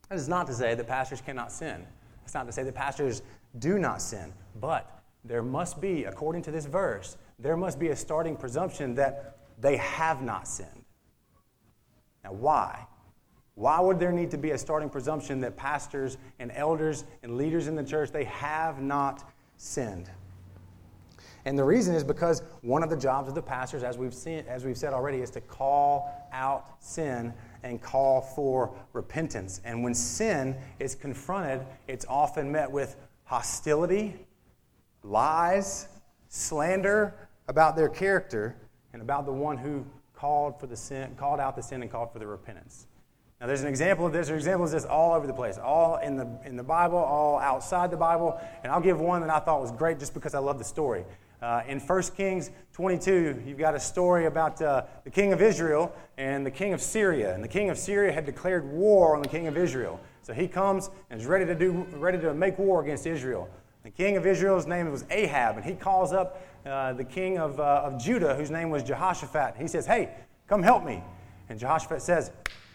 that 0.09 0.15
is 0.15 0.27
not 0.27 0.47
to 0.47 0.53
say 0.53 0.75
that 0.75 0.87
pastors 0.87 1.21
cannot 1.21 1.51
sin. 1.51 1.85
It's 2.23 2.33
not 2.33 2.45
to 2.47 2.51
say 2.51 2.63
that 2.63 2.75
pastors 2.75 3.21
do 3.59 3.77
not 3.79 4.01
sin. 4.01 4.33
But 4.59 5.01
there 5.23 5.43
must 5.43 5.79
be, 5.79 6.05
according 6.05 6.41
to 6.43 6.51
this 6.51 6.65
verse, 6.65 7.17
there 7.39 7.57
must 7.57 7.79
be 7.79 7.89
a 7.89 7.95
starting 7.95 8.35
presumption 8.35 8.95
that 8.95 9.37
they 9.59 9.77
have 9.77 10.21
not 10.21 10.47
sinned. 10.47 10.85
Now, 12.23 12.33
why? 12.33 12.87
Why 13.55 13.79
would 13.79 13.99
there 13.99 14.11
need 14.11 14.31
to 14.31 14.37
be 14.37 14.51
a 14.51 14.57
starting 14.57 14.89
presumption 14.89 15.41
that 15.41 15.57
pastors 15.57 16.17
and 16.39 16.51
elders 16.55 17.03
and 17.21 17.37
leaders 17.37 17.67
in 17.67 17.75
the 17.75 17.83
church 17.83 18.11
they 18.11 18.23
have 18.25 18.81
not 18.81 19.29
sinned? 19.57 20.09
And 21.45 21.57
the 21.57 21.63
reason 21.63 21.95
is 21.95 22.03
because 22.03 22.43
one 22.61 22.83
of 22.83 22.89
the 22.89 22.97
jobs 22.97 23.27
of 23.27 23.35
the 23.35 23.41
pastors, 23.41 23.83
as 23.83 23.97
we've, 23.97 24.13
seen, 24.13 24.45
as 24.47 24.63
we've 24.63 24.77
said 24.77 24.93
already, 24.93 25.21
is 25.21 25.31
to 25.31 25.41
call 25.41 26.11
out 26.31 26.75
sin 26.79 27.33
and 27.63 27.81
call 27.81 28.21
for 28.21 28.73
repentance. 28.93 29.59
And 29.65 29.83
when 29.83 29.93
sin 29.93 30.55
is 30.79 30.93
confronted, 30.93 31.65
it's 31.87 32.05
often 32.07 32.51
met 32.51 32.69
with 32.69 32.95
hostility, 33.23 34.25
lies, 35.03 35.87
slander 36.29 37.15
about 37.47 37.75
their 37.75 37.89
character, 37.89 38.55
and 38.93 39.01
about 39.01 39.25
the 39.25 39.33
one 39.33 39.57
who 39.57 39.85
called 40.13 40.59
for 40.59 40.67
the 40.67 40.77
sin, 40.77 41.15
called 41.17 41.39
out 41.39 41.55
the 41.55 41.63
sin 41.63 41.81
and 41.81 41.89
called 41.89 42.13
for 42.13 42.19
the 42.19 42.27
repentance. 42.27 42.85
Now, 43.41 43.47
there's 43.47 43.63
an 43.63 43.67
example 43.67 44.05
of 44.05 44.13
this. 44.13 44.27
There's 44.27 44.43
examples 44.43 44.71
of 44.71 44.83
this 44.83 44.87
all 44.87 45.13
over 45.13 45.25
the 45.25 45.33
place, 45.33 45.57
all 45.57 45.97
in 45.97 46.15
the, 46.15 46.29
in 46.45 46.55
the 46.55 46.63
Bible, 46.63 46.99
all 46.99 47.39
outside 47.39 47.89
the 47.89 47.97
Bible. 47.97 48.39
And 48.61 48.71
I'll 48.71 48.79
give 48.79 49.01
one 49.01 49.21
that 49.21 49.31
I 49.31 49.39
thought 49.39 49.59
was 49.59 49.71
great 49.71 49.97
just 49.97 50.13
because 50.13 50.35
I 50.35 50.39
love 50.39 50.59
the 50.59 50.63
story. 50.63 51.03
Uh, 51.41 51.63
in 51.67 51.79
1 51.79 52.03
Kings 52.15 52.51
22, 52.73 53.41
you've 53.43 53.57
got 53.57 53.73
a 53.73 53.79
story 53.79 54.27
about 54.27 54.61
uh, 54.61 54.83
the 55.05 55.09
king 55.09 55.33
of 55.33 55.41
Israel 55.41 55.91
and 56.19 56.45
the 56.45 56.51
king 56.51 56.71
of 56.71 56.79
Syria. 56.79 57.33
And 57.33 57.43
the 57.43 57.47
king 57.47 57.71
of 57.71 57.79
Syria 57.79 58.11
had 58.11 58.27
declared 58.27 58.63
war 58.71 59.15
on 59.15 59.23
the 59.23 59.27
king 59.27 59.47
of 59.47 59.57
Israel. 59.57 59.99
So 60.21 60.33
he 60.33 60.47
comes 60.47 60.91
and 61.09 61.19
is 61.19 61.25
ready 61.25 61.45
to, 61.45 61.55
do, 61.55 61.87
ready 61.93 62.19
to 62.19 62.35
make 62.35 62.59
war 62.59 62.83
against 62.83 63.07
Israel. 63.07 63.49
The 63.81 63.89
king 63.89 64.17
of 64.17 64.27
Israel's 64.27 64.67
name 64.67 64.91
was 64.91 65.03
Ahab, 65.09 65.55
and 65.55 65.65
he 65.65 65.73
calls 65.73 66.13
up 66.13 66.39
uh, 66.63 66.93
the 66.93 67.03
king 67.03 67.39
of, 67.39 67.59
uh, 67.59 67.81
of 67.85 67.99
Judah, 67.99 68.35
whose 68.35 68.51
name 68.51 68.69
was 68.69 68.83
Jehoshaphat. 68.83 69.55
He 69.57 69.67
says, 69.67 69.87
Hey, 69.87 70.09
come 70.47 70.61
help 70.61 70.85
me. 70.85 71.03
And 71.49 71.57
Jehoshaphat 71.57 72.03
says, 72.03 72.29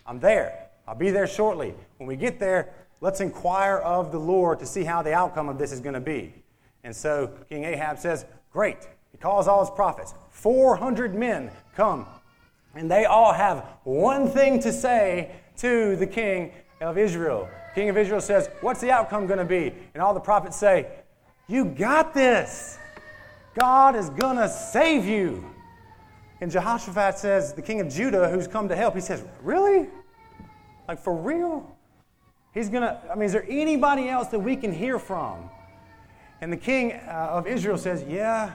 I'm 0.07 0.21
there. 0.21 0.69
I'll 0.87 0.95
be 0.95 1.11
there 1.11 1.27
shortly. 1.27 1.75
When 1.99 2.07
we 2.07 2.17
get 2.17 2.39
there, 2.39 2.73
let's 3.01 3.21
inquire 3.21 3.79
of 3.79 4.13
the 4.13 4.21
Lord 4.21 4.61
to 4.61 4.67
see 4.67 4.85
how 4.85 5.03
the 5.03 5.13
outcome 5.13 5.49
of 5.49 5.59
this 5.59 5.73
is 5.73 5.81
going 5.81 5.95
to 5.95 6.01
be. 6.01 6.33
And 6.85 6.95
so 6.95 7.33
King 7.49 7.65
Ahab 7.65 7.99
says, 7.99 8.25
Great. 8.53 8.89
He 9.13 9.19
calls 9.19 9.49
all 9.49 9.61
his 9.61 9.71
prophets. 9.71 10.15
400 10.31 11.15
men 11.15 11.51
come, 11.75 12.07
and 12.75 12.91
they 12.91 13.07
all 13.07 13.33
have 13.33 13.65
one 13.85 14.29
thing 14.29 14.61
to 14.61 14.73
say 14.73 15.31
to 15.59 15.97
the 15.97 16.07
king 16.07 16.53
of 16.81 16.99
Israel. 16.99 17.49
King 17.75 17.89
of 17.89 17.97
Israel 17.97 18.21
says, 18.21 18.49
What's 18.61 18.81
the 18.81 18.91
outcome 18.91 19.27
going 19.27 19.39
to 19.39 19.45
be? 19.45 19.73
And 19.95 20.03
all 20.03 20.15
the 20.15 20.21
prophets 20.21 20.57
say, 20.57 20.87
You 21.49 21.65
got 21.65 22.15
this. 22.15 22.79
God 23.59 23.97
is 23.97 24.11
going 24.11 24.37
to 24.37 24.49
save 24.49 25.07
you. 25.07 25.45
And 26.41 26.51
Jehoshaphat 26.51 27.19
says, 27.19 27.55
the 27.55 27.63
king 27.63 27.81
of 27.81 27.89
Judah 27.89 28.29
who's 28.29 28.47
come 28.47 28.69
to 28.69 28.77
help, 28.77 28.95
he 28.95 29.01
says, 29.01 29.25
Really? 29.43 29.89
Like 30.87 30.99
for 30.99 31.15
real? 31.15 31.77
He's 32.53 32.69
going 32.69 32.83
to, 32.83 33.01
I 33.11 33.15
mean, 33.15 33.25
is 33.25 33.33
there 33.33 33.47
anybody 33.49 34.09
else 34.09 34.29
that 34.29 34.39
we 34.39 34.57
can 34.57 34.73
hear 34.73 34.99
from? 34.99 35.51
And 36.41 36.53
the 36.53 36.57
king 36.57 36.93
uh, 36.93 37.29
of 37.31 37.47
Israel 37.47 37.79
says, 37.79 38.05
Yeah, 38.05 38.53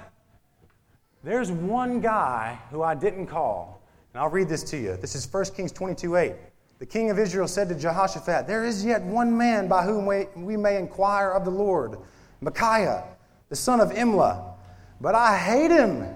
there's 1.24 1.52
one 1.52 2.02
guy 2.02 2.60
who 2.70 2.84
I 2.84 2.96
didn't 2.96 3.28
call. 3.28 3.82
And 4.14 4.22
I'll 4.22 4.30
read 4.30 4.50
this 4.50 4.64
to 4.66 4.78
you. 4.78 4.98
This 4.98 5.16
is 5.16 5.32
1 5.32 5.46
Kings 5.56 5.72
22 5.72 6.16
8. 6.16 6.36
The 6.80 6.86
king 6.86 7.12
of 7.12 7.20
Israel 7.20 7.48
said 7.48 7.70
to 7.70 7.76
Jehoshaphat, 7.76 8.48
There 8.48 8.66
is 8.66 8.84
yet 8.84 9.02
one 9.04 9.36
man 9.36 9.68
by 9.68 9.84
whom 9.84 10.06
we, 10.06 10.26
we 10.36 10.58
may 10.58 10.78
inquire 10.78 11.32
of 11.32 11.46
the 11.46 11.52
Lord, 11.52 11.98
Micaiah, 12.42 13.04
the 13.50 13.56
son 13.56 13.80
of 13.80 13.90
Imlah. 13.92 14.56
But 15.00 15.14
I 15.16 15.38
hate 15.38 15.72
him 15.72 16.08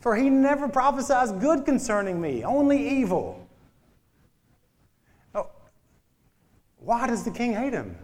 for 0.00 0.16
he 0.16 0.30
never 0.30 0.68
prophesies 0.68 1.32
good 1.32 1.64
concerning 1.64 2.20
me, 2.20 2.44
only 2.44 3.00
evil. 3.00 3.46
Oh, 5.34 5.50
why 6.78 7.06
does 7.06 7.24
the 7.24 7.30
king 7.30 7.52
hate 7.52 7.72
him? 7.72 7.96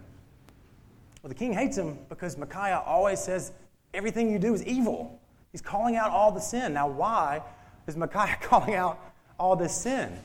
Well, 1.23 1.29
the 1.29 1.35
king 1.35 1.53
hates 1.53 1.79
him 1.79 1.99
because 2.09 2.37
Micaiah 2.37 2.83
always 2.85 3.21
says 3.21 3.53
everything 3.95 4.31
you 4.31 4.39
do 4.39 4.55
is 4.55 4.65
evil. 4.65 5.21
He's 5.53 5.63
calling 5.63 5.97
out 5.97 6.11
all 6.11 6.33
the 6.33 6.41
sin. 6.41 6.75
Now, 6.75 6.89
why 6.89 7.41
is 7.87 7.97
Micaiah 7.97 8.37
calling 8.43 8.75
out 8.75 8.99
all 9.39 9.57
this 9.57 9.75
sin? 9.75 10.19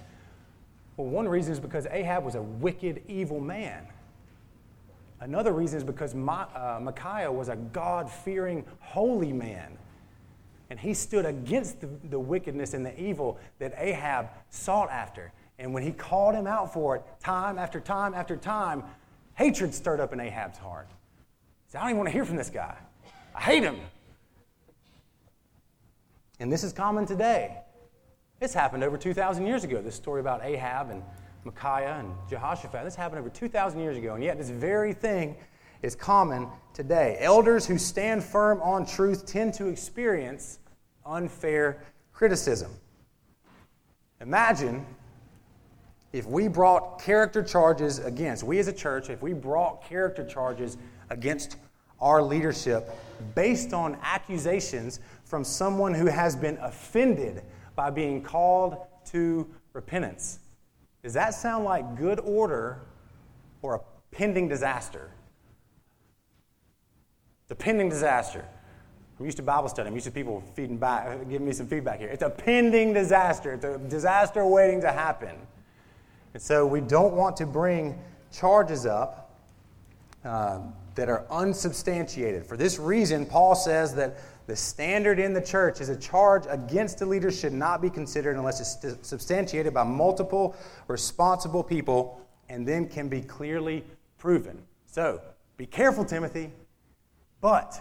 Well, 0.97 1.07
one 1.07 1.29
reason 1.29 1.53
is 1.53 1.59
because 1.59 1.87
Ahab 1.89 2.25
was 2.25 2.35
a 2.35 2.41
wicked, 2.41 3.03
evil 3.07 3.39
man. 3.39 3.87
Another 5.21 5.53
reason 5.53 5.77
is 5.77 5.83
because 5.83 6.13
uh, 6.13 6.79
Micaiah 6.81 7.31
was 7.31 7.47
a 7.47 7.55
God 7.55 8.11
fearing, 8.11 8.65
holy 8.79 9.31
man. 9.31 9.77
And 10.69 10.79
he 10.79 10.93
stood 10.93 11.25
against 11.25 11.81
the, 11.81 11.87
the 12.09 12.19
wickedness 12.19 12.73
and 12.73 12.85
the 12.85 12.99
evil 12.99 13.39
that 13.59 13.73
Ahab 13.77 14.29
sought 14.49 14.89
after. 14.89 15.31
And 15.57 15.73
when 15.73 15.83
he 15.83 15.91
called 15.91 16.35
him 16.35 16.47
out 16.47 16.71
for 16.71 16.95
it, 16.95 17.03
time 17.19 17.57
after 17.57 17.79
time 17.79 18.13
after 18.13 18.37
time, 18.37 18.83
hatred 19.35 19.73
stirred 19.73 19.99
up 19.99 20.13
in 20.13 20.19
Ahab's 20.19 20.57
heart. 20.57 20.87
He 21.65 21.71
said, 21.71 21.79
I 21.79 21.81
don't 21.81 21.89
even 21.91 21.97
want 21.97 22.07
to 22.09 22.13
hear 22.13 22.25
from 22.25 22.35
this 22.35 22.49
guy. 22.49 22.75
I 23.35 23.41
hate 23.41 23.63
him. 23.63 23.77
And 26.39 26.51
this 26.51 26.63
is 26.63 26.71
common 26.71 27.05
today. 27.05 27.57
This 28.39 28.53
happened 28.53 28.83
over 28.83 28.97
2,000 28.97 29.45
years 29.45 29.65
ago, 29.65 29.81
this 29.81 29.95
story 29.95 30.21
about 30.21 30.43
Ahab 30.43 30.91
and 30.91 31.03
Micaiah 31.43 31.97
and 31.99 32.13
Jehoshaphat. 32.29 32.85
This 32.85 32.95
happened 32.95 33.19
over 33.19 33.29
2,000 33.29 33.79
years 33.79 33.97
ago, 33.97 34.15
and 34.15 34.23
yet 34.23 34.37
this 34.37 34.49
very 34.49 34.93
thing 34.93 35.35
is 35.81 35.95
common 35.95 36.47
today. 36.73 37.17
Elders 37.19 37.65
who 37.65 37.77
stand 37.77 38.23
firm 38.23 38.61
on 38.61 38.85
truth 38.85 39.25
tend 39.25 39.53
to 39.55 39.67
experience 39.67 40.59
unfair 41.05 41.81
criticism. 42.11 42.71
Imagine 44.21 44.85
if 46.11 46.25
we 46.25 46.47
brought 46.47 47.01
character 47.01 47.43
charges 47.43 47.99
against, 47.99 48.43
we 48.43 48.59
as 48.59 48.67
a 48.67 48.73
church, 48.73 49.09
if 49.09 49.21
we 49.21 49.33
brought 49.33 49.83
character 49.83 50.25
charges 50.25 50.77
against 51.09 51.57
our 52.01 52.21
leadership 52.21 52.89
based 53.35 53.73
on 53.73 53.97
accusations 54.01 54.99
from 55.25 55.43
someone 55.43 55.93
who 55.93 56.07
has 56.07 56.35
been 56.35 56.57
offended 56.57 57.43
by 57.75 57.89
being 57.89 58.21
called 58.21 58.77
to 59.05 59.47
repentance. 59.73 60.39
Does 61.03 61.13
that 61.13 61.33
sound 61.33 61.63
like 61.65 61.97
good 61.97 62.19
order 62.19 62.81
or 63.61 63.75
a 63.75 63.79
pending 64.15 64.47
disaster? 64.47 65.11
The 67.49 67.55
pending 67.55 67.89
disaster. 67.89 68.45
I'm 69.19 69.25
used 69.25 69.37
to 69.37 69.43
Bible 69.43 69.67
study. 69.67 69.87
I'm 69.87 69.95
used 69.95 70.05
to 70.05 70.11
people 70.11 70.41
feeding 70.55 70.77
back, 70.77 71.27
giving 71.29 71.45
me 71.45 71.51
some 71.51 71.67
feedback 71.67 71.99
here. 71.99 72.07
It's 72.07 72.23
a 72.23 72.29
pending 72.29 72.93
disaster. 72.93 73.53
It's 73.53 73.65
a 73.65 73.77
disaster 73.77 74.45
waiting 74.45 74.79
to 74.81 74.91
happen. 74.91 75.35
And 76.33 76.41
so 76.41 76.65
we 76.65 76.79
don't 76.79 77.15
want 77.15 77.35
to 77.37 77.45
bring 77.45 77.99
charges 78.31 78.85
up 78.85 79.35
uh, 80.23 80.59
that 80.95 81.09
are 81.09 81.25
unsubstantiated. 81.29 82.45
For 82.45 82.55
this 82.55 82.79
reason, 82.79 83.25
Paul 83.25 83.55
says 83.55 83.93
that 83.95 84.19
the 84.47 84.55
standard 84.55 85.19
in 85.19 85.33
the 85.33 85.41
church 85.41 85.81
is 85.81 85.89
a 85.89 85.97
charge 85.97 86.43
against 86.47 87.01
a 87.01 87.05
leader 87.05 87.31
should 87.31 87.53
not 87.53 87.81
be 87.81 87.89
considered 87.89 88.35
unless 88.35 88.83
it's 88.83 89.07
substantiated 89.07 89.73
by 89.73 89.83
multiple 89.83 90.55
responsible 90.87 91.63
people 91.63 92.25
and 92.47 92.67
then 92.67 92.87
can 92.87 93.09
be 93.09 93.21
clearly 93.21 93.83
proven. 94.17 94.61
So 94.85 95.21
be 95.57 95.65
careful, 95.65 96.05
Timothy. 96.05 96.51
But 97.41 97.79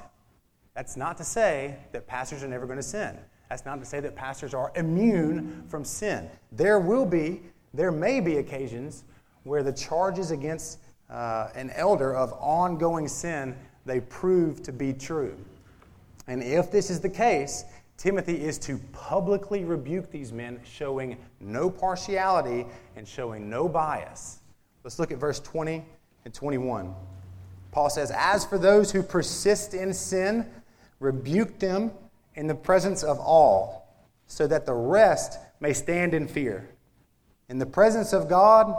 that's 0.75 0.97
not 0.97 1.17
to 1.19 1.25
say 1.25 1.77
that 1.93 2.07
pastors 2.07 2.43
are 2.43 2.49
never 2.49 2.67
going 2.67 2.79
to 2.79 2.83
sin. 2.83 3.19
That's 3.49 3.65
not 3.65 3.81
to 3.81 3.87
say 3.87 4.01
that 4.01 4.15
pastors 4.15 4.55
are 4.55 4.73
immune 4.77 5.65
from 5.69 5.85
sin. 5.85 6.29
There 6.53 6.79
will 6.79 7.07
be, 7.07 7.41
there 7.73 7.91
may 7.91 8.21
be 8.21 8.37
occasions 8.37 9.05
where 9.45 9.63
the 9.63 9.73
charges 9.73 10.31
against 10.31 10.79
uh, 11.11 11.49
an 11.55 11.71
elder 11.71 12.15
of 12.15 12.33
ongoing 12.35 13.09
sin 13.09 13.57
they 13.87 14.01
prove 14.01 14.63
to 14.65 14.73
be 14.73 14.93
true. 14.93 15.37
And 16.27 16.43
if 16.43 16.71
this 16.71 16.91
is 16.91 17.01
the 17.01 17.09
case, 17.09 17.65
Timothy 17.97 18.45
is 18.45 18.59
to 18.61 18.79
publicly 18.93 19.65
rebuke 19.65 20.11
these 20.11 20.33
men, 20.33 20.61
showing 20.63 21.17
no 21.41 21.71
partiality 21.71 22.67
and 22.97 23.09
showing 23.09 23.49
no 23.49 23.69
bias. 23.69 24.41
Let's 24.85 24.99
look 24.99 25.11
at 25.11 25.19
verse 25.19 25.41
20 25.41 25.85
and 26.25 26.35
21. 26.35 26.95
Paul 27.71 27.91
says, 27.91 28.11
As 28.15 28.45
for 28.45 28.59
those 28.59 28.93
who 28.93 29.03
persist 29.03 29.75
in 29.75 29.93
sin, 29.93 30.47
rebuke 31.01 31.59
them 31.59 31.93
in 32.35 32.47
the 32.47 32.55
presence 32.55 33.03
of 33.03 33.19
all, 33.19 33.95
so 34.27 34.47
that 34.47 34.67
the 34.67 34.75
rest 34.75 35.39
may 35.61 35.73
stand 35.73 36.15
in 36.15 36.29
fear. 36.29 36.69
In 37.49 37.59
the 37.59 37.67
presence 37.67 38.13
of 38.13 38.29
God 38.29 38.75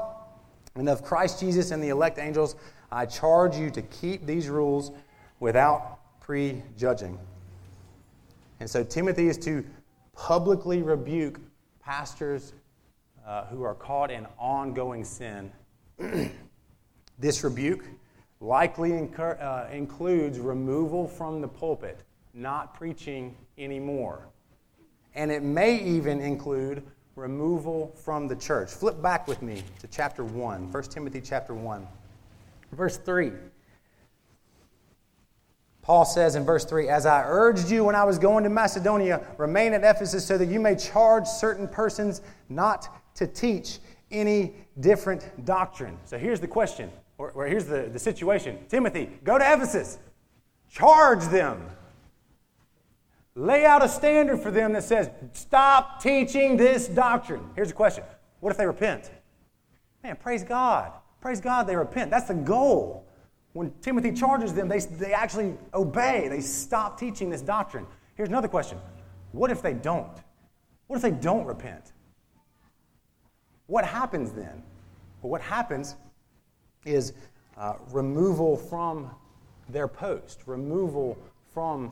and 0.76 0.88
of 0.88 1.04
Christ 1.04 1.40
Jesus 1.40 1.72
and 1.72 1.84
the 1.84 1.90
elect 1.90 2.20
angels, 2.20 2.56
I 2.92 3.06
charge 3.06 3.56
you 3.56 3.70
to 3.72 3.82
keep 3.82 4.26
these 4.26 4.48
rules 4.48 4.92
without 5.40 6.00
prejudging. 6.20 7.18
And 8.60 8.70
so 8.70 8.84
Timothy 8.84 9.28
is 9.28 9.38
to 9.40 9.66
publicly 10.16 10.82
rebuke 10.82 11.40
pastors 11.80 12.54
uh, 13.26 13.46
who 13.46 13.64
are 13.64 13.76
caught 13.76 14.12
in 14.12 14.28
ongoing 14.38 15.04
sin. 15.04 15.52
this 17.20 17.44
rebuke 17.44 17.86
likely 18.42 18.94
incur, 18.94 19.38
uh, 19.42 19.74
includes 19.74 20.40
removal 20.40 21.08
from 21.08 21.42
the 21.42 21.48
pulpit, 21.48 22.04
not 22.34 22.74
preaching 22.74 23.36
anymore. 23.58 24.28
And 25.16 25.32
it 25.32 25.44
may 25.44 25.78
even 25.78 26.22
include 26.22 26.84
removal 27.16 27.94
from 27.96 28.28
the 28.28 28.36
church. 28.36 28.70
Flip 28.70 29.02
back 29.02 29.28
with 29.28 29.42
me 29.42 29.64
to 29.80 29.88
chapter 29.88 30.24
1, 30.24 30.72
1 30.72 30.84
Timothy 30.84 31.22
chapter 31.22 31.54
1, 31.54 31.86
verse 32.72 32.98
3. 32.98 33.32
Paul 35.82 36.06
says 36.06 36.36
in 36.36 36.46
verse 36.46 36.66
3 36.66 36.88
As 36.88 37.06
I 37.06 37.24
urged 37.26 37.70
you 37.70 37.84
when 37.84 37.96
I 37.96 38.04
was 38.04 38.20
going 38.20 38.44
to 38.44 38.50
Macedonia, 38.50 39.26
remain 39.38 39.74
at 39.74 39.84
Ephesus 39.84 40.26
so 40.26 40.38
that 40.38 40.46
you 40.46 40.60
may 40.60 40.76
charge 40.76 41.28
certain 41.28 41.68
persons 41.68 42.22
not 42.48 43.16
to 43.16 43.28
teach 43.28 43.80
any 44.12 44.54
different 44.80 45.46
doctrine. 45.46 45.98
So 46.06 46.18
here's 46.18 46.40
the 46.40 46.48
question 46.48 46.90
or, 47.20 47.32
or 47.32 47.46
here's 47.46 47.66
the, 47.66 47.90
the 47.94 48.00
situation 48.00 48.58
Timothy, 48.68 49.10
go 49.24 49.38
to 49.38 49.54
Ephesus, 49.54 50.00
charge 50.72 51.26
them. 51.26 51.70
Lay 53.36 53.66
out 53.66 53.84
a 53.84 53.88
standard 53.88 54.40
for 54.40 54.50
them 54.50 54.74
that 54.74 54.84
says, 54.84 55.10
stop 55.34 56.02
teaching 56.02 56.58
this 56.58 56.88
doctrine. 56.88 57.42
Here's 57.56 57.68
the 57.68 57.76
question 57.76 58.04
What 58.40 58.50
if 58.50 58.58
they 58.58 58.66
repent? 58.66 59.12
Man, 60.04 60.16
praise 60.16 60.44
God. 60.44 60.94
Praise 61.22 61.40
God 61.42 61.68
they 61.68 61.76
repent. 61.76 62.10
That's 62.10 62.28
the 62.28 62.34
goal. 62.34 63.06
When 63.52 63.74
Timothy 63.82 64.14
charges 64.14 64.54
them, 64.54 64.68
they, 64.68 64.80
they 64.80 65.14
actually 65.14 65.56
obey. 65.74 66.28
They 66.30 66.40
stop 66.40 66.98
teaching 66.98 67.30
this 67.30 67.42
doctrine. 67.42 67.86
Here's 68.16 68.30
another 68.30 68.48
question 68.48 68.80
What 69.34 69.52
if 69.52 69.62
they 69.62 69.74
don't? 69.74 70.18
What 70.88 70.96
if 70.96 71.02
they 71.02 71.12
don't 71.12 71.46
repent? 71.46 71.92
What 73.68 73.86
happens 73.86 74.32
then? 74.32 74.64
Well, 75.22 75.30
what 75.30 75.42
happens 75.42 75.96
is 76.90 77.14
uh, 77.58 77.74
removal 77.92 78.58
from 78.58 79.10
their 79.70 79.88
post, 79.88 80.42
removal 80.46 81.18
from 81.54 81.92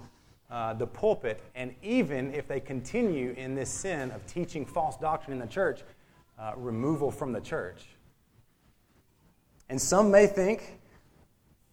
uh, 0.49 0.73
the 0.73 0.87
pulpit, 0.87 1.41
and 1.55 1.75
even 1.83 2.33
if 2.33 2.47
they 2.47 2.59
continue 2.59 3.33
in 3.37 3.53
this 3.53 3.69
sin 3.69 4.11
of 4.11 4.25
teaching 4.27 4.65
false 4.65 4.97
doctrine 4.97 5.33
in 5.33 5.39
the 5.39 5.53
church, 5.53 5.81
uh, 6.39 6.53
removal 6.55 7.11
from 7.11 7.31
the 7.31 7.41
church. 7.41 7.85
And 9.69 9.81
some 9.81 10.09
may 10.09 10.27
think 10.27 10.79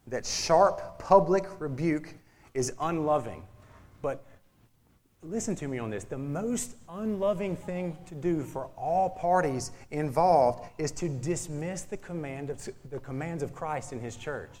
that 0.07 0.25
sharp 0.25 0.99
public 0.99 1.45
rebuke 1.59 2.13
is 2.53 2.73
unloving. 2.79 3.43
But 4.01 4.23
listen 5.29 5.55
to 5.55 5.67
me 5.67 5.79
on 5.79 5.89
this. 5.89 6.03
The 6.03 6.17
most 6.17 6.75
unloving 6.89 7.55
thing 7.55 7.97
to 8.07 8.15
do 8.15 8.43
for 8.43 8.69
all 8.77 9.09
parties 9.09 9.71
involved 9.91 10.67
is 10.77 10.91
to 10.93 11.09
dismiss 11.09 11.83
the, 11.83 11.97
command 11.97 12.49
of, 12.49 12.69
the 12.89 12.99
commands 12.99 13.43
of 13.43 13.53
Christ 13.53 13.93
in 13.93 13.99
his 13.99 14.15
church. 14.15 14.51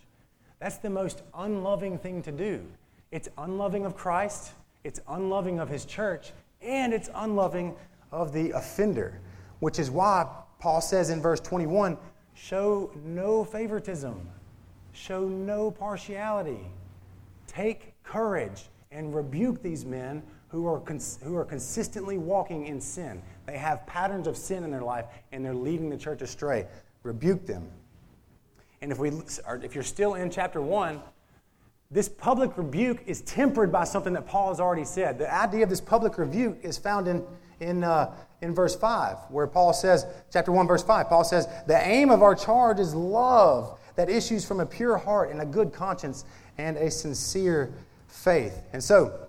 That's 0.59 0.77
the 0.77 0.89
most 0.89 1.21
unloving 1.35 1.97
thing 1.97 2.21
to 2.23 2.31
do. 2.31 2.65
It's 3.11 3.29
unloving 3.37 3.85
of 3.85 3.95
Christ, 3.95 4.51
it's 4.83 4.99
unloving 5.07 5.59
of 5.59 5.69
his 5.69 5.85
church, 5.85 6.31
and 6.61 6.93
it's 6.93 7.09
unloving 7.15 7.75
of 8.11 8.33
the 8.33 8.51
offender, 8.51 9.19
which 9.59 9.79
is 9.79 9.91
why 9.91 10.27
Paul 10.59 10.81
says 10.81 11.09
in 11.09 11.21
verse 11.21 11.39
21 11.39 11.97
show 12.33 12.91
no 13.05 13.43
favoritism, 13.43 14.27
show 14.91 15.27
no 15.27 15.71
partiality. 15.71 16.59
Take 17.47 17.93
courage 18.03 18.65
and 18.91 19.13
rebuke 19.13 19.61
these 19.61 19.85
men 19.85 20.21
who 20.55 20.67
are, 20.67 20.79
cons- 20.79 21.19
who 21.21 21.35
are 21.35 21.43
consistently 21.43 22.17
walking 22.17 22.67
in 22.67 22.79
sin. 22.79 23.21
They 23.45 23.57
have 23.57 23.85
patterns 23.85 24.25
of 24.25 24.37
sin 24.37 24.63
in 24.63 24.71
their 24.71 24.83
life 24.83 25.03
and 25.33 25.43
they're 25.43 25.53
leading 25.53 25.89
the 25.89 25.97
church 25.97 26.21
astray. 26.21 26.65
Rebuke 27.03 27.45
them. 27.45 27.67
And 28.81 28.89
if, 28.89 28.97
we, 28.97 29.11
if 29.63 29.75
you're 29.75 29.83
still 29.83 30.13
in 30.13 30.29
chapter 30.29 30.61
1, 30.61 31.01
this 31.91 32.07
public 32.07 32.57
rebuke 32.57 32.99
is 33.05 33.19
tempered 33.21 33.69
by 33.69 33.83
something 33.83 34.13
that 34.13 34.27
Paul 34.27 34.47
has 34.47 34.61
already 34.61 34.85
said. 34.85 35.19
The 35.19 35.31
idea 35.31 35.63
of 35.63 35.69
this 35.69 35.81
public 35.81 36.17
rebuke 36.17 36.59
is 36.61 36.77
found 36.77 37.09
in, 37.09 37.25
in, 37.59 37.83
uh, 37.83 38.15
in 38.41 38.55
verse 38.55 38.77
5, 38.77 39.17
where 39.31 39.47
Paul 39.47 39.73
says, 39.73 40.05
chapter 40.31 40.53
1, 40.53 40.67
verse 40.67 40.83
5, 40.83 41.09
Paul 41.09 41.25
says, 41.25 41.49
The 41.67 41.77
aim 41.77 42.09
of 42.09 42.21
our 42.21 42.33
charge 42.33 42.79
is 42.79 42.95
love 42.95 43.77
that 43.97 44.09
issues 44.09 44.45
from 44.45 44.61
a 44.61 44.65
pure 44.65 44.97
heart 44.97 45.31
and 45.31 45.41
a 45.41 45.45
good 45.45 45.73
conscience 45.73 46.23
and 46.57 46.77
a 46.77 46.89
sincere 46.89 47.73
faith. 48.07 48.61
And 48.71 48.81
so, 48.81 49.24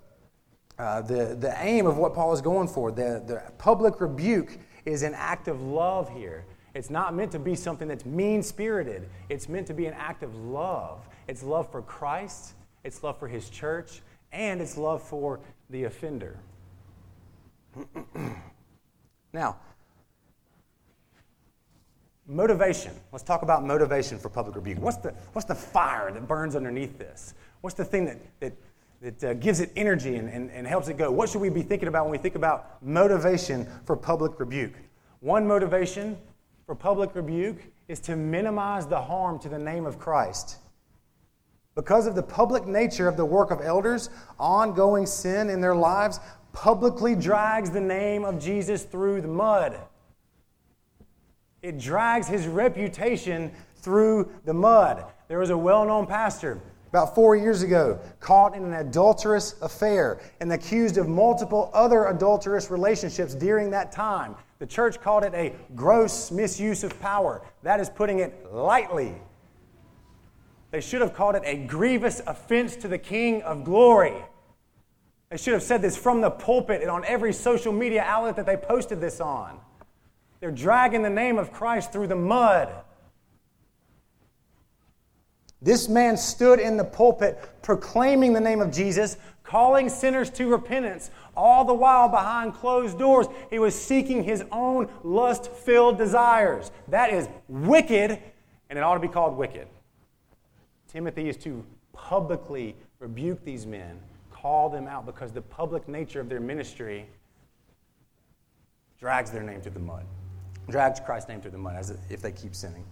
uh, 0.79 1.01
the, 1.01 1.35
the 1.39 1.53
aim 1.59 1.87
of 1.87 1.97
what 1.97 2.13
Paul 2.13 2.33
is 2.33 2.41
going 2.41 2.67
for. 2.67 2.91
The, 2.91 3.23
the 3.25 3.41
public 3.57 3.99
rebuke 3.99 4.57
is 4.85 5.03
an 5.03 5.13
act 5.15 5.47
of 5.47 5.61
love 5.61 6.09
here. 6.09 6.45
It's 6.73 6.89
not 6.89 7.15
meant 7.15 7.31
to 7.31 7.39
be 7.39 7.55
something 7.55 7.87
that's 7.87 8.05
mean 8.05 8.43
spirited, 8.43 9.09
it's 9.29 9.49
meant 9.49 9.67
to 9.67 9.73
be 9.73 9.87
an 9.87 9.93
act 9.93 10.23
of 10.23 10.35
love. 10.35 11.07
It's 11.27 11.43
love 11.43 11.71
for 11.71 11.81
Christ, 11.81 12.53
it's 12.83 13.03
love 13.03 13.19
for 13.19 13.27
his 13.27 13.49
church, 13.49 14.01
and 14.31 14.61
it's 14.61 14.77
love 14.77 15.01
for 15.01 15.39
the 15.69 15.85
offender. 15.85 16.37
now, 19.33 19.57
motivation. 22.27 22.93
Let's 23.11 23.23
talk 23.23 23.41
about 23.41 23.65
motivation 23.65 24.19
for 24.19 24.29
public 24.29 24.55
rebuke. 24.55 24.79
What's 24.79 24.97
the, 24.97 25.09
what's 25.33 25.47
the 25.47 25.55
fire 25.55 26.11
that 26.11 26.27
burns 26.27 26.55
underneath 26.55 26.97
this? 26.97 27.33
What's 27.61 27.75
the 27.75 27.85
thing 27.85 28.05
that, 28.05 28.19
that, 28.39 28.53
that 29.01 29.23
uh, 29.23 29.33
gives 29.35 29.59
it 29.59 29.71
energy 29.75 30.15
and, 30.15 30.29
and, 30.29 30.49
and 30.51 30.65
helps 30.65 30.87
it 30.87 30.97
go? 30.97 31.11
What 31.11 31.29
should 31.29 31.41
we 31.41 31.49
be 31.49 31.61
thinking 31.61 31.87
about 31.87 32.05
when 32.05 32.11
we 32.11 32.17
think 32.17 32.35
about 32.35 32.81
motivation 32.83 33.67
for 33.85 33.95
public 33.95 34.39
rebuke? 34.39 34.73
One 35.19 35.47
motivation 35.47 36.17
for 36.65 36.75
public 36.75 37.15
rebuke 37.15 37.59
is 37.87 37.99
to 38.01 38.15
minimize 38.15 38.87
the 38.87 39.01
harm 39.01 39.39
to 39.39 39.49
the 39.49 39.59
name 39.59 39.85
of 39.85 39.97
Christ. 39.97 40.57
Because 41.75 42.07
of 42.07 42.15
the 42.15 42.23
public 42.23 42.65
nature 42.65 43.07
of 43.07 43.17
the 43.17 43.25
work 43.25 43.51
of 43.51 43.61
elders, 43.61 44.09
ongoing 44.39 45.05
sin 45.05 45.49
in 45.49 45.61
their 45.61 45.75
lives 45.75 46.19
publicly 46.51 47.15
drags 47.15 47.69
the 47.69 47.79
name 47.79 48.25
of 48.25 48.39
Jesus 48.39 48.83
through 48.83 49.21
the 49.21 49.27
mud. 49.27 49.79
It 51.61 51.77
drags 51.77 52.27
his 52.27 52.47
reputation 52.47 53.51
through 53.75 54.31
the 54.43 54.53
mud. 54.53 55.05
There 55.27 55.39
was 55.39 55.51
a 55.51 55.57
well 55.57 55.85
known 55.85 56.07
pastor 56.07 56.59
about 56.97 57.13
four 57.13 57.35
years 57.35 57.61
ago 57.61 57.99
caught 58.19 58.55
in 58.55 58.63
an 58.63 58.73
adulterous 58.73 59.53
affair 59.61 60.19
and 60.39 60.51
accused 60.51 60.97
of 60.97 61.07
multiple 61.07 61.69
other 61.71 62.07
adulterous 62.07 62.71
relationships 62.71 63.35
during 63.35 63.69
that 63.69 63.91
time. 63.91 64.35
The 64.57 64.65
church 64.65 64.99
called 64.99 65.23
it 65.23 65.35
a 65.35 65.53
gross 65.75 66.31
misuse 66.31 66.83
of 66.83 66.99
power. 66.99 67.43
That 67.61 67.79
is 67.79 67.87
putting 67.87 68.17
it 68.17 68.51
lightly. 68.51 69.13
They 70.71 70.81
should 70.81 71.01
have 71.01 71.13
called 71.13 71.35
it 71.35 71.43
a 71.45 71.67
grievous 71.67 72.19
offense 72.25 72.75
to 72.77 72.87
the 72.87 72.97
King 72.97 73.43
of 73.43 73.63
glory. 73.63 74.15
They 75.29 75.37
should 75.37 75.53
have 75.53 75.61
said 75.61 75.83
this 75.83 75.95
from 75.95 76.21
the 76.21 76.31
pulpit 76.31 76.81
and 76.81 76.89
on 76.89 77.05
every 77.05 77.31
social 77.31 77.71
media 77.71 78.01
outlet 78.01 78.37
that 78.37 78.47
they 78.47 78.57
posted 78.57 78.99
this 78.99 79.21
on. 79.21 79.59
They're 80.39 80.49
dragging 80.49 81.03
the 81.03 81.11
name 81.11 81.37
of 81.37 81.51
Christ 81.53 81.91
through 81.91 82.07
the 82.07 82.15
mud. 82.15 82.73
This 85.61 85.89
man 85.89 86.17
stood 86.17 86.59
in 86.59 86.77
the 86.77 86.83
pulpit 86.83 87.39
proclaiming 87.61 88.33
the 88.33 88.39
name 88.39 88.61
of 88.61 88.71
Jesus, 88.71 89.17
calling 89.43 89.89
sinners 89.89 90.29
to 90.31 90.47
repentance, 90.47 91.09
all 91.35 91.65
the 91.65 91.73
while 91.73 92.09
behind 92.09 92.53
closed 92.53 92.99
doors. 92.99 93.27
He 93.49 93.59
was 93.59 93.73
seeking 93.73 94.23
his 94.23 94.43
own 94.51 94.89
lust 95.03 95.51
filled 95.51 95.97
desires. 95.97 96.71
That 96.89 97.11
is 97.11 97.27
wicked, 97.47 98.19
and 98.69 98.77
it 98.77 98.83
ought 98.83 98.95
to 98.95 98.99
be 98.99 99.07
called 99.07 99.35
wicked. 99.35 99.67
Timothy 100.87 101.29
is 101.29 101.37
to 101.37 101.65
publicly 101.93 102.75
rebuke 102.99 103.43
these 103.43 103.65
men, 103.65 103.99
call 104.31 104.69
them 104.69 104.87
out, 104.87 105.05
because 105.05 105.31
the 105.31 105.41
public 105.41 105.87
nature 105.87 106.19
of 106.19 106.29
their 106.29 106.39
ministry 106.39 107.07
drags 108.99 109.31
their 109.31 109.43
name 109.43 109.61
through 109.61 109.71
the 109.71 109.79
mud, 109.79 110.05
drags 110.69 110.99
Christ's 110.99 111.29
name 111.29 111.41
through 111.41 111.51
the 111.51 111.57
mud 111.57 111.75
as 111.75 111.97
if 112.09 112.21
they 112.21 112.31
keep 112.31 112.55
sinning. 112.55 112.85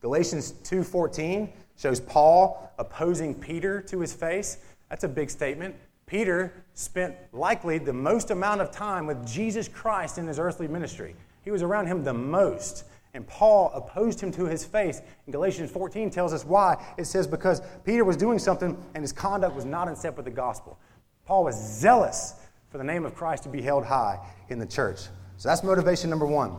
Galatians 0.00 0.52
2:14 0.62 1.50
shows 1.78 2.00
Paul 2.00 2.70
opposing 2.78 3.34
Peter 3.34 3.80
to 3.82 4.00
his 4.00 4.12
face. 4.12 4.58
That's 4.90 5.04
a 5.04 5.08
big 5.08 5.30
statement. 5.30 5.74
Peter 6.06 6.52
spent 6.74 7.14
likely 7.32 7.78
the 7.78 7.92
most 7.92 8.30
amount 8.30 8.60
of 8.60 8.70
time 8.70 9.06
with 9.06 9.26
Jesus 9.26 9.68
Christ 9.68 10.18
in 10.18 10.26
his 10.26 10.38
earthly 10.38 10.66
ministry. 10.66 11.14
He 11.42 11.50
was 11.50 11.62
around 11.62 11.86
him 11.86 12.02
the 12.02 12.14
most. 12.14 12.84
And 13.14 13.26
Paul 13.26 13.70
opposed 13.74 14.20
him 14.20 14.30
to 14.32 14.44
his 14.44 14.64
face. 14.64 15.00
And 15.26 15.32
Galatians 15.32 15.70
14 15.70 16.10
tells 16.10 16.32
us 16.32 16.44
why. 16.44 16.82
It 16.98 17.04
says, 17.04 17.26
because 17.26 17.62
Peter 17.84 18.04
was 18.04 18.16
doing 18.16 18.38
something 18.38 18.76
and 18.94 19.02
his 19.02 19.12
conduct 19.12 19.54
was 19.54 19.64
not 19.64 19.88
in 19.88 19.96
step 19.96 20.16
with 20.16 20.24
the 20.24 20.30
gospel. 20.30 20.78
Paul 21.24 21.44
was 21.44 21.56
zealous 21.56 22.34
for 22.70 22.78
the 22.78 22.84
name 22.84 23.04
of 23.04 23.14
Christ 23.14 23.44
to 23.44 23.48
be 23.48 23.62
held 23.62 23.84
high 23.84 24.18
in 24.48 24.58
the 24.58 24.66
church. 24.66 25.00
So 25.36 25.48
that's 25.48 25.62
motivation 25.62 26.10
number 26.10 26.26
one. 26.26 26.54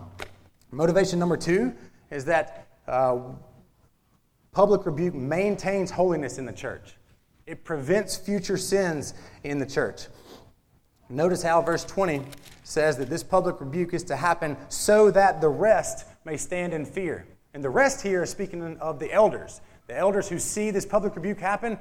Motivation 0.72 1.20
number 1.20 1.38
two 1.38 1.74
is 2.12 2.26
that 2.26 2.68
uh, 2.88 3.20
public 4.52 4.86
rebuke 4.86 5.14
maintains 5.14 5.92
holiness 5.92 6.38
in 6.38 6.46
the 6.46 6.54
church, 6.54 6.96
it 7.46 7.64
prevents 7.64 8.16
future 8.16 8.58
sins 8.58 9.14
in 9.44 9.58
the 9.58 9.66
church. 9.66 10.08
Notice 11.10 11.42
how 11.42 11.62
verse 11.62 11.84
20 11.86 12.24
says 12.64 12.98
that 12.98 13.10
this 13.10 13.24
public 13.24 13.60
rebuke 13.60 13.96
is 13.96 14.04
to 14.04 14.16
happen 14.16 14.56
so 14.70 15.10
that 15.10 15.42
the 15.42 15.50
rest 15.50 16.06
may 16.24 16.38
stand 16.38 16.74
in 16.74 16.86
fear. 16.86 17.26
And 17.56 17.64
the 17.64 17.70
rest 17.70 18.02
here 18.02 18.22
is 18.22 18.30
speaking 18.30 18.78
of 18.78 19.00
the 19.00 19.12
elders. 19.12 19.62
The 19.88 19.98
elders 19.98 20.30
who 20.30 20.38
see 20.38 20.70
this 20.70 20.86
public 20.86 21.16
rebuke 21.16 21.40
happen, 21.40 21.80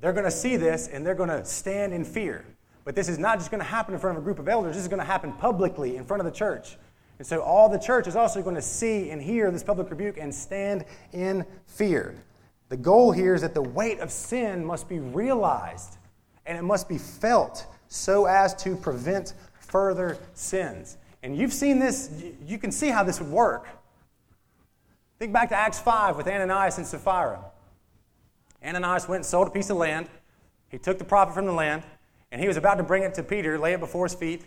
they're 0.00 0.12
going 0.12 0.24
to 0.24 0.30
see 0.30 0.56
this 0.56 0.86
and 0.86 1.04
they're 1.04 1.16
going 1.16 1.28
to 1.28 1.44
stand 1.44 1.92
in 1.92 2.04
fear. 2.04 2.44
But 2.84 2.94
this 2.94 3.08
is 3.08 3.18
not 3.18 3.38
just 3.38 3.50
going 3.50 3.60
to 3.60 3.68
happen 3.68 3.94
in 3.94 4.00
front 4.00 4.16
of 4.16 4.22
a 4.22 4.24
group 4.24 4.38
of 4.38 4.48
elders, 4.48 4.74
this 4.74 4.82
is 4.82 4.88
going 4.88 5.00
to 5.00 5.04
happen 5.04 5.32
publicly 5.32 5.96
in 5.96 6.04
front 6.04 6.20
of 6.20 6.24
the 6.24 6.36
church. 6.36 6.76
And 7.22 7.26
so 7.28 7.40
all 7.40 7.68
the 7.68 7.78
church 7.78 8.08
is 8.08 8.16
also 8.16 8.42
going 8.42 8.56
to 8.56 8.60
see 8.60 9.10
and 9.10 9.22
hear 9.22 9.48
this 9.52 9.62
public 9.62 9.88
rebuke 9.90 10.18
and 10.18 10.34
stand 10.34 10.84
in 11.12 11.46
fear. 11.68 12.16
The 12.68 12.76
goal 12.76 13.12
here 13.12 13.36
is 13.36 13.42
that 13.42 13.54
the 13.54 13.62
weight 13.62 14.00
of 14.00 14.10
sin 14.10 14.64
must 14.64 14.88
be 14.88 14.98
realized 14.98 15.98
and 16.46 16.58
it 16.58 16.62
must 16.62 16.88
be 16.88 16.98
felt 16.98 17.66
so 17.86 18.24
as 18.24 18.56
to 18.64 18.74
prevent 18.74 19.34
further 19.60 20.18
sins. 20.34 20.96
And 21.22 21.36
you've 21.36 21.52
seen 21.52 21.78
this, 21.78 22.10
you 22.44 22.58
can 22.58 22.72
see 22.72 22.88
how 22.88 23.04
this 23.04 23.20
would 23.20 23.30
work. 23.30 23.68
Think 25.20 25.32
back 25.32 25.50
to 25.50 25.54
Acts 25.54 25.78
5 25.78 26.16
with 26.16 26.26
Ananias 26.26 26.78
and 26.78 26.86
Sapphira. 26.88 27.38
Ananias 28.64 29.06
went 29.06 29.18
and 29.18 29.26
sold 29.26 29.46
a 29.46 29.52
piece 29.52 29.70
of 29.70 29.76
land. 29.76 30.08
He 30.70 30.78
took 30.78 30.98
the 30.98 31.04
profit 31.04 31.36
from 31.36 31.46
the 31.46 31.52
land, 31.52 31.84
and 32.32 32.40
he 32.40 32.48
was 32.48 32.56
about 32.56 32.78
to 32.78 32.82
bring 32.82 33.04
it 33.04 33.14
to 33.14 33.22
Peter, 33.22 33.60
lay 33.60 33.74
it 33.74 33.78
before 33.78 34.06
his 34.06 34.14
feet. 34.16 34.42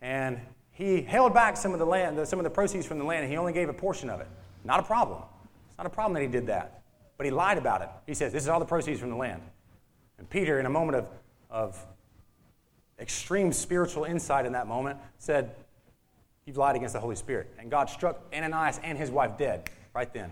And 0.00 0.40
he 0.78 1.02
held 1.02 1.34
back 1.34 1.56
some 1.56 1.72
of 1.72 1.80
the 1.80 1.86
land, 1.86 2.24
some 2.28 2.38
of 2.38 2.44
the 2.44 2.50
proceeds 2.50 2.86
from 2.86 2.98
the 3.00 3.04
land, 3.04 3.24
and 3.24 3.32
he 3.32 3.36
only 3.36 3.52
gave 3.52 3.68
a 3.68 3.72
portion 3.72 4.08
of 4.08 4.20
it. 4.20 4.28
Not 4.62 4.78
a 4.78 4.84
problem. 4.84 5.24
It's 5.66 5.76
not 5.76 5.88
a 5.88 5.90
problem 5.90 6.14
that 6.14 6.20
he 6.20 6.28
did 6.28 6.46
that. 6.46 6.82
But 7.16 7.26
he 7.26 7.32
lied 7.32 7.58
about 7.58 7.82
it. 7.82 7.88
He 8.06 8.14
says, 8.14 8.32
This 8.32 8.44
is 8.44 8.48
all 8.48 8.60
the 8.60 8.64
proceeds 8.64 9.00
from 9.00 9.10
the 9.10 9.16
land. 9.16 9.42
And 10.18 10.30
Peter, 10.30 10.60
in 10.60 10.66
a 10.66 10.70
moment 10.70 10.98
of, 10.98 11.08
of 11.50 11.86
extreme 13.00 13.52
spiritual 13.52 14.04
insight 14.04 14.46
in 14.46 14.52
that 14.52 14.68
moment, 14.68 15.00
said, 15.18 15.50
You've 16.46 16.58
lied 16.58 16.76
against 16.76 16.94
the 16.94 17.00
Holy 17.00 17.16
Spirit. 17.16 17.52
And 17.58 17.72
God 17.72 17.90
struck 17.90 18.20
Ananias 18.32 18.78
and 18.84 18.96
his 18.96 19.10
wife 19.10 19.36
dead 19.36 19.68
right 19.94 20.14
then. 20.14 20.30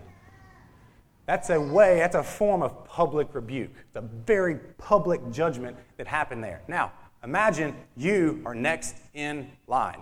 That's 1.25 1.49
a 1.49 1.59
way, 1.59 1.97
that's 1.97 2.15
a 2.15 2.23
form 2.23 2.63
of 2.63 2.85
public 2.85 3.35
rebuke. 3.35 3.71
It's 3.87 3.97
a 3.97 4.01
very 4.25 4.55
public 4.77 5.29
judgment 5.29 5.75
that 5.97 6.07
happened 6.07 6.41
there. 6.41 6.61
Now, 6.69 6.93
imagine 7.21 7.75
you 7.97 8.41
are 8.45 8.55
next 8.55 8.95
in 9.13 9.51
line. 9.67 9.99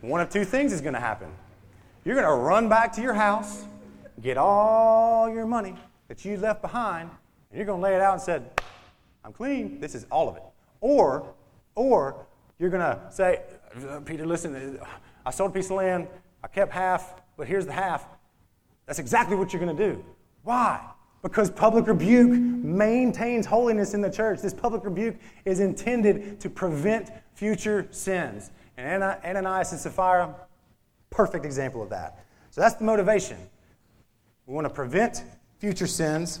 One 0.00 0.20
of 0.20 0.30
two 0.30 0.44
things 0.44 0.72
is 0.72 0.80
going 0.80 0.94
to 0.94 1.00
happen. 1.00 1.28
You're 2.04 2.14
going 2.14 2.26
to 2.26 2.34
run 2.34 2.68
back 2.68 2.92
to 2.92 3.02
your 3.02 3.14
house, 3.14 3.64
get 4.20 4.36
all 4.36 5.28
your 5.28 5.46
money 5.46 5.74
that 6.08 6.24
you 6.24 6.36
left 6.36 6.62
behind, 6.62 7.10
and 7.50 7.56
you're 7.56 7.66
going 7.66 7.80
to 7.80 7.82
lay 7.82 7.94
it 7.94 8.00
out 8.00 8.12
and 8.12 8.22
said, 8.22 8.60
I'm 9.24 9.32
clean. 9.32 9.80
This 9.80 9.94
is 9.94 10.06
all 10.10 10.28
of 10.28 10.36
it. 10.36 10.42
Or, 10.80 11.34
or 11.74 12.26
you're 12.58 12.70
going 12.70 12.82
to 12.82 13.00
say, 13.10 13.42
uh, 13.88 14.00
Peter, 14.00 14.24
listen, 14.24 14.78
I 15.24 15.30
sold 15.30 15.50
a 15.50 15.54
piece 15.54 15.66
of 15.66 15.76
land. 15.76 16.06
I 16.44 16.48
kept 16.48 16.72
half, 16.72 17.14
but 17.36 17.48
here's 17.48 17.66
the 17.66 17.72
half. 17.72 18.06
That's 18.86 19.00
exactly 19.00 19.34
what 19.36 19.52
you're 19.52 19.62
going 19.62 19.76
to 19.76 19.92
do. 19.92 20.04
Why? 20.44 20.80
Because 21.22 21.50
public 21.50 21.88
rebuke 21.88 22.30
maintains 22.30 23.46
holiness 23.46 23.94
in 23.94 24.00
the 24.00 24.10
church. 24.10 24.40
This 24.40 24.54
public 24.54 24.84
rebuke 24.84 25.16
is 25.44 25.58
intended 25.58 26.38
to 26.38 26.48
prevent 26.48 27.10
future 27.34 27.88
sins. 27.90 28.52
And 28.76 29.02
Ananias 29.02 29.72
and 29.72 29.80
Sapphira, 29.80 30.34
perfect 31.10 31.44
example 31.44 31.82
of 31.82 31.90
that. 31.90 32.24
So 32.50 32.60
that's 32.60 32.74
the 32.74 32.84
motivation. 32.84 33.38
We 34.46 34.54
want 34.54 34.66
to 34.66 34.72
prevent 34.72 35.24
future 35.58 35.86
sins, 35.86 36.40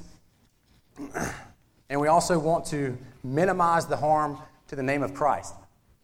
and 1.88 2.00
we 2.00 2.08
also 2.08 2.38
want 2.38 2.66
to 2.66 2.96
minimize 3.24 3.86
the 3.86 3.96
harm 3.96 4.38
to 4.68 4.76
the 4.76 4.82
name 4.82 5.02
of 5.02 5.14
Christ. 5.14 5.54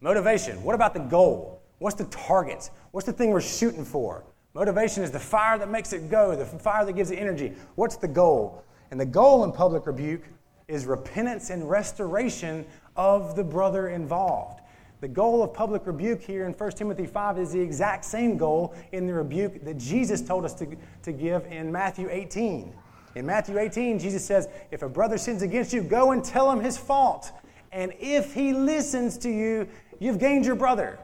Motivation. 0.01 0.61
What 0.63 0.75
about 0.75 0.93
the 0.93 0.99
goal? 0.99 1.61
What's 1.79 1.95
the 1.95 2.05
target? 2.05 2.69
What's 2.91 3.05
the 3.05 3.13
thing 3.13 3.31
we're 3.31 3.41
shooting 3.41 3.85
for? 3.85 4.23
Motivation 4.53 5.03
is 5.03 5.11
the 5.11 5.19
fire 5.19 5.57
that 5.57 5.69
makes 5.69 5.93
it 5.93 6.09
go, 6.09 6.35
the 6.35 6.45
fire 6.45 6.85
that 6.85 6.93
gives 6.93 7.11
it 7.11 7.15
energy. 7.15 7.53
What's 7.75 7.95
the 7.95 8.07
goal? 8.07 8.63
And 8.91 8.99
the 8.99 9.05
goal 9.05 9.43
in 9.43 9.51
public 9.51 9.87
rebuke 9.87 10.23
is 10.67 10.85
repentance 10.85 11.49
and 11.49 11.69
restoration 11.69 12.65
of 12.95 13.35
the 13.35 13.43
brother 13.43 13.89
involved. 13.89 14.61
The 15.03 15.09
goal 15.09 15.43
of 15.43 15.53
public 15.53 15.85
rebuke 15.85 16.21
here 16.21 16.45
in 16.45 16.53
1 16.53 16.71
Timothy 16.71 17.05
5 17.05 17.37
is 17.37 17.51
the 17.51 17.59
exact 17.59 18.05
same 18.05 18.37
goal 18.37 18.73
in 18.93 19.05
the 19.05 19.13
rebuke 19.13 19.61
that 19.65 19.77
Jesus 19.77 20.21
told 20.21 20.45
us 20.45 20.53
to, 20.53 20.77
to 21.01 21.11
give 21.11 21.45
in 21.47 21.69
Matthew 21.69 22.07
18. 22.09 22.73
In 23.15 23.25
Matthew 23.25 23.59
18, 23.59 23.99
Jesus 23.99 24.23
says, 24.23 24.47
If 24.71 24.81
a 24.81 24.87
brother 24.87 25.17
sins 25.17 25.41
against 25.41 25.73
you, 25.73 25.83
go 25.83 26.13
and 26.13 26.23
tell 26.23 26.49
him 26.49 26.61
his 26.61 26.77
fault. 26.77 27.33
And 27.73 27.91
if 27.99 28.33
he 28.33 28.53
listens 28.53 29.17
to 29.17 29.29
you, 29.29 29.67
you've 29.99 30.19
gained 30.19 30.45
your 30.45 30.55
brother. 30.55 30.97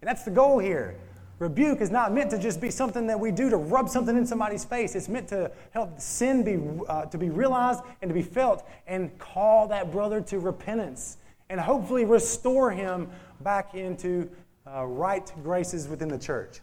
And 0.00 0.08
that's 0.08 0.22
the 0.22 0.30
goal 0.30 0.60
here. 0.60 0.94
Rebuke 1.40 1.80
is 1.80 1.90
not 1.90 2.14
meant 2.14 2.30
to 2.30 2.38
just 2.38 2.60
be 2.60 2.70
something 2.70 3.08
that 3.08 3.18
we 3.18 3.32
do 3.32 3.50
to 3.50 3.56
rub 3.56 3.88
something 3.88 4.16
in 4.16 4.24
somebody's 4.28 4.64
face. 4.64 4.94
It's 4.94 5.08
meant 5.08 5.26
to 5.30 5.50
help 5.72 6.00
sin 6.00 6.44
be, 6.44 6.84
uh, 6.88 7.06
to 7.06 7.18
be 7.18 7.30
realized 7.30 7.80
and 8.00 8.10
to 8.10 8.14
be 8.14 8.22
felt 8.22 8.64
and 8.86 9.18
call 9.18 9.66
that 9.66 9.90
brother 9.90 10.20
to 10.20 10.38
repentance 10.38 11.16
and 11.50 11.60
hopefully 11.60 12.04
restore 12.04 12.70
him 12.70 13.10
back 13.42 13.74
into 13.74 14.28
uh, 14.66 14.86
right 14.86 15.30
graces 15.42 15.88
within 15.88 16.08
the 16.08 16.18
church. 16.18 16.60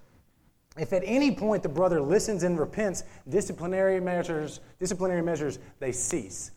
If 0.77 0.93
at 0.93 1.01
any 1.05 1.31
point 1.31 1.63
the 1.63 1.69
brother 1.69 2.01
listens 2.01 2.43
and 2.43 2.59
repents, 2.59 3.03
disciplinary 3.27 3.99
measures, 3.99 4.59
disciplinary 4.79 5.23
measures, 5.23 5.59
they 5.79 5.91
cease. 5.91 6.51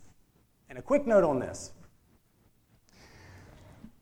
And 0.68 0.78
a 0.78 0.82
quick 0.82 1.06
note 1.06 1.24
on 1.24 1.38
this. 1.38 1.72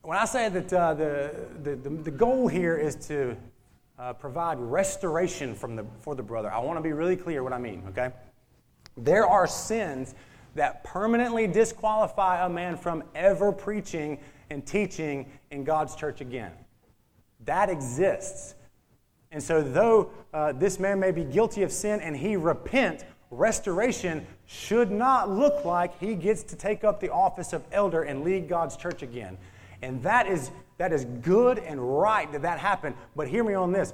When 0.01 0.17
I 0.17 0.25
say 0.25 0.49
that 0.49 0.73
uh, 0.73 0.93
the, 0.93 1.31
the, 1.63 1.75
the, 1.75 2.11
goal 2.11 2.47
here 2.47 2.77
is 2.77 2.95
to 3.07 3.35
uh, 3.97 4.13
provide 4.13 4.57
restoration 4.59 5.53
from 5.53 5.75
the, 5.75 5.85
for 5.99 6.15
the 6.15 6.23
brother, 6.23 6.51
I 6.51 6.59
want 6.59 6.77
to 6.77 6.81
be 6.81 6.93
really 6.93 7.15
clear 7.15 7.43
what 7.43 7.53
I 7.53 7.57
mean, 7.57 7.83
okay? 7.89 8.11
There 8.97 9.25
are 9.25 9.45
sins 9.45 10.15
that 10.55 10.83
permanently 10.83 11.47
disqualify 11.47 12.45
a 12.45 12.49
man 12.49 12.75
from 12.75 13.03
ever 13.13 13.51
preaching 13.51 14.19
and 14.49 14.65
teaching 14.65 15.29
in 15.51 15.63
God's 15.63 15.95
church 15.95 16.21
again. 16.21 16.51
That 17.45 17.69
exists. 17.69 18.55
And 19.31 19.41
so, 19.41 19.61
though 19.61 20.11
uh, 20.33 20.53
this 20.53 20.79
man 20.79 20.99
may 20.99 21.11
be 21.11 21.23
guilty 21.23 21.63
of 21.63 21.71
sin 21.71 21.99
and 22.01 22.15
he 22.15 22.35
repent, 22.35 23.05
restoration 23.31 24.25
should 24.45 24.91
not 24.91 25.29
look 25.29 25.65
like 25.65 25.99
he 25.99 26.15
gets 26.15 26.43
to 26.43 26.55
take 26.55 26.83
up 26.83 26.99
the 26.99 27.11
office 27.11 27.53
of 27.53 27.63
elder 27.71 28.03
and 28.03 28.23
lead 28.23 28.49
God's 28.49 28.75
church 28.75 29.03
again. 29.03 29.37
And 29.81 30.01
that 30.03 30.27
is, 30.27 30.51
that 30.77 30.91
is 30.91 31.05
good 31.05 31.59
and 31.59 31.99
right 31.99 32.29
that 32.31 32.41
that 32.41 32.59
happened. 32.59 32.95
But 33.15 33.27
hear 33.27 33.43
me 33.43 33.53
on 33.53 33.71
this 33.71 33.93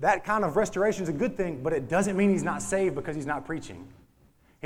that 0.00 0.24
kind 0.24 0.44
of 0.44 0.56
restoration 0.56 1.02
is 1.02 1.08
a 1.08 1.12
good 1.12 1.36
thing, 1.36 1.62
but 1.62 1.72
it 1.72 1.88
doesn't 1.88 2.16
mean 2.16 2.30
he's 2.30 2.42
not 2.42 2.62
saved 2.62 2.94
because 2.94 3.14
he's 3.14 3.26
not 3.26 3.44
preaching. 3.44 3.86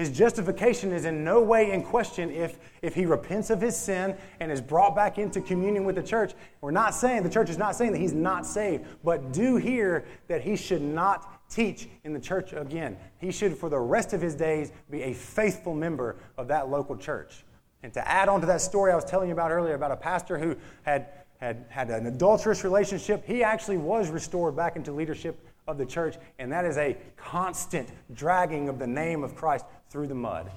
His 0.01 0.11
justification 0.11 0.93
is 0.93 1.05
in 1.05 1.25
no 1.25 1.43
way 1.43 1.73
in 1.73 1.83
question 1.83 2.31
if, 2.31 2.59
if 2.81 2.95
he 2.95 3.05
repents 3.05 3.51
of 3.51 3.61
his 3.61 3.77
sin 3.77 4.17
and 4.41 4.51
is 4.51 4.59
brought 4.59 4.97
back 4.97 5.19
into 5.19 5.43
communion 5.43 5.85
with 5.85 5.97
the 5.97 6.03
church. 6.03 6.33
We're 6.63 6.71
not 6.71 6.95
saying, 6.95 7.23
the 7.23 7.29
church 7.29 7.51
is 7.51 7.59
not 7.59 7.77
saying 7.77 7.93
that 7.93 7.99
he's 7.99 8.15
not 8.15 8.47
saved, 8.47 8.87
but 9.05 9.31
do 9.31 9.57
hear 9.57 10.07
that 10.29 10.41
he 10.41 10.57
should 10.57 10.81
not 10.81 11.47
teach 11.51 11.87
in 12.05 12.15
the 12.15 12.19
church 12.19 12.55
again. 12.55 12.97
He 13.19 13.31
should, 13.31 13.59
for 13.59 13.69
the 13.69 13.79
rest 13.79 14.15
of 14.15 14.23
his 14.23 14.35
days, 14.35 14.73
be 14.91 15.03
a 15.03 15.13
faithful 15.13 15.75
member 15.75 16.17
of 16.39 16.49
that 16.49 16.71
local 16.71 16.97
church. 16.97 17.45
And 17.83 17.93
to 17.93 18.09
add 18.09 18.31
on 18.31 18.41
to 18.41 18.47
that 18.47 18.63
story 18.63 18.93
I 18.93 18.95
was 18.95 19.05
telling 19.05 19.29
you 19.29 19.35
about 19.35 19.51
earlier 19.51 19.75
about 19.75 19.93
a 19.93 19.97
pastor 19.97 20.39
who 20.39 20.57
had, 20.81 21.09
had, 21.43 21.67
had 21.69 21.91
an 21.91 22.07
adulterous 22.07 22.65
relationship, 22.65 23.23
he 23.27 23.45
actually 23.45 23.77
was 23.77 24.09
restored 24.09 24.57
back 24.57 24.77
into 24.77 24.93
leadership 24.93 25.47
of 25.71 25.79
the 25.79 25.87
church, 25.87 26.17
and 26.39 26.53
that 26.53 26.65
is 26.65 26.77
a 26.77 26.97
constant 27.17 27.89
dragging 28.13 28.69
of 28.69 28.79
the 28.79 28.87
name 28.87 29.23
of 29.23 29.35
Christ 29.35 29.65
through 29.89 30.09
the 30.09 30.15
mud. 30.15 30.51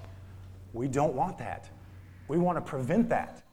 We 0.74 0.88
don't 0.88 1.14
want 1.14 1.38
that. 1.38 1.70
We 2.28 2.38
want 2.38 2.58
to 2.58 2.62
prevent 2.62 3.10
that. 3.10 3.44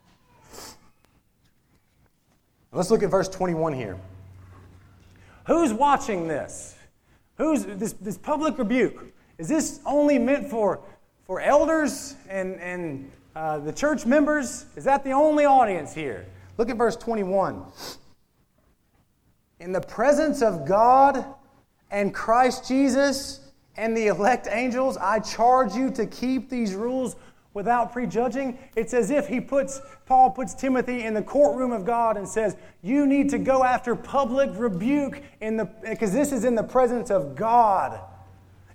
Let's 2.72 2.90
look 2.90 3.02
at 3.02 3.10
verse 3.10 3.28
21 3.28 3.72
here. 3.72 3.98
Who's 5.46 5.72
watching 5.72 6.28
this? 6.28 6.76
Who's 7.36 7.64
this, 7.64 7.94
this 7.94 8.16
public 8.16 8.58
rebuke? 8.58 9.12
Is 9.38 9.48
this 9.48 9.80
only 9.84 10.18
meant 10.18 10.48
for, 10.48 10.80
for 11.26 11.40
elders 11.40 12.14
and, 12.28 12.60
and 12.60 13.10
uh, 13.34 13.58
the 13.58 13.72
church 13.72 14.06
members? 14.06 14.66
Is 14.76 14.84
that 14.84 15.02
the 15.02 15.12
only 15.12 15.46
audience 15.46 15.92
here? 15.92 16.26
Look 16.58 16.70
at 16.70 16.76
verse 16.76 16.96
21. 16.96 17.64
In 19.58 19.72
the 19.72 19.80
presence 19.80 20.42
of 20.42 20.66
God 20.66 21.24
and 21.90 22.14
Christ 22.14 22.66
Jesus 22.68 23.40
and 23.76 23.96
the 23.96 24.08
elect 24.08 24.48
angels, 24.50 24.96
I 24.96 25.20
charge 25.20 25.74
you 25.74 25.90
to 25.92 26.06
keep 26.06 26.50
these 26.50 26.74
rules 26.74 27.16
without 27.54 27.92
prejudging. 27.92 28.58
It's 28.76 28.94
as 28.94 29.10
if 29.10 29.26
he 29.26 29.40
puts, 29.40 29.80
Paul 30.06 30.30
puts 30.30 30.54
Timothy 30.54 31.02
in 31.04 31.14
the 31.14 31.22
courtroom 31.22 31.72
of 31.72 31.84
God 31.84 32.16
and 32.16 32.28
says, 32.28 32.56
You 32.82 33.06
need 33.06 33.28
to 33.30 33.38
go 33.38 33.64
after 33.64 33.96
public 33.96 34.50
rebuke 34.54 35.22
in 35.40 35.56
the 35.56 35.64
because 35.82 36.12
this 36.12 36.32
is 36.32 36.44
in 36.44 36.54
the 36.54 36.62
presence 36.62 37.10
of 37.10 37.34
God. 37.34 38.00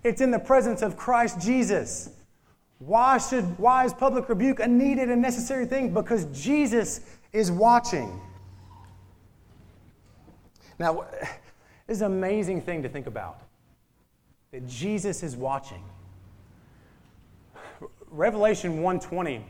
It's 0.03 0.22
in 0.22 0.32
the 0.32 0.39
presence 0.39 0.82
of 0.82 0.97
Christ 0.97 1.39
Jesus. 1.39 2.09
Why 2.80 3.18
should 3.18 3.57
why 3.57 3.86
is 3.86 3.93
public 3.93 4.28
rebuke 4.28 4.59
a 4.59 4.68
needed 4.68 5.09
and 5.09 5.22
necessary 5.22 5.66
thing? 5.66 5.93
Because 5.93 6.26
Jesus 6.26 7.01
is 7.32 7.51
watching. 7.51 8.20
Now, 10.78 11.07
it's 11.88 12.01
an 12.01 12.07
amazing 12.07 12.61
thing 12.61 12.83
to 12.83 12.89
think 12.89 13.07
about 13.07 13.41
that 14.51 14.67
Jesus 14.67 15.23
is 15.23 15.36
watching. 15.36 15.83
Revelation 18.09 18.81
120 18.81 19.43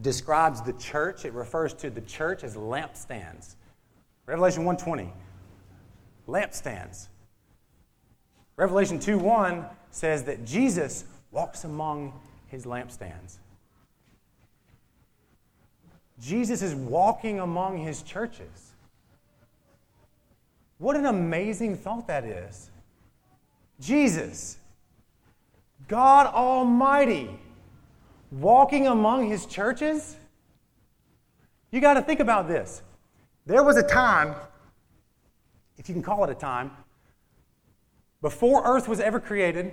describes 0.00 0.62
the 0.62 0.72
church. 0.74 1.24
It 1.24 1.32
refers 1.32 1.74
to 1.74 1.90
the 1.90 2.00
church 2.02 2.44
as 2.44 2.54
lampstands. 2.56 3.56
Revelation 4.26 4.64
120, 4.64 5.12
lampstands. 6.28 7.08
Revelation 8.56 8.98
2:1 8.98 9.68
says 9.90 10.24
that 10.24 10.44
Jesus 10.44 11.04
walks 11.30 11.64
among 11.64 12.12
his 12.48 12.64
lampstands. 12.64 13.38
Jesus 16.20 16.62
is 16.62 16.74
walking 16.74 17.40
among 17.40 17.78
his 17.78 18.02
churches. 18.02 18.67
What 20.78 20.96
an 20.96 21.06
amazing 21.06 21.76
thought 21.76 22.06
that 22.06 22.24
is. 22.24 22.70
Jesus, 23.80 24.58
God 25.86 26.26
Almighty, 26.26 27.30
walking 28.30 28.86
among 28.86 29.28
his 29.28 29.46
churches? 29.46 30.16
You 31.70 31.80
got 31.80 31.94
to 31.94 32.02
think 32.02 32.20
about 32.20 32.48
this. 32.48 32.82
There 33.46 33.62
was 33.62 33.76
a 33.76 33.82
time, 33.82 34.34
if 35.76 35.88
you 35.88 35.94
can 35.94 36.02
call 36.02 36.24
it 36.24 36.30
a 36.30 36.34
time, 36.34 36.70
before 38.20 38.64
earth 38.64 38.88
was 38.88 39.00
ever 39.00 39.20
created, 39.20 39.72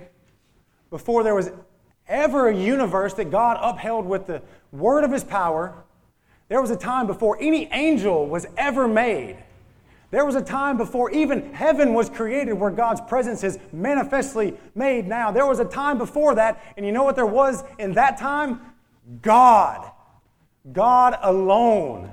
before 0.90 1.22
there 1.22 1.34
was 1.34 1.50
ever 2.08 2.48
a 2.48 2.56
universe 2.56 3.14
that 3.14 3.30
God 3.30 3.58
upheld 3.60 4.06
with 4.06 4.26
the 4.26 4.42
word 4.72 5.04
of 5.04 5.10
his 5.10 5.24
power, 5.24 5.84
there 6.48 6.60
was 6.60 6.70
a 6.70 6.76
time 6.76 7.06
before 7.06 7.36
any 7.40 7.66
angel 7.72 8.26
was 8.26 8.46
ever 8.56 8.86
made. 8.86 9.36
There 10.16 10.24
was 10.24 10.34
a 10.34 10.40
time 10.40 10.78
before 10.78 11.10
even 11.10 11.52
heaven 11.52 11.92
was 11.92 12.08
created 12.08 12.54
where 12.54 12.70
God's 12.70 13.02
presence 13.02 13.44
is 13.44 13.58
manifestly 13.70 14.56
made 14.74 15.06
now. 15.06 15.30
There 15.30 15.44
was 15.44 15.58
a 15.58 15.64
time 15.66 15.98
before 15.98 16.36
that, 16.36 16.58
and 16.78 16.86
you 16.86 16.90
know 16.90 17.02
what 17.02 17.16
there 17.16 17.26
was 17.26 17.62
in 17.78 17.92
that 17.92 18.16
time? 18.16 18.62
God. 19.20 19.92
God 20.72 21.18
alone. 21.20 22.10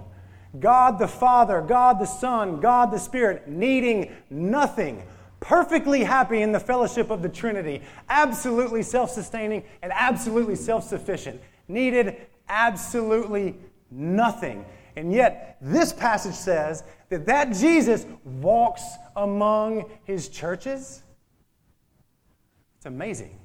God 0.60 1.00
the 1.00 1.08
Father, 1.08 1.62
God 1.62 1.98
the 1.98 2.06
Son, 2.06 2.60
God 2.60 2.92
the 2.92 2.98
Spirit, 3.00 3.48
needing 3.48 4.14
nothing, 4.30 5.04
perfectly 5.40 6.04
happy 6.04 6.42
in 6.42 6.52
the 6.52 6.60
fellowship 6.60 7.10
of 7.10 7.22
the 7.22 7.30
Trinity, 7.30 7.84
absolutely 8.10 8.84
self 8.84 9.12
sustaining 9.12 9.64
and 9.82 9.94
absolutely 9.96 10.56
self 10.56 10.84
sufficient, 10.84 11.40
needed 11.70 12.18
absolutely 12.50 13.56
nothing. 13.90 14.66
And 14.96 15.12
yet, 15.12 15.58
this 15.62 15.92
passage 15.92 16.36
says 16.36 16.84
that 17.10 17.26
that 17.26 17.54
Jesus 17.54 18.06
walks 18.24 18.84
among 19.16 19.90
his 20.04 20.30
churches. 20.30 21.02
It's 22.78 22.86
amazing. 22.86 23.38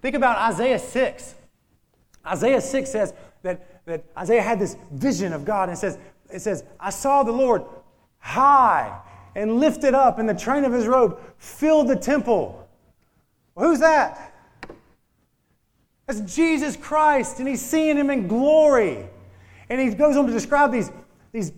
Think 0.00 0.14
about 0.14 0.38
Isaiah 0.38 0.78
6. 0.78 1.34
Isaiah 2.26 2.60
6 2.60 2.90
says 2.90 3.14
that, 3.42 3.84
that 3.86 4.04
Isaiah 4.16 4.42
had 4.42 4.58
this 4.58 4.76
vision 4.92 5.32
of 5.32 5.44
God, 5.44 5.68
and 5.68 5.76
it 5.76 5.80
says, 5.80 5.98
it 6.30 6.40
says, 6.40 6.62
I 6.78 6.90
saw 6.90 7.22
the 7.22 7.32
Lord 7.32 7.64
high 8.18 9.00
and 9.34 9.58
lifted 9.58 9.94
up, 9.94 10.18
and 10.18 10.28
the 10.28 10.34
train 10.34 10.64
of 10.64 10.72
his 10.72 10.86
robe 10.86 11.20
filled 11.38 11.88
the 11.88 11.96
temple. 11.96 12.68
Well, 13.54 13.70
who's 13.70 13.80
that? 13.80 14.34
That's 16.06 16.20
Jesus 16.20 16.76
Christ, 16.76 17.38
and 17.38 17.48
he's 17.48 17.60
seeing 17.60 17.96
him 17.96 18.10
in 18.10 18.28
glory. 18.28 19.06
And 19.70 19.80
he 19.80 19.94
goes 19.94 20.16
on 20.16 20.26
to 20.26 20.32
describe 20.32 20.72
these, 20.72 20.90
these 21.32 21.52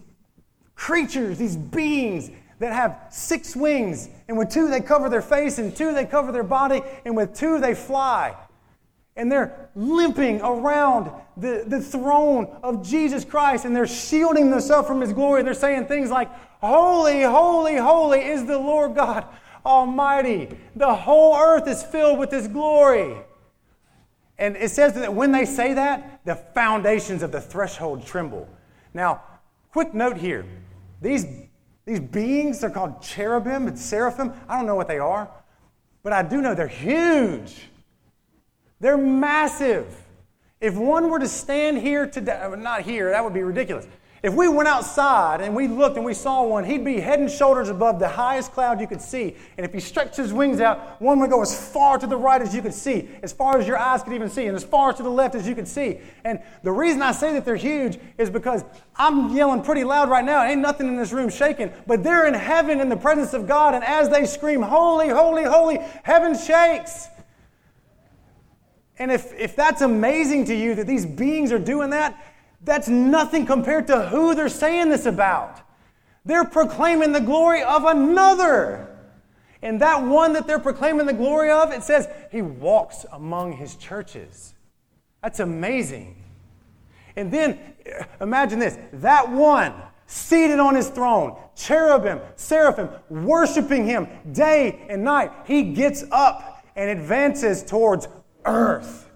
creatures, 0.74 1.38
these 1.38 1.56
beings 1.56 2.30
that 2.58 2.72
have 2.72 3.06
six 3.10 3.56
wings. 3.56 4.08
And 4.28 4.36
with 4.36 4.50
two, 4.50 4.68
they 4.68 4.80
cover 4.80 5.08
their 5.08 5.22
face, 5.22 5.58
and 5.58 5.74
two, 5.74 5.92
they 5.92 6.04
cover 6.04 6.32
their 6.32 6.42
body, 6.42 6.82
and 7.04 7.16
with 7.16 7.34
two, 7.34 7.60
they 7.60 7.74
fly. 7.74 8.36
And 9.16 9.30
they're 9.30 9.70
limping 9.74 10.40
around 10.40 11.10
the, 11.36 11.64
the 11.66 11.80
throne 11.80 12.48
of 12.62 12.86
Jesus 12.86 13.24
Christ, 13.24 13.64
and 13.64 13.74
they're 13.74 13.86
shielding 13.86 14.50
themselves 14.50 14.86
from 14.86 15.00
his 15.00 15.12
glory. 15.12 15.42
They're 15.42 15.54
saying 15.54 15.86
things 15.86 16.10
like, 16.10 16.30
Holy, 16.60 17.22
holy, 17.22 17.76
holy 17.76 18.20
is 18.20 18.44
the 18.44 18.58
Lord 18.58 18.94
God 18.94 19.24
Almighty. 19.64 20.48
The 20.76 20.94
whole 20.94 21.36
earth 21.36 21.66
is 21.66 21.82
filled 21.82 22.18
with 22.18 22.30
his 22.30 22.48
glory. 22.48 23.16
And 24.40 24.56
it 24.56 24.72
says 24.72 24.94
that 24.94 25.14
when 25.14 25.30
they 25.30 25.44
say 25.44 25.74
that, 25.74 26.20
the 26.24 26.34
foundations 26.34 27.22
of 27.22 27.30
the 27.30 27.40
threshold 27.40 28.04
tremble. 28.04 28.48
Now, 28.92 29.22
quick 29.70 29.94
note 29.94 30.16
here 30.16 30.44
these 31.00 31.24
These 31.86 32.00
beings, 32.00 32.60
they're 32.60 32.70
called 32.70 33.02
cherubim 33.02 33.66
and 33.66 33.78
seraphim. 33.78 34.32
I 34.48 34.56
don't 34.56 34.66
know 34.66 34.76
what 34.76 34.86
they 34.86 34.98
are, 34.98 35.28
but 36.02 36.12
I 36.12 36.22
do 36.22 36.40
know 36.40 36.54
they're 36.54 36.68
huge. 36.68 37.68
They're 38.80 38.98
massive. 38.98 39.86
If 40.60 40.74
one 40.76 41.08
were 41.10 41.18
to 41.18 41.28
stand 41.28 41.78
here 41.78 42.06
today, 42.06 42.38
not 42.58 42.82
here, 42.82 43.10
that 43.10 43.24
would 43.24 43.34
be 43.34 43.42
ridiculous. 43.42 43.86
If 44.22 44.34
we 44.34 44.48
went 44.48 44.68
outside 44.68 45.40
and 45.40 45.56
we 45.56 45.66
looked 45.66 45.96
and 45.96 46.04
we 46.04 46.12
saw 46.12 46.42
one, 46.44 46.64
he'd 46.64 46.84
be 46.84 47.00
head 47.00 47.20
and 47.20 47.30
shoulders 47.30 47.70
above 47.70 47.98
the 47.98 48.08
highest 48.08 48.52
cloud 48.52 48.78
you 48.78 48.86
could 48.86 49.00
see. 49.00 49.34
And 49.56 49.64
if 49.64 49.72
he 49.72 49.80
stretched 49.80 50.16
his 50.16 50.30
wings 50.30 50.60
out, 50.60 51.00
one 51.00 51.20
would 51.20 51.30
go 51.30 51.40
as 51.40 51.72
far 51.72 51.96
to 51.96 52.06
the 52.06 52.18
right 52.18 52.42
as 52.42 52.54
you 52.54 52.60
could 52.60 52.74
see, 52.74 53.08
as 53.22 53.32
far 53.32 53.58
as 53.58 53.66
your 53.66 53.78
eyes 53.78 54.02
could 54.02 54.12
even 54.12 54.28
see, 54.28 54.44
and 54.46 54.54
as 54.54 54.62
far 54.62 54.92
to 54.92 55.02
the 55.02 55.10
left 55.10 55.34
as 55.34 55.48
you 55.48 55.54
could 55.54 55.66
see. 55.66 56.00
And 56.24 56.38
the 56.62 56.70
reason 56.70 57.00
I 57.00 57.12
say 57.12 57.32
that 57.32 57.46
they're 57.46 57.56
huge 57.56 57.98
is 58.18 58.28
because 58.28 58.62
I'm 58.94 59.34
yelling 59.34 59.62
pretty 59.62 59.84
loud 59.84 60.10
right 60.10 60.24
now. 60.24 60.44
Ain't 60.44 60.60
nothing 60.60 60.88
in 60.88 60.96
this 60.96 61.12
room 61.12 61.30
shaking, 61.30 61.72
but 61.86 62.02
they're 62.02 62.26
in 62.26 62.34
heaven 62.34 62.78
in 62.80 62.90
the 62.90 62.98
presence 62.98 63.32
of 63.32 63.46
God. 63.46 63.74
And 63.74 63.82
as 63.82 64.10
they 64.10 64.26
scream, 64.26 64.60
Holy, 64.60 65.08
holy, 65.08 65.44
holy, 65.44 65.78
heaven 66.02 66.36
shakes. 66.36 67.08
And 68.98 69.10
if, 69.10 69.32
if 69.38 69.56
that's 69.56 69.80
amazing 69.80 70.44
to 70.46 70.54
you 70.54 70.74
that 70.74 70.86
these 70.86 71.06
beings 71.06 71.52
are 71.52 71.58
doing 71.58 71.88
that, 71.90 72.22
that's 72.62 72.88
nothing 72.88 73.46
compared 73.46 73.86
to 73.86 74.06
who 74.08 74.34
they're 74.34 74.48
saying 74.48 74.90
this 74.90 75.06
about. 75.06 75.60
They're 76.24 76.44
proclaiming 76.44 77.12
the 77.12 77.20
glory 77.20 77.62
of 77.62 77.84
another. 77.84 78.86
And 79.62 79.80
that 79.80 80.02
one 80.02 80.32
that 80.34 80.46
they're 80.46 80.58
proclaiming 80.58 81.06
the 81.06 81.12
glory 81.12 81.50
of, 81.50 81.72
it 81.72 81.82
says 81.82 82.08
he 82.30 82.42
walks 82.42 83.04
among 83.12 83.54
his 83.54 83.76
churches. 83.76 84.54
That's 85.22 85.40
amazing. 85.40 86.16
And 87.16 87.30
then 87.30 87.58
uh, 87.86 88.04
imagine 88.20 88.58
this 88.58 88.78
that 88.94 89.30
one 89.30 89.74
seated 90.06 90.58
on 90.58 90.74
his 90.74 90.88
throne, 90.88 91.36
cherubim, 91.54 92.20
seraphim, 92.36 92.88
worshiping 93.08 93.84
him 93.84 94.08
day 94.32 94.86
and 94.88 95.04
night, 95.04 95.30
he 95.44 95.62
gets 95.62 96.04
up 96.10 96.64
and 96.74 96.90
advances 96.90 97.62
towards 97.62 98.08
earth. 98.44 99.09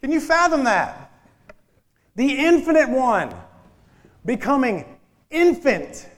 Can 0.00 0.12
you 0.12 0.20
fathom 0.20 0.64
that? 0.64 1.10
The 2.14 2.30
infinite 2.30 2.88
one 2.88 3.34
becoming 4.24 4.98
infant. 5.30 6.08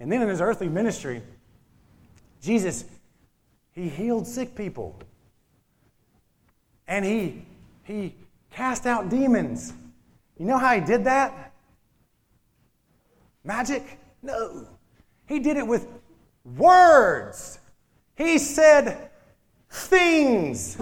And 0.00 0.10
then 0.10 0.22
in 0.22 0.28
his 0.28 0.40
earthly 0.40 0.68
ministry, 0.68 1.22
Jesus, 2.42 2.84
he 3.72 3.88
healed 3.88 4.26
sick 4.26 4.54
people. 4.54 4.98
And 6.86 7.04
he, 7.04 7.44
he 7.84 8.14
cast 8.50 8.86
out 8.86 9.08
demons. 9.08 9.72
You 10.38 10.46
know 10.46 10.58
how 10.58 10.74
he 10.74 10.80
did 10.80 11.04
that? 11.04 11.52
Magic? 13.44 13.98
No. 14.22 14.68
He 15.26 15.38
did 15.38 15.56
it 15.56 15.66
with 15.66 15.86
words. 16.44 17.58
He 18.16 18.38
said, 18.38 19.10
things. 19.74 20.78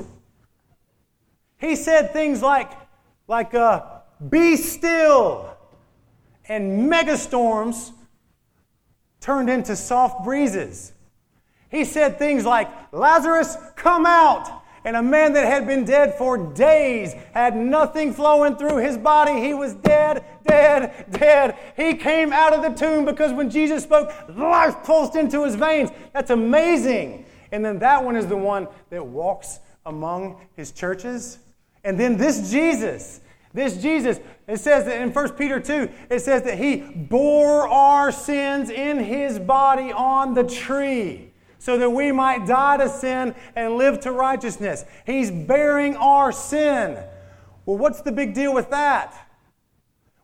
He 1.58 1.76
said 1.76 2.12
things 2.12 2.42
like, 2.42 2.70
like 3.26 3.54
uh, 3.54 3.82
be 4.28 4.56
still, 4.56 5.56
and 6.48 6.90
megastorms 6.90 7.92
turned 9.20 9.48
into 9.48 9.76
soft 9.76 10.24
breezes. 10.24 10.92
He 11.70 11.84
said 11.84 12.18
things 12.18 12.44
like, 12.44 12.68
Lazarus, 12.92 13.56
come 13.76 14.04
out. 14.04 14.62
And 14.84 14.96
a 14.96 15.02
man 15.02 15.32
that 15.34 15.46
had 15.46 15.66
been 15.66 15.84
dead 15.84 16.18
for 16.18 16.36
days 16.36 17.14
had 17.32 17.56
nothing 17.56 18.12
flowing 18.12 18.56
through 18.56 18.78
his 18.78 18.98
body. 18.98 19.40
He 19.40 19.54
was 19.54 19.74
dead, 19.74 20.24
dead, 20.44 21.06
dead. 21.12 21.56
He 21.76 21.94
came 21.94 22.32
out 22.32 22.52
of 22.52 22.62
the 22.62 22.70
tomb 22.70 23.04
because 23.04 23.32
when 23.32 23.48
Jesus 23.48 23.84
spoke, 23.84 24.12
life 24.28 24.82
pulsed 24.82 25.14
into 25.14 25.44
his 25.44 25.54
veins. 25.54 25.90
That's 26.12 26.30
amazing. 26.30 27.24
And 27.52 27.64
then 27.64 27.78
that 27.80 28.02
one 28.02 28.16
is 28.16 28.26
the 28.26 28.36
one 28.36 28.66
that 28.90 29.06
walks 29.06 29.60
among 29.86 30.40
his 30.56 30.72
churches. 30.72 31.38
And 31.84 32.00
then 32.00 32.16
this 32.16 32.50
Jesus, 32.50 33.20
this 33.52 33.76
Jesus, 33.80 34.18
it 34.48 34.58
says 34.58 34.86
that 34.86 35.00
in 35.00 35.12
1 35.12 35.32
Peter 35.32 35.60
2, 35.60 35.88
it 36.10 36.20
says 36.20 36.42
that 36.42 36.58
he 36.58 36.76
bore 36.76 37.68
our 37.68 38.10
sins 38.10 38.70
in 38.70 38.98
his 38.98 39.38
body 39.38 39.92
on 39.92 40.34
the 40.34 40.44
tree 40.44 41.30
so 41.58 41.78
that 41.78 41.90
we 41.90 42.10
might 42.10 42.46
die 42.46 42.78
to 42.78 42.88
sin 42.88 43.34
and 43.54 43.76
live 43.76 44.00
to 44.00 44.10
righteousness. 44.10 44.84
He's 45.06 45.30
bearing 45.30 45.96
our 45.96 46.32
sin. 46.32 46.98
Well, 47.66 47.78
what's 47.78 48.00
the 48.00 48.10
big 48.10 48.34
deal 48.34 48.52
with 48.54 48.70
that? 48.70 49.14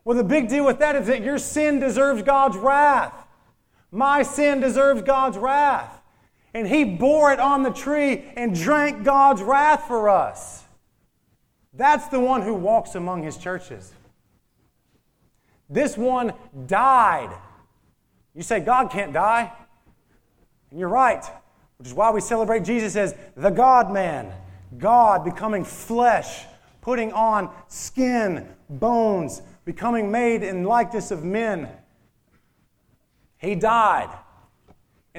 Well, 0.03 0.17
the 0.17 0.23
big 0.23 0.49
deal 0.49 0.65
with 0.65 0.79
that 0.79 0.95
is 0.95 1.07
that 1.07 1.21
your 1.21 1.37
sin 1.37 1.79
deserves 1.79 2.23
God's 2.23 2.57
wrath. 2.57 3.13
My 3.91 4.23
sin 4.23 4.59
deserves 4.59 5.01
God's 5.01 5.37
wrath. 5.37 5.98
And 6.53 6.67
he 6.67 6.83
bore 6.83 7.31
it 7.31 7.39
on 7.39 7.63
the 7.63 7.71
tree 7.71 8.25
and 8.35 8.55
drank 8.55 9.03
God's 9.03 9.41
wrath 9.41 9.85
for 9.87 10.09
us. 10.09 10.63
That's 11.73 12.07
the 12.07 12.19
one 12.19 12.41
who 12.41 12.53
walks 12.53 12.95
among 12.95 13.23
his 13.23 13.37
churches. 13.37 13.93
This 15.69 15.97
one 15.97 16.33
died. 16.65 17.29
You 18.33 18.41
say 18.41 18.59
God 18.59 18.89
can't 18.89 19.13
die? 19.13 19.51
And 20.71 20.79
you're 20.79 20.89
right, 20.89 21.23
which 21.77 21.87
is 21.87 21.93
why 21.93 22.11
we 22.11 22.21
celebrate 22.21 22.63
Jesus 22.63 22.95
as 22.95 23.15
the 23.35 23.49
God 23.49 23.91
man, 23.91 24.31
God 24.77 25.23
becoming 25.23 25.63
flesh, 25.63 26.45
putting 26.81 27.13
on 27.13 27.53
skin, 27.67 28.47
bones, 28.69 29.41
becoming 29.65 30.11
made 30.11 30.41
in 30.41 30.63
likeness 30.63 31.11
of 31.11 31.23
men. 31.23 31.69
He 33.37 33.55
died. 33.55 34.09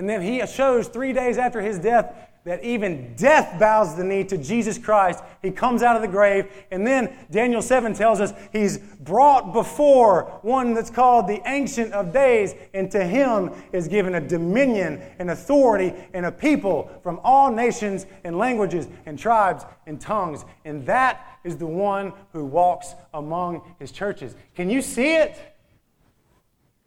And 0.00 0.08
then 0.08 0.22
he 0.22 0.46
shows 0.46 0.88
three 0.88 1.12
days 1.12 1.36
after 1.36 1.60
his 1.60 1.78
death 1.78 2.14
that 2.44 2.64
even 2.64 3.14
death 3.16 3.60
bows 3.60 3.96
the 3.96 4.02
knee 4.02 4.24
to 4.24 4.38
Jesus 4.38 4.78
Christ. 4.78 5.22
He 5.42 5.50
comes 5.50 5.82
out 5.82 5.94
of 5.94 6.00
the 6.00 6.08
grave. 6.08 6.50
And 6.70 6.86
then 6.86 7.14
Daniel 7.30 7.60
7 7.60 7.92
tells 7.92 8.18
us 8.18 8.32
he's 8.50 8.78
brought 8.78 9.52
before 9.52 10.38
one 10.40 10.72
that's 10.72 10.88
called 10.88 11.28
the 11.28 11.42
Ancient 11.44 11.92
of 11.92 12.14
Days. 12.14 12.54
And 12.72 12.90
to 12.92 13.04
him 13.04 13.50
is 13.74 13.88
given 13.88 14.14
a 14.14 14.26
dominion 14.26 15.02
and 15.18 15.32
authority 15.32 15.92
and 16.14 16.24
a 16.24 16.32
people 16.32 16.90
from 17.02 17.20
all 17.22 17.52
nations 17.52 18.06
and 18.24 18.38
languages 18.38 18.88
and 19.04 19.18
tribes 19.18 19.66
and 19.86 20.00
tongues. 20.00 20.46
And 20.64 20.86
that 20.86 21.40
is 21.44 21.58
the 21.58 21.66
one 21.66 22.14
who 22.32 22.46
walks 22.46 22.94
among 23.12 23.74
his 23.78 23.92
churches. 23.92 24.34
Can 24.54 24.70
you 24.70 24.80
see 24.80 25.16
it? 25.16 25.36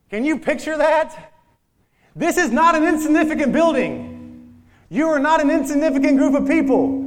Can 0.09 0.25
you 0.25 0.39
picture 0.39 0.77
that? 0.77 1.32
This 2.15 2.37
is 2.37 2.51
not 2.51 2.75
an 2.75 2.83
insignificant 2.83 3.53
building. 3.53 4.63
You 4.89 5.07
are 5.07 5.19
not 5.19 5.41
an 5.41 5.49
insignificant 5.49 6.17
group 6.17 6.35
of 6.35 6.47
people. 6.47 6.99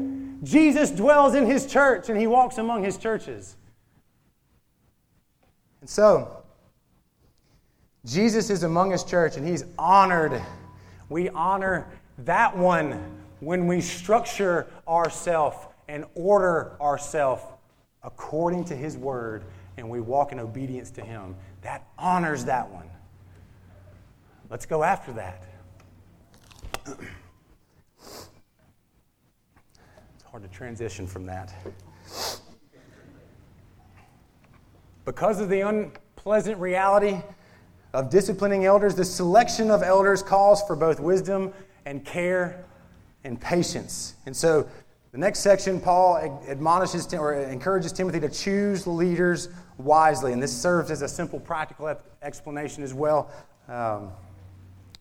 Jesus 0.43 0.91
dwells 0.91 1.35
in 1.35 1.47
his 1.47 1.67
church 1.67 2.09
and 2.09 2.19
he 2.19 2.27
walks 2.27 2.59
among 2.59 2.83
his 2.83 2.99
churches. 2.99 3.57
And 5.81 5.89
so, 5.89 6.43
Jesus 8.05 8.51
is 8.51 8.63
among 8.63 8.91
his 8.91 9.05
church 9.05 9.37
and 9.37 9.47
he's 9.47 9.65
honored. 9.79 10.43
We 11.09 11.29
honor 11.29 11.87
that 12.19 12.57
one 12.57 13.01
when 13.41 13.67
we 13.67 13.81
structure 13.81 14.67
ourselves 14.89 15.57
and 15.89 16.05
order 16.15 16.77
ourselves 16.81 17.43
according 18.03 18.65
to 18.65 18.77
his 18.77 18.97
word 18.97 19.45
and 19.77 19.89
we 19.89 20.01
walk 20.01 20.33
in 20.33 20.41
obedience 20.41 20.91
to 20.93 21.03
him. 21.03 21.37
That 21.63 21.87
honors 21.99 22.45
that 22.47 22.69
one. 22.71 22.89
Let's 24.49 24.67
go 24.67 24.85
after 24.85 25.13
that. 25.15 25.43
It's 26.87 26.99
hard 30.25 30.43
to 30.43 30.49
transition 30.49 31.07
from 31.07 31.27
that. 31.27 31.53
Because 35.05 35.41
of 35.41 35.49
the 35.49 35.63
unpleasant 35.63 36.59
reality 36.59 37.21
of 37.93 38.09
disciplining 38.09 38.67
elders, 38.67 38.95
the 38.95 39.05
selection 39.05 39.71
of 39.71 39.83
elders 39.83 40.23
calls 40.23 40.63
for 40.63 40.77
both 40.77 41.01
wisdom 41.01 41.53
and 41.85 42.05
care 42.05 42.65
and 43.25 43.41
patience. 43.41 44.15
And 44.27 44.37
so, 44.37 44.69
the 45.13 45.19
next 45.19 45.41
section, 45.41 45.81
Paul 45.81 46.41
admonishes 46.47 47.13
or 47.15 47.35
encourages 47.35 47.93
Timothy 47.93 48.21
to 48.21 48.29
choose 48.29 48.87
leaders 48.87 49.49
wisely. 49.79 50.33
And 50.33 50.43
this 50.43 50.57
serves 50.57 50.91
as 50.91 51.03
a 51.03 51.09
simple 51.09 51.41
practical 51.41 51.97
explanation 52.23 52.83
as 52.83 52.93
well. 52.93 53.31
Um, 53.69 54.13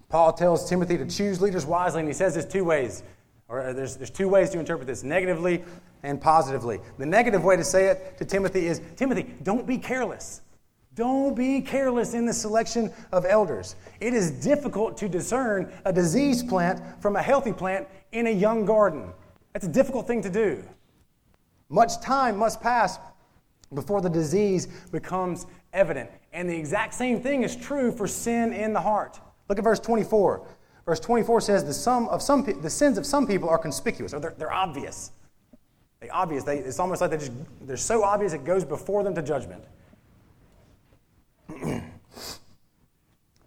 Paul 0.09 0.33
tells 0.33 0.69
Timothy 0.69 0.97
to 0.97 1.05
choose 1.05 1.41
leaders 1.41 1.65
wisely, 1.65 1.99
and 1.99 2.09
he 2.09 2.13
says 2.13 2.35
this 2.35 2.45
two 2.45 2.63
ways. 2.63 3.03
Or 3.47 3.61
uh, 3.61 3.73
there's, 3.73 3.95
there's 3.95 4.09
two 4.09 4.27
ways 4.27 4.49
to 4.51 4.59
interpret 4.59 4.87
this 4.87 5.03
negatively 5.03 5.63
and 6.03 6.19
positively. 6.19 6.79
The 6.97 7.05
negative 7.05 7.43
way 7.43 7.57
to 7.57 7.63
say 7.63 7.87
it 7.87 8.17
to 8.17 8.25
Timothy 8.25 8.67
is 8.67 8.81
Timothy, 8.95 9.33
don't 9.43 9.67
be 9.67 9.77
careless. 9.77 10.41
Don't 10.95 11.35
be 11.35 11.61
careless 11.61 12.13
in 12.13 12.25
the 12.25 12.33
selection 12.33 12.91
of 13.11 13.25
elders. 13.25 13.75
It 13.99 14.13
is 14.13 14.31
difficult 14.31 14.95
to 14.97 15.09
discern 15.09 15.71
a 15.83 15.91
diseased 15.91 16.47
plant 16.47 16.81
from 17.01 17.17
a 17.17 17.21
healthy 17.21 17.51
plant 17.51 17.87
in 18.13 18.27
a 18.27 18.31
young 18.31 18.65
garden. 18.65 19.11
That's 19.51 19.65
a 19.65 19.71
difficult 19.71 20.07
thing 20.07 20.21
to 20.21 20.29
do. 20.29 20.63
Much 21.67 21.99
time 21.99 22.37
must 22.37 22.61
pass 22.61 22.97
before 23.73 23.99
the 23.99 24.09
disease 24.09 24.67
becomes 24.91 25.47
evident. 25.73 26.09
And 26.31 26.49
the 26.49 26.55
exact 26.55 26.93
same 26.93 27.19
thing 27.19 27.43
is 27.43 27.55
true 27.57 27.91
for 27.91 28.07
sin 28.07 28.53
in 28.53 28.71
the 28.71 28.81
heart. 28.81 29.19
Look 29.49 29.57
at 29.57 29.63
verse 29.63 29.79
24. 29.79 30.47
Verse 30.85 30.99
24 30.99 31.41
says, 31.41 31.63
The, 31.63 31.73
sum 31.73 32.07
of 32.09 32.21
some, 32.21 32.43
the 32.61 32.69
sins 32.69 32.97
of 32.97 33.05
some 33.05 33.25
people 33.25 33.49
are 33.49 33.57
conspicuous, 33.57 34.13
or 34.13 34.19
they're, 34.19 34.35
they're 34.37 34.53
obvious. 34.53 35.11
They 35.99 36.09
obvious. 36.09 36.43
They, 36.43 36.57
it's 36.59 36.79
almost 36.79 37.01
like 37.01 37.11
they 37.11 37.17
just, 37.17 37.31
they're 37.61 37.77
so 37.77 38.03
obvious 38.03 38.33
it 38.33 38.45
goes 38.45 38.63
before 38.63 39.03
them 39.03 39.15
to 39.15 39.21
judgment. 39.21 39.63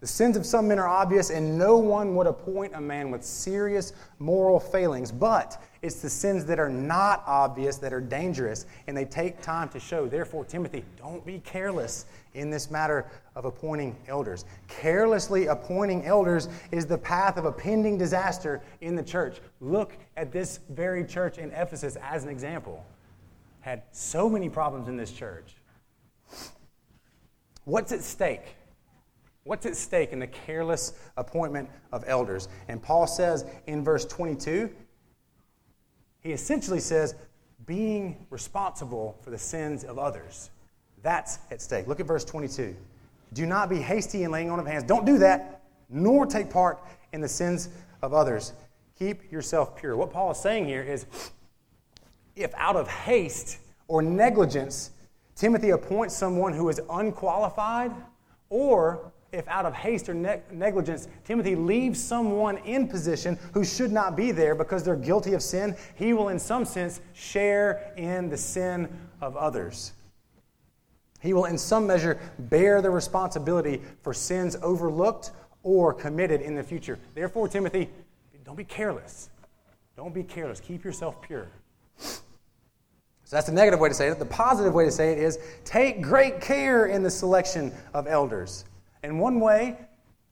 The 0.00 0.06
sins 0.06 0.36
of 0.36 0.46
some 0.46 0.68
men 0.68 0.78
are 0.78 0.86
obvious, 0.86 1.30
and 1.30 1.58
no 1.58 1.76
one 1.76 2.14
would 2.14 2.28
appoint 2.28 2.74
a 2.74 2.80
man 2.80 3.10
with 3.10 3.24
serious 3.24 3.92
moral 4.20 4.60
failings. 4.60 5.10
But 5.10 5.60
it's 5.80 6.00
the 6.00 6.10
sins 6.10 6.44
that 6.46 6.58
are 6.58 6.68
not 6.68 7.22
obvious 7.26 7.76
that 7.78 7.92
are 7.92 8.00
dangerous, 8.00 8.66
and 8.86 8.96
they 8.96 9.04
take 9.04 9.40
time 9.42 9.68
to 9.70 9.80
show. 9.80 10.06
Therefore, 10.06 10.44
Timothy, 10.44 10.84
don't 10.96 11.24
be 11.24 11.38
careless 11.40 12.06
in 12.34 12.50
this 12.50 12.70
matter 12.70 13.06
of 13.36 13.44
appointing 13.44 13.96
elders. 14.08 14.44
Carelessly 14.66 15.46
appointing 15.46 16.04
elders 16.04 16.48
is 16.72 16.86
the 16.86 16.98
path 16.98 17.36
of 17.36 17.44
a 17.44 17.52
pending 17.52 17.96
disaster 17.98 18.60
in 18.80 18.96
the 18.96 19.02
church. 19.02 19.38
Look 19.60 19.96
at 20.16 20.32
this 20.32 20.60
very 20.70 21.04
church 21.04 21.38
in 21.38 21.50
Ephesus 21.52 21.96
as 22.02 22.24
an 22.24 22.30
example. 22.30 22.84
Had 23.60 23.82
so 23.92 24.28
many 24.28 24.48
problems 24.48 24.88
in 24.88 24.96
this 24.96 25.12
church. 25.12 25.54
What's 27.64 27.92
at 27.92 28.02
stake? 28.02 28.56
What's 29.44 29.64
at 29.64 29.76
stake 29.76 30.12
in 30.12 30.18
the 30.18 30.26
careless 30.26 30.92
appointment 31.16 31.70
of 31.92 32.04
elders? 32.06 32.48
And 32.68 32.82
Paul 32.82 33.06
says 33.06 33.44
in 33.66 33.84
verse 33.84 34.04
22, 34.04 34.70
he 36.28 36.34
essentially 36.34 36.80
says, 36.80 37.14
being 37.64 38.26
responsible 38.28 39.16
for 39.22 39.30
the 39.30 39.38
sins 39.38 39.82
of 39.82 39.98
others. 39.98 40.50
That's 41.02 41.38
at 41.50 41.62
stake. 41.62 41.86
Look 41.86 42.00
at 42.00 42.06
verse 42.06 42.22
22. 42.22 42.76
Do 43.32 43.46
not 43.46 43.70
be 43.70 43.78
hasty 43.78 44.24
in 44.24 44.30
laying 44.30 44.50
on 44.50 44.60
of 44.60 44.66
hands. 44.66 44.84
Don't 44.84 45.06
do 45.06 45.16
that, 45.18 45.62
nor 45.88 46.26
take 46.26 46.50
part 46.50 46.80
in 47.14 47.22
the 47.22 47.28
sins 47.28 47.70
of 48.02 48.12
others. 48.12 48.52
Keep 48.98 49.32
yourself 49.32 49.74
pure. 49.74 49.96
What 49.96 50.12
Paul 50.12 50.30
is 50.30 50.38
saying 50.38 50.66
here 50.66 50.82
is 50.82 51.06
if 52.36 52.52
out 52.56 52.76
of 52.76 52.88
haste 52.88 53.56
or 53.86 54.02
negligence, 54.02 54.90
Timothy 55.34 55.70
appoints 55.70 56.14
someone 56.14 56.52
who 56.52 56.68
is 56.68 56.78
unqualified, 56.90 57.90
or 58.50 59.12
if 59.32 59.46
out 59.48 59.66
of 59.66 59.74
haste 59.74 60.08
or 60.08 60.14
ne- 60.14 60.40
negligence 60.50 61.08
Timothy 61.24 61.54
leaves 61.54 62.02
someone 62.02 62.58
in 62.58 62.88
position 62.88 63.38
who 63.52 63.64
should 63.64 63.92
not 63.92 64.16
be 64.16 64.32
there 64.32 64.54
because 64.54 64.82
they're 64.82 64.96
guilty 64.96 65.34
of 65.34 65.42
sin, 65.42 65.76
he 65.96 66.12
will, 66.12 66.28
in 66.28 66.38
some 66.38 66.64
sense, 66.64 67.00
share 67.12 67.92
in 67.96 68.28
the 68.30 68.36
sin 68.36 68.88
of 69.20 69.36
others. 69.36 69.92
He 71.20 71.32
will, 71.32 71.46
in 71.46 71.58
some 71.58 71.86
measure, 71.86 72.18
bear 72.38 72.80
the 72.80 72.90
responsibility 72.90 73.82
for 74.02 74.14
sins 74.14 74.56
overlooked 74.62 75.32
or 75.62 75.92
committed 75.92 76.40
in 76.40 76.54
the 76.54 76.62
future. 76.62 76.98
Therefore, 77.14 77.48
Timothy, 77.48 77.90
don't 78.44 78.56
be 78.56 78.64
careless. 78.64 79.28
Don't 79.96 80.14
be 80.14 80.22
careless. 80.22 80.60
Keep 80.60 80.84
yourself 80.84 81.20
pure. 81.20 81.48
So 81.96 83.36
that's 83.36 83.46
the 83.46 83.52
negative 83.52 83.78
way 83.78 83.90
to 83.90 83.94
say 83.94 84.08
it. 84.08 84.18
The 84.18 84.24
positive 84.24 84.72
way 84.72 84.86
to 84.86 84.90
say 84.90 85.12
it 85.12 85.18
is 85.18 85.38
take 85.64 86.00
great 86.00 86.40
care 86.40 86.86
in 86.86 87.02
the 87.02 87.10
selection 87.10 87.74
of 87.92 88.06
elders. 88.06 88.64
And 89.08 89.18
one 89.18 89.40
way 89.40 89.74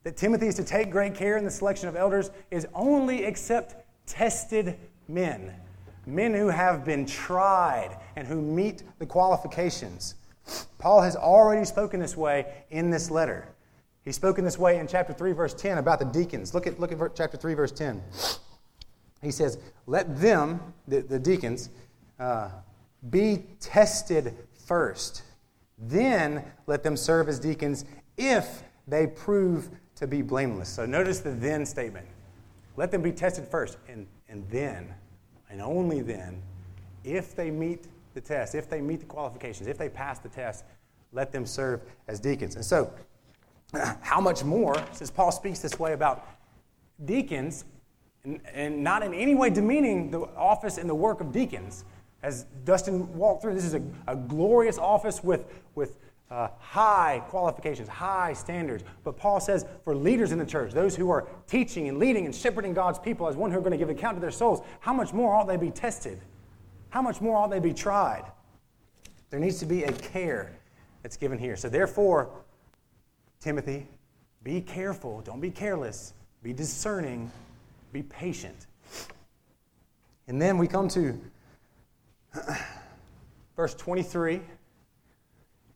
that 0.02 0.18
Timothy 0.18 0.48
is 0.48 0.54
to 0.56 0.64
take 0.64 0.90
great 0.90 1.14
care 1.14 1.38
in 1.38 1.46
the 1.46 1.50
selection 1.50 1.88
of 1.88 1.96
elders 1.96 2.30
is 2.50 2.66
only 2.74 3.24
accept 3.24 3.74
tested 4.06 4.78
men, 5.08 5.54
men 6.04 6.34
who 6.34 6.48
have 6.48 6.84
been 6.84 7.06
tried 7.06 7.98
and 8.16 8.28
who 8.28 8.42
meet 8.42 8.82
the 8.98 9.06
qualifications. 9.06 10.16
Paul 10.78 11.00
has 11.00 11.16
already 11.16 11.64
spoken 11.64 12.00
this 12.00 12.18
way 12.18 12.64
in 12.68 12.90
this 12.90 13.10
letter. 13.10 13.48
He's 14.04 14.16
spoken 14.16 14.44
this 14.44 14.58
way 14.58 14.78
in 14.78 14.86
chapter 14.86 15.14
3, 15.14 15.32
verse 15.32 15.54
10 15.54 15.78
about 15.78 15.98
the 15.98 16.04
deacons. 16.04 16.52
Look 16.52 16.66
at, 16.66 16.78
look 16.78 16.92
at 16.92 17.16
chapter 17.16 17.38
3, 17.38 17.54
verse 17.54 17.72
10. 17.72 18.02
He 19.22 19.30
says, 19.30 19.56
Let 19.86 20.20
them, 20.20 20.60
the, 20.86 21.00
the 21.00 21.18
deacons, 21.18 21.70
uh, 22.20 22.50
be 23.08 23.46
tested 23.58 24.36
first. 24.66 25.22
Then 25.78 26.44
let 26.66 26.82
them 26.82 26.94
serve 26.94 27.30
as 27.30 27.40
deacons 27.40 27.86
if 28.18 28.62
they 28.86 29.06
prove 29.06 29.70
to 29.96 30.06
be 30.06 30.22
blameless. 30.22 30.68
So 30.68 30.86
notice 30.86 31.20
the 31.20 31.32
then 31.32 31.66
statement. 31.66 32.06
Let 32.76 32.90
them 32.90 33.02
be 33.02 33.12
tested 33.12 33.46
first, 33.48 33.78
and, 33.88 34.06
and 34.28 34.48
then, 34.50 34.94
and 35.50 35.62
only 35.62 36.02
then, 36.02 36.42
if 37.04 37.34
they 37.34 37.50
meet 37.50 37.86
the 38.14 38.20
test, 38.20 38.54
if 38.54 38.68
they 38.68 38.80
meet 38.80 39.00
the 39.00 39.06
qualifications, 39.06 39.66
if 39.68 39.78
they 39.78 39.88
pass 39.88 40.18
the 40.18 40.28
test, 40.28 40.64
let 41.12 41.32
them 41.32 41.46
serve 41.46 41.80
as 42.08 42.20
deacons. 42.20 42.56
And 42.56 42.64
so, 42.64 42.92
how 44.02 44.20
much 44.20 44.44
more, 44.44 44.76
since 44.92 45.10
Paul 45.10 45.32
speaks 45.32 45.60
this 45.60 45.78
way 45.78 45.94
about 45.94 46.26
deacons, 47.04 47.64
and, 48.24 48.40
and 48.52 48.84
not 48.84 49.02
in 49.02 49.14
any 49.14 49.34
way 49.34 49.50
demeaning 49.50 50.10
the 50.10 50.20
office 50.36 50.78
and 50.78 50.88
the 50.88 50.94
work 50.94 51.20
of 51.20 51.32
deacons, 51.32 51.84
as 52.22 52.44
Dustin 52.64 53.16
walked 53.16 53.42
through, 53.42 53.54
this 53.54 53.64
is 53.64 53.74
a, 53.74 53.82
a 54.06 54.16
glorious 54.16 54.78
office 54.78 55.22
with, 55.22 55.46
with 55.74 55.96
uh, 56.30 56.48
high 56.58 57.22
qualifications, 57.28 57.88
high 57.88 58.32
standards. 58.32 58.82
But 59.04 59.16
Paul 59.16 59.40
says 59.40 59.64
for 59.84 59.94
leaders 59.94 60.32
in 60.32 60.38
the 60.38 60.46
church, 60.46 60.72
those 60.72 60.96
who 60.96 61.10
are 61.10 61.28
teaching 61.46 61.88
and 61.88 61.98
leading 61.98 62.26
and 62.26 62.34
shepherding 62.34 62.74
God's 62.74 62.98
people 62.98 63.28
as 63.28 63.36
one 63.36 63.50
who 63.50 63.58
are 63.58 63.60
going 63.60 63.72
to 63.72 63.78
give 63.78 63.90
account 63.90 64.16
to 64.16 64.20
their 64.20 64.30
souls, 64.30 64.60
how 64.80 64.92
much 64.92 65.12
more 65.12 65.34
ought 65.34 65.46
they 65.46 65.56
be 65.56 65.70
tested? 65.70 66.20
How 66.90 67.02
much 67.02 67.20
more 67.20 67.36
ought 67.36 67.50
they 67.50 67.60
be 67.60 67.74
tried? 67.74 68.24
There 69.30 69.40
needs 69.40 69.58
to 69.60 69.66
be 69.66 69.84
a 69.84 69.92
care 69.92 70.52
that's 71.02 71.16
given 71.16 71.38
here. 71.38 71.56
So, 71.56 71.68
therefore, 71.68 72.30
Timothy, 73.40 73.86
be 74.42 74.60
careful. 74.60 75.20
Don't 75.20 75.40
be 75.40 75.50
careless. 75.50 76.14
Be 76.42 76.52
discerning. 76.52 77.30
Be 77.92 78.02
patient. 78.02 78.66
And 80.28 80.40
then 80.42 80.58
we 80.58 80.66
come 80.66 80.88
to 80.88 81.20
verse 83.56 83.74
23 83.74 84.40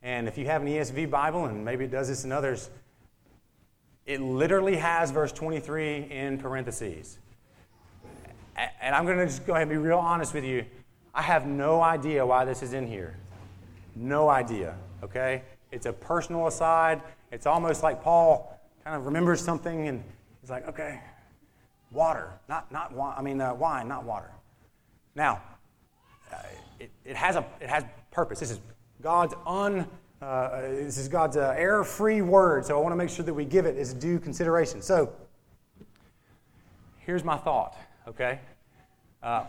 and 0.03 0.29
if 0.29 0.39
you 0.39 0.47
have 0.47 0.63
an 0.63 0.69
ESV 0.69 1.11
Bible, 1.11 1.45
and 1.45 1.65
maybe 1.65 1.85
it 1.85 1.91
does 1.91 2.09
this 2.09 2.25
in 2.25 2.33
others, 2.33 2.71
it 4.07 4.21
literally 4.21 4.77
has 4.77 5.11
verse 5.11 5.31
23 5.33 6.11
in 6.11 6.39
parentheses. 6.39 7.19
And 8.81 8.95
I'm 8.95 9.07
going 9.07 9.19
to 9.19 9.27
just 9.27 9.47
go 9.47 9.53
ahead 9.53 9.63
and 9.63 9.71
be 9.71 9.77
real 9.77 9.99
honest 9.99 10.35
with 10.35 10.45
you. 10.45 10.65
I 11.15 11.23
have 11.23 11.47
no 11.47 11.83
idea 11.83 12.25
why 12.25 12.45
this 12.45 12.63
is 12.63 12.73
in 12.73 12.87
here. 12.87 13.17
No 13.95 14.29
idea, 14.29 14.77
okay? 15.03 15.43
It's 15.71 15.87
a 15.87 15.93
personal 15.93 16.47
aside. 16.47 17.03
It's 17.31 17.47
almost 17.47 17.83
like 17.83 18.03
Paul 18.03 18.59
kind 18.85 18.97
of 18.97 19.07
remembers 19.07 19.41
something 19.41 19.89
and 19.89 20.03
he's 20.41 20.51
like, 20.51 20.67
okay, 20.69 21.01
water, 21.91 22.31
not, 22.49 22.71
not 22.73 22.93
wine, 22.93 23.15
I 23.17 23.23
mean, 23.23 23.41
uh, 23.41 23.55
wine, 23.55 23.89
not 23.89 24.05
water. 24.05 24.31
Now, 25.15 25.43
uh, 26.33 26.37
it, 26.79 26.91
it, 27.05 27.17
has 27.17 27.37
a, 27.37 27.45
it 27.61 27.69
has 27.69 27.85
purpose. 28.11 28.41
This 28.41 28.51
is 28.51 28.61
God's 29.01 29.35
un, 29.47 29.87
uh, 30.21 30.61
this 30.61 30.99
is 30.99 31.09
God's 31.09 31.37
uh, 31.37 31.55
error-free 31.57 32.21
word, 32.21 32.67
so 32.67 32.79
I 32.79 32.83
want 32.83 32.93
to 32.93 32.97
make 32.97 33.09
sure 33.09 33.25
that 33.25 33.33
we 33.33 33.47
give 33.47 33.65
it 33.65 33.77
its 33.77 33.95
due 33.95 34.19
consideration. 34.19 34.83
So, 34.83 35.13
here's 36.99 37.25
my 37.25 37.39
thought. 37.39 37.77
Okay, 38.07 38.41
uh, 39.23 39.45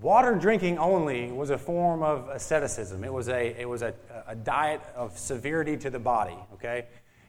water 0.00 0.34
drinking 0.34 0.78
only 0.78 1.30
was 1.30 1.50
a 1.50 1.58
form 1.58 2.02
of 2.02 2.28
asceticism. 2.28 3.04
It 3.04 3.12
was 3.12 3.28
a 3.28 3.60
it 3.60 3.68
was 3.68 3.82
a, 3.82 3.94
a 4.26 4.34
diet 4.34 4.80
of 4.96 5.16
severity 5.16 5.76
to 5.76 5.90
the 5.90 6.00
body. 6.00 6.36
Okay, 6.54 6.86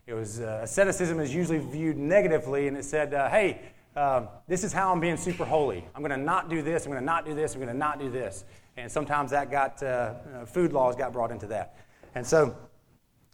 it 0.08 0.14
was 0.14 0.40
uh, 0.40 0.62
asceticism 0.64 1.20
is 1.20 1.36
usually 1.36 1.60
viewed 1.60 1.98
negatively, 1.98 2.68
and 2.68 2.76
it 2.76 2.86
said, 2.86 3.14
uh, 3.14 3.30
"Hey, 3.30 3.62
um, 3.96 4.28
this 4.48 4.64
is 4.64 4.74
how 4.74 4.92
I'm 4.92 5.00
being 5.00 5.18
super 5.18 5.46
holy. 5.46 5.86
I'm 5.94 6.02
going 6.02 6.18
to 6.18 6.26
not 6.26 6.50
do 6.50 6.64
this. 6.64 6.86
I'm 6.86 6.92
going 6.92 7.02
to 7.02 7.06
not 7.06 7.26
do 7.26 7.36
this. 7.36 7.54
I'm 7.54 7.60
going 7.60 7.72
to 7.72 7.78
not 7.78 8.00
do 8.00 8.10
this." 8.10 8.44
And 8.78 8.92
sometimes 8.92 9.32
that 9.32 9.50
got, 9.50 9.82
uh, 9.82 9.86
uh, 9.86 10.46
food 10.46 10.72
laws 10.72 10.96
got 10.96 11.12
brought 11.12 11.32
into 11.32 11.48
that. 11.48 11.76
And 12.14 12.26
so, 12.26 12.56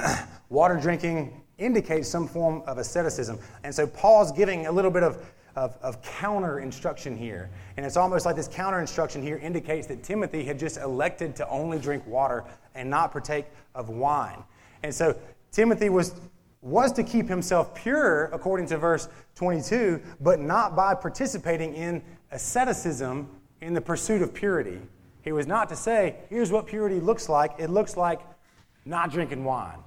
water 0.51 0.77
drinking 0.77 1.43
indicates 1.59 2.09
some 2.09 2.29
form 2.29 2.63
of 2.67 2.79
asceticism. 2.79 3.39
And 3.65 3.75
so, 3.75 3.87
Paul's 3.87 4.31
giving 4.31 4.67
a 4.67 4.73
little 4.73 4.91
bit 4.91 5.03
of, 5.03 5.25
of, 5.57 5.77
of 5.81 6.03
counter 6.03 6.61
instruction 6.61 7.17
here. 7.17 7.51
And 7.77 7.87
it's 7.87 7.97
almost 7.97 8.27
like 8.27 8.37
this 8.37 8.49
counter 8.49 8.81
instruction 8.81 9.23
here 9.23 9.39
indicates 9.39 9.87
that 9.87 10.03
Timothy 10.03 10.45
had 10.45 10.59
just 10.59 10.77
elected 10.77 11.35
to 11.37 11.49
only 11.49 11.79
drink 11.79 12.07
water 12.07 12.45
and 12.75 12.89
not 12.91 13.11
partake 13.11 13.47
of 13.75 13.89
wine. 13.89 14.45
And 14.83 14.95
so, 14.95 15.17
Timothy 15.51 15.89
was 15.89 16.15
was 16.61 16.93
to 16.93 17.03
keep 17.03 17.29
himself 17.29 17.75
pure, 17.75 18.27
according 18.27 18.67
to 18.69 18.79
verse 18.79 19.09
22, 19.35 20.01
but 20.21 20.39
not 20.39 20.77
by 20.77 20.95
participating 20.95 21.75
in 21.75 22.01
asceticism 22.31 23.29
in 23.61 23.75
the 23.75 23.81
pursuit 23.81 24.23
of 24.23 24.33
purity. 24.33 24.81
He 25.23 25.33
was 25.33 25.47
not 25.47 25.69
to 25.69 25.77
say, 25.77 26.17
here's 26.29 26.51
what 26.51 26.67
purity 26.67 27.01
looks 27.01 27.29
like. 27.29 27.53
It 27.59 27.71
looks 27.71 27.97
like 27.97 28.21
not 28.85 29.11
drinking 29.11 29.45
wine. 29.45 29.79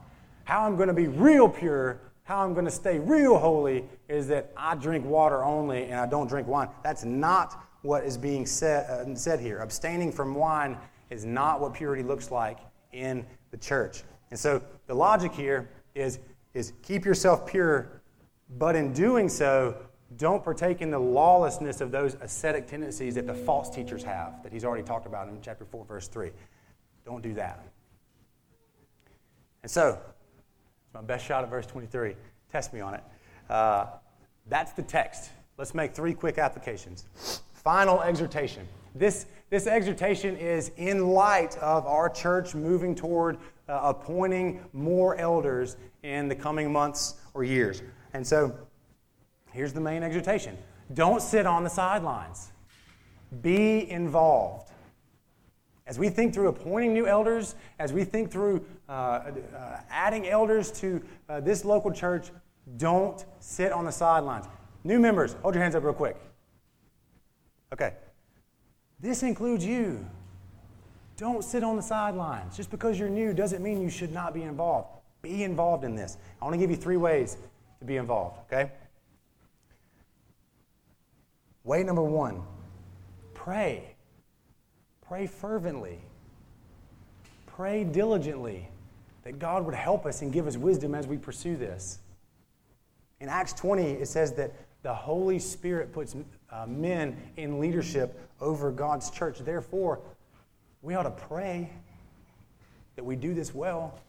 How 0.46 0.66
I'm 0.66 0.76
going 0.76 0.88
to 0.88 0.94
be 0.94 1.08
real 1.08 1.50
pure, 1.50 2.00
how 2.24 2.44
I'm 2.44 2.54
going 2.54 2.66
to 2.66 2.72
stay 2.72 3.00
real 3.00 3.38
holy, 3.38 3.86
is 4.08 4.28
that 4.30 4.52
I 4.56 4.76
drink 4.76 5.06
water 5.06 5.44
only 5.44 5.86
and 5.86 5.96
I 5.96 6.06
don't 6.06 6.28
drink 6.28 6.48
wine. 6.48 6.70
That's 6.84 7.04
not 7.04 7.62
what 7.82 8.04
is 8.04 8.18
being 8.18 8.46
said, 8.46 8.90
uh, 8.90 9.16
said 9.16 9.40
here. 9.40 9.60
Abstaining 9.60 10.12
from 10.12 10.34
wine 10.36 10.78
is 11.10 11.26
not 11.26 11.60
what 11.60 11.74
purity 11.74 12.04
looks 12.04 12.32
like 12.32 12.60
in 12.94 13.26
the 13.52 13.58
church. 13.58 14.04
And 14.32 14.40
so 14.40 14.62
the 14.88 14.94
logic 14.94 15.34
here 15.34 15.70
is, 15.94 16.20
is 16.54 16.74
keep 16.82 17.06
yourself 17.06 17.46
pure, 17.46 18.02
but 18.58 18.76
in 18.76 18.94
doing 18.94 19.30
so, 19.30 19.76
don't 20.18 20.44
partake 20.44 20.82
in 20.82 20.92
the 20.92 21.00
lawlessness 21.00 21.82
of 21.82 21.92
those 21.92 22.16
ascetic 22.22 22.68
tendencies 22.68 23.16
that 23.16 23.28
the 23.28 23.34
false 23.34 23.70
teachers 23.70 24.04
have, 24.04 24.42
that 24.44 24.52
he's 24.52 24.64
already 24.64 24.84
talked 24.84 25.06
about 25.06 25.28
in 25.28 25.38
chapter 25.42 25.66
4, 25.66 25.86
verse 25.86 26.08
3. 26.08 26.32
Don't 27.06 27.22
do 27.22 27.34
that. 27.34 27.64
And 29.64 29.72
so, 29.72 30.00
it's 30.86 30.94
my 30.94 31.02
best 31.02 31.26
shot 31.26 31.44
at 31.44 31.50
verse 31.50 31.66
23. 31.66 32.16
Test 32.52 32.74
me 32.74 32.82
on 32.82 32.94
it. 32.94 33.04
Uh, 33.50 33.88
that's 34.48 34.74
the 34.74 34.84
text. 34.84 35.32
Let's 35.58 35.74
make 35.74 35.94
three 35.94 36.14
quick 36.14 36.38
applications. 36.38 37.06
Final 37.54 38.02
exhortation. 38.02 38.68
This, 38.94 39.26
this 39.50 39.68
exhortation 39.68 40.38
is 40.38 40.72
in 40.78 41.08
light 41.08 41.58
of 41.58 41.86
our 41.86 42.10
church 42.10 42.56
moving 42.56 42.96
toward 42.96 43.38
uh, 43.68 43.80
appointing 43.84 44.64
more 44.74 45.16
elders 45.18 45.78
in 46.04 46.28
the 46.28 46.36
coming 46.36 46.72
months 46.72 47.16
or 47.34 47.44
years. 47.44 47.82
And 48.14 48.26
so, 48.26 48.56
here's 49.56 49.74
the 49.74 49.82
main 49.82 50.04
exhortation 50.04 50.58
don't 50.94 51.22
sit 51.22 51.48
on 51.48 51.64
the 51.64 51.70
sidelines, 51.70 52.52
be 53.42 53.90
involved. 53.90 54.72
As 55.88 55.98
we 56.00 56.10
think 56.10 56.34
through 56.34 56.48
appointing 56.48 56.94
new 56.94 57.08
elders, 57.08 57.56
as 57.80 57.94
we 57.94 58.04
think 58.04 58.32
through 58.32 58.66
uh, 58.90 58.92
uh, 58.92 59.32
adding 59.90 60.28
elders 60.28 60.72
to 60.74 61.02
uh, 61.30 61.40
this 61.40 61.64
local 61.64 61.92
church, 61.92 62.32
don't 62.78 63.24
sit 63.40 63.72
on 63.72 63.86
the 63.86 63.92
sidelines. 63.92 64.46
New 64.84 65.00
members, 65.00 65.36
hold 65.42 65.54
your 65.54 65.64
hands 65.64 65.76
up 65.76 65.84
real 65.84 65.94
quick. 65.94 66.18
Okay. 67.72 67.94
This 69.00 69.22
includes 69.24 69.66
you. 69.66 70.06
Don't 71.18 71.44
sit 71.44 71.64
on 71.64 71.76
the 71.76 71.82
sidelines. 71.82 72.58
Just 72.58 72.72
because 72.72 73.00
you're 73.00 73.10
new 73.10 73.34
doesn't 73.34 73.62
mean 73.62 73.82
you 73.82 73.90
should 73.90 74.12
not 74.12 74.34
be 74.34 74.44
involved. 74.44 74.90
Be 75.22 75.44
involved 75.44 75.84
in 75.84 75.96
this. 75.96 76.18
I 76.42 76.46
want 76.46 76.54
to 76.54 76.60
give 76.60 76.72
you 76.72 76.78
three 76.78 76.98
ways 76.98 77.38
to 77.80 77.86
be 77.86 77.98
involved, 77.98 78.40
okay? 78.52 78.72
Way 81.66 81.84
number 81.84 82.04
one 82.04 82.44
pray. 83.34 83.96
Pray 85.08 85.28
fervently. 85.28 86.00
Pray 87.48 87.84
diligently 87.84 88.70
that 89.24 89.40
God 89.40 89.66
would 89.66 89.76
help 89.76 90.06
us 90.06 90.22
and 90.22 90.32
give 90.32 90.48
us 90.48 90.58
wisdom 90.58 90.96
as 90.96 91.08
we 91.08 91.18
pursue 91.18 91.56
this. 91.56 92.00
In 93.20 93.30
Acts 93.30 93.54
20, 93.54 93.84
it 93.84 94.08
says 94.08 94.34
that 94.34 94.54
the 94.84 94.94
Holy 94.94 95.40
Spirit 95.40 95.92
puts 95.92 96.16
uh, 96.52 96.66
men 96.68 97.18
in 97.38 97.60
leadership 97.60 98.20
over 98.40 98.72
God's 98.72 99.10
church. 99.10 99.40
Therefore, 99.40 100.00
we 100.82 100.94
ought 100.94 101.04
to 101.04 101.12
pray 101.12 101.72
that 102.96 103.04
we 103.04 103.16
do 103.16 103.34
this 103.34 103.54
well. 103.54 104.00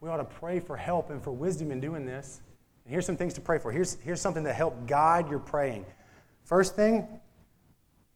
We 0.00 0.08
ought 0.08 0.16
to 0.16 0.24
pray 0.24 0.60
for 0.60 0.76
help 0.76 1.10
and 1.10 1.22
for 1.22 1.30
wisdom 1.30 1.70
in 1.70 1.80
doing 1.80 2.04
this. 2.04 2.40
And 2.84 2.92
here's 2.92 3.06
some 3.06 3.16
things 3.16 3.34
to 3.34 3.40
pray 3.40 3.58
for. 3.58 3.70
Here's, 3.70 3.94
here's 4.02 4.20
something 4.20 4.44
to 4.44 4.52
help 4.52 4.86
guide 4.86 5.28
your 5.28 5.38
praying. 5.38 5.84
First 6.48 6.76
thing, 6.76 7.06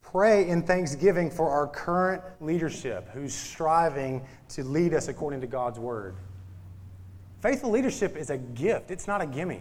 pray 0.00 0.48
in 0.48 0.62
thanksgiving 0.62 1.30
for 1.30 1.50
our 1.50 1.66
current 1.66 2.22
leadership 2.40 3.10
who's 3.10 3.34
striving 3.34 4.26
to 4.48 4.64
lead 4.64 4.94
us 4.94 5.08
according 5.08 5.42
to 5.42 5.46
God's 5.46 5.78
word. 5.78 6.14
Faithful 7.42 7.68
leadership 7.68 8.16
is 8.16 8.30
a 8.30 8.38
gift, 8.38 8.90
it's 8.90 9.06
not 9.06 9.20
a 9.20 9.26
gimme. 9.26 9.60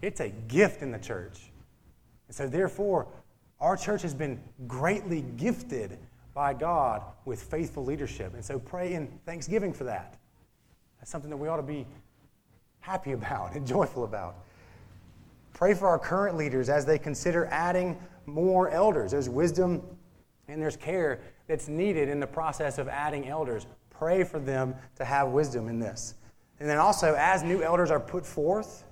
It's 0.00 0.20
a 0.20 0.30
gift 0.30 0.80
in 0.80 0.92
the 0.92 0.98
church. 0.98 1.52
And 2.28 2.34
so, 2.34 2.48
therefore, 2.48 3.06
our 3.60 3.76
church 3.76 4.00
has 4.00 4.14
been 4.14 4.40
greatly 4.66 5.20
gifted 5.36 5.98
by 6.32 6.54
God 6.54 7.02
with 7.26 7.42
faithful 7.42 7.84
leadership. 7.84 8.32
And 8.32 8.42
so, 8.42 8.58
pray 8.58 8.94
in 8.94 9.08
thanksgiving 9.26 9.74
for 9.74 9.84
that. 9.84 10.16
That's 10.98 11.10
something 11.10 11.28
that 11.28 11.36
we 11.36 11.48
ought 11.48 11.58
to 11.58 11.62
be 11.62 11.86
happy 12.80 13.12
about 13.20 13.54
and 13.54 13.66
joyful 13.66 14.04
about. 14.04 14.36
Pray 15.64 15.72
for 15.72 15.88
our 15.88 15.98
current 15.98 16.36
leaders 16.36 16.68
as 16.68 16.84
they 16.84 16.98
consider 16.98 17.46
adding 17.46 17.98
more 18.26 18.68
elders. 18.68 19.12
There's 19.12 19.30
wisdom 19.30 19.82
and 20.46 20.60
there's 20.60 20.76
care 20.76 21.22
that's 21.46 21.68
needed 21.68 22.10
in 22.10 22.20
the 22.20 22.26
process 22.26 22.76
of 22.76 22.86
adding 22.86 23.28
elders. 23.28 23.66
Pray 23.88 24.24
for 24.24 24.38
them 24.38 24.74
to 24.96 25.06
have 25.06 25.28
wisdom 25.28 25.70
in 25.70 25.78
this. 25.78 26.16
And 26.60 26.68
then 26.68 26.76
also, 26.76 27.14
as 27.14 27.42
new 27.42 27.62
elders 27.62 27.90
are 27.90 27.98
put 27.98 28.26
forth, 28.26 28.84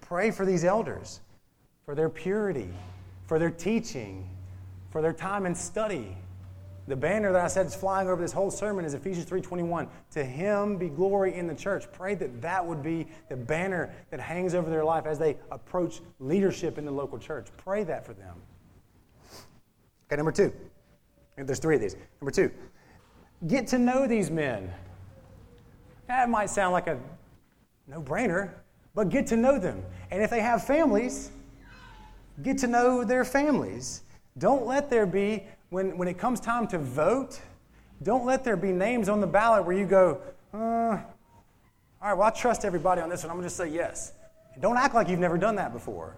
pray 0.00 0.30
for 0.30 0.46
these 0.46 0.64
elders, 0.64 1.18
for 1.84 1.96
their 1.96 2.08
purity, 2.08 2.70
for 3.26 3.40
their 3.40 3.50
teaching, 3.50 4.24
for 4.92 5.02
their 5.02 5.12
time 5.12 5.46
in 5.46 5.54
study. 5.56 6.16
The 6.86 6.96
banner 6.96 7.32
that 7.32 7.42
I 7.42 7.48
said 7.48 7.66
is 7.66 7.74
flying 7.74 8.08
over 8.08 8.20
this 8.20 8.32
whole 8.32 8.50
sermon 8.50 8.84
is 8.84 8.92
Ephesians 8.92 9.24
3:21. 9.24 9.88
To 10.12 10.24
him 10.24 10.76
be 10.76 10.88
glory 10.90 11.34
in 11.34 11.46
the 11.46 11.54
church. 11.54 11.90
Pray 11.92 12.14
that 12.16 12.42
that 12.42 12.64
would 12.64 12.82
be 12.82 13.06
the 13.28 13.36
banner 13.36 13.90
that 14.10 14.20
hangs 14.20 14.54
over 14.54 14.68
their 14.68 14.84
life 14.84 15.06
as 15.06 15.18
they 15.18 15.38
approach 15.50 16.02
leadership 16.20 16.76
in 16.76 16.84
the 16.84 16.90
local 16.90 17.18
church. 17.18 17.48
Pray 17.56 17.84
that 17.84 18.04
for 18.04 18.12
them. 18.12 18.36
Okay, 20.06 20.16
number 20.16 20.32
two. 20.32 20.52
There's 21.36 21.58
three 21.58 21.74
of 21.74 21.80
these. 21.80 21.96
Number 22.20 22.30
two, 22.30 22.50
get 23.46 23.66
to 23.68 23.78
know 23.78 24.06
these 24.06 24.30
men. 24.30 24.72
That 26.06 26.28
might 26.28 26.50
sound 26.50 26.72
like 26.72 26.86
a 26.86 26.98
no 27.86 28.00
brainer, 28.00 28.50
but 28.94 29.08
get 29.08 29.26
to 29.28 29.36
know 29.36 29.58
them. 29.58 29.82
And 30.10 30.22
if 30.22 30.30
they 30.30 30.40
have 30.40 30.64
families, 30.64 31.30
get 32.42 32.58
to 32.58 32.66
know 32.66 33.04
their 33.04 33.24
families. 33.24 34.02
Don't 34.38 34.66
let 34.66 34.90
there 34.90 35.06
be, 35.06 35.44
when, 35.74 35.98
when 35.98 36.06
it 36.06 36.16
comes 36.16 36.38
time 36.38 36.68
to 36.68 36.78
vote, 36.78 37.40
don't 38.00 38.24
let 38.24 38.44
there 38.44 38.56
be 38.56 38.70
names 38.70 39.08
on 39.08 39.20
the 39.20 39.26
ballot 39.26 39.66
where 39.66 39.76
you 39.76 39.84
go, 39.84 40.20
uh, 40.52 40.56
all 40.56 41.00
right, 42.00 42.14
well, 42.16 42.28
I 42.28 42.30
trust 42.30 42.64
everybody 42.64 43.00
on 43.00 43.08
this 43.08 43.24
one. 43.24 43.30
I'm 43.30 43.36
going 43.38 43.42
to 43.42 43.46
just 43.46 43.56
say 43.56 43.68
yes. 43.68 44.12
Don't 44.60 44.76
act 44.76 44.94
like 44.94 45.08
you've 45.08 45.18
never 45.18 45.36
done 45.36 45.56
that 45.56 45.72
before. 45.72 46.14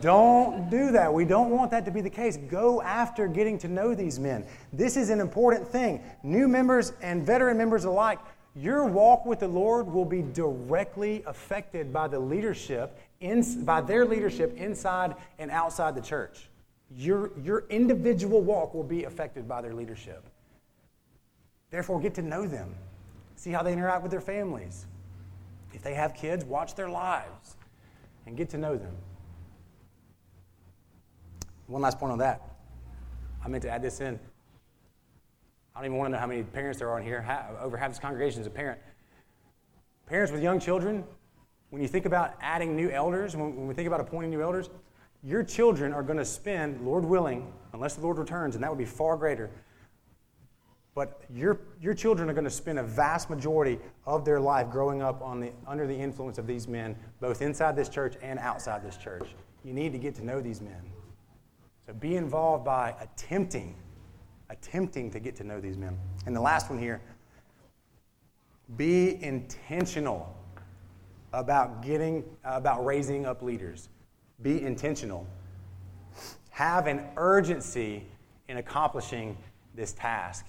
Don't 0.00 0.70
do 0.70 0.92
that. 0.92 1.12
We 1.12 1.24
don't 1.24 1.50
want 1.50 1.72
that 1.72 1.84
to 1.86 1.90
be 1.90 2.00
the 2.00 2.10
case. 2.10 2.36
Go 2.36 2.80
after 2.82 3.26
getting 3.26 3.58
to 3.58 3.68
know 3.68 3.96
these 3.96 4.20
men. 4.20 4.46
This 4.72 4.96
is 4.96 5.10
an 5.10 5.18
important 5.18 5.66
thing. 5.66 6.00
New 6.22 6.46
members 6.46 6.92
and 7.02 7.26
veteran 7.26 7.58
members 7.58 7.84
alike, 7.84 8.20
your 8.54 8.86
walk 8.86 9.26
with 9.26 9.40
the 9.40 9.48
Lord 9.48 9.92
will 9.92 10.04
be 10.04 10.22
directly 10.22 11.24
affected 11.26 11.92
by 11.92 12.06
the 12.06 12.20
leadership, 12.20 12.96
in, 13.18 13.64
by 13.64 13.80
their 13.80 14.04
leadership 14.06 14.56
inside 14.56 15.16
and 15.40 15.50
outside 15.50 15.96
the 15.96 16.00
church. 16.00 16.48
Your, 16.90 17.30
your 17.42 17.64
individual 17.68 18.42
walk 18.42 18.74
will 18.74 18.84
be 18.84 19.04
affected 19.04 19.48
by 19.48 19.60
their 19.60 19.74
leadership. 19.74 20.24
Therefore, 21.70 22.00
get 22.00 22.14
to 22.14 22.22
know 22.22 22.46
them. 22.46 22.74
See 23.34 23.50
how 23.50 23.62
they 23.62 23.72
interact 23.72 24.02
with 24.02 24.10
their 24.10 24.20
families. 24.20 24.86
If 25.72 25.82
they 25.82 25.94
have 25.94 26.14
kids, 26.14 26.44
watch 26.44 26.74
their 26.74 26.88
lives 26.88 27.56
and 28.26 28.36
get 28.36 28.48
to 28.50 28.58
know 28.58 28.76
them. 28.76 28.96
One 31.66 31.82
last 31.82 31.98
point 31.98 32.12
on 32.12 32.18
that. 32.18 32.40
I 33.44 33.48
meant 33.48 33.62
to 33.64 33.70
add 33.70 33.82
this 33.82 34.00
in. 34.00 34.18
I 35.74 35.80
don't 35.80 35.86
even 35.86 35.98
want 35.98 36.08
to 36.08 36.12
know 36.12 36.18
how 36.18 36.26
many 36.26 36.42
parents 36.42 36.78
there 36.78 36.88
are 36.88 36.98
in 36.98 37.04
here. 37.04 37.24
over 37.60 37.76
half 37.76 37.90
this 37.90 37.98
congregation 37.98 38.40
is 38.40 38.46
a 38.46 38.50
parent. 38.50 38.80
Parents 40.06 40.32
with 40.32 40.42
young 40.42 40.60
children, 40.60 41.04
when 41.70 41.82
you 41.82 41.88
think 41.88 42.06
about 42.06 42.34
adding 42.40 42.76
new 42.76 42.88
elders, 42.90 43.36
when 43.36 43.66
we 43.66 43.74
think 43.74 43.86
about 43.86 44.00
appointing 44.00 44.30
new 44.30 44.40
elders, 44.40 44.70
your 45.26 45.42
children 45.42 45.92
are 45.92 46.04
going 46.04 46.18
to 46.18 46.24
spend, 46.24 46.86
Lord 46.86 47.04
willing, 47.04 47.52
unless 47.72 47.94
the 47.94 48.00
Lord 48.00 48.16
returns, 48.16 48.54
and 48.54 48.62
that 48.62 48.70
would 48.70 48.78
be 48.78 48.84
far 48.84 49.16
greater, 49.16 49.50
but 50.94 51.20
your, 51.34 51.58
your 51.80 51.94
children 51.94 52.30
are 52.30 52.32
going 52.32 52.44
to 52.44 52.50
spend 52.50 52.78
a 52.78 52.82
vast 52.82 53.28
majority 53.28 53.78
of 54.06 54.24
their 54.24 54.40
life 54.40 54.70
growing 54.70 55.02
up 55.02 55.20
on 55.20 55.40
the, 55.40 55.50
under 55.66 55.86
the 55.86 55.94
influence 55.94 56.38
of 56.38 56.46
these 56.46 56.68
men, 56.68 56.96
both 57.20 57.42
inside 57.42 57.74
this 57.74 57.88
church 57.88 58.14
and 58.22 58.38
outside 58.38 58.84
this 58.84 58.96
church. 58.96 59.28
You 59.64 59.74
need 59.74 59.92
to 59.92 59.98
get 59.98 60.14
to 60.14 60.24
know 60.24 60.40
these 60.40 60.60
men. 60.60 60.80
So 61.86 61.92
be 61.92 62.16
involved 62.16 62.64
by 62.64 62.94
attempting, 63.00 63.74
attempting 64.48 65.10
to 65.10 65.18
get 65.18 65.34
to 65.36 65.44
know 65.44 65.60
these 65.60 65.76
men. 65.76 65.98
And 66.24 66.34
the 66.34 66.40
last 66.40 66.70
one 66.70 66.78
here 66.78 67.00
be 68.76 69.22
intentional 69.22 70.34
about 71.32 71.82
getting 71.82 72.24
about 72.42 72.84
raising 72.84 73.26
up 73.26 73.42
leaders. 73.42 73.88
Be 74.42 74.62
intentional. 74.62 75.26
Have 76.50 76.86
an 76.86 77.04
urgency 77.16 78.04
in 78.48 78.58
accomplishing 78.58 79.36
this 79.74 79.92
task. 79.92 80.46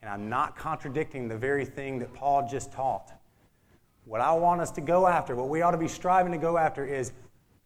And 0.00 0.10
I'm 0.10 0.28
not 0.28 0.56
contradicting 0.56 1.28
the 1.28 1.36
very 1.36 1.64
thing 1.64 1.98
that 2.00 2.12
Paul 2.12 2.48
just 2.48 2.72
taught. 2.72 3.12
What 4.04 4.20
I 4.20 4.32
want 4.32 4.60
us 4.60 4.70
to 4.72 4.80
go 4.80 5.06
after, 5.06 5.36
what 5.36 5.48
we 5.48 5.62
ought 5.62 5.70
to 5.70 5.78
be 5.78 5.88
striving 5.88 6.32
to 6.32 6.38
go 6.38 6.58
after, 6.58 6.84
is 6.84 7.12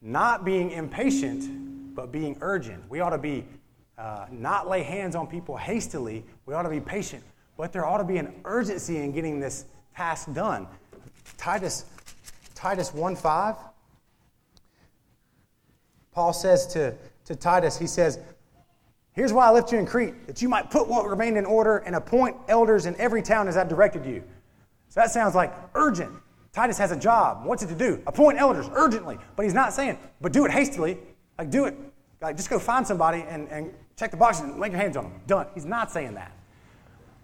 not 0.02 0.44
being 0.44 0.70
impatient 0.70 1.94
but 1.96 2.12
being 2.12 2.36
urgent. 2.42 2.84
We 2.88 3.00
ought 3.00 3.10
to 3.10 3.18
be 3.18 3.44
uh, 3.98 4.26
not 4.30 4.68
lay 4.68 4.82
hands 4.82 5.16
on 5.16 5.26
people 5.26 5.56
hastily. 5.56 6.22
We 6.44 6.54
ought 6.54 6.62
to 6.62 6.68
be 6.68 6.80
patient, 6.80 7.24
but 7.56 7.72
there 7.72 7.86
ought 7.86 7.98
to 7.98 8.04
be 8.04 8.18
an 8.18 8.34
urgency 8.44 8.98
in 8.98 9.10
getting 9.10 9.40
this 9.40 9.64
task 9.96 10.32
done. 10.34 10.68
Titus, 11.38 11.86
Titus 12.54 12.92
1 12.92 13.16
5. 13.16 13.56
Paul 16.16 16.32
says 16.32 16.66
to, 16.68 16.94
to 17.26 17.36
Titus, 17.36 17.78
he 17.78 17.86
says, 17.86 18.18
Here's 19.12 19.34
why 19.34 19.46
I 19.46 19.50
left 19.50 19.70
you 19.70 19.78
in 19.78 19.84
Crete, 19.84 20.26
that 20.26 20.40
you 20.40 20.48
might 20.48 20.70
put 20.70 20.88
what 20.88 21.06
remained 21.06 21.36
in 21.36 21.44
order 21.44 21.78
and 21.78 21.94
appoint 21.94 22.36
elders 22.48 22.86
in 22.86 22.96
every 22.96 23.22
town 23.22 23.48
as 23.48 23.56
I 23.58 23.64
directed 23.64 24.06
you. 24.06 24.22
So 24.88 25.00
that 25.00 25.10
sounds 25.10 25.34
like 25.34 25.54
urgent. 25.74 26.10
Titus 26.52 26.78
has 26.78 26.90
a 26.90 26.96
job. 26.96 27.44
What's 27.44 27.62
it 27.62 27.66
to 27.66 27.74
do? 27.74 28.02
Appoint 28.06 28.38
elders 28.38 28.66
urgently. 28.72 29.18
But 29.36 29.42
he's 29.42 29.52
not 29.52 29.74
saying, 29.74 29.98
but 30.22 30.32
do 30.32 30.46
it 30.46 30.50
hastily. 30.50 30.96
Like, 31.38 31.50
do 31.50 31.66
it. 31.66 31.76
Like, 32.22 32.36
just 32.36 32.48
go 32.48 32.58
find 32.58 32.86
somebody 32.86 33.22
and, 33.28 33.46
and 33.50 33.74
check 33.98 34.10
the 34.10 34.16
boxes 34.16 34.44
and 34.44 34.58
lay 34.58 34.70
your 34.70 34.78
hands 34.78 34.96
on 34.96 35.04
them. 35.04 35.20
Done. 35.26 35.46
He's 35.54 35.66
not 35.66 35.92
saying 35.92 36.14
that. 36.14 36.32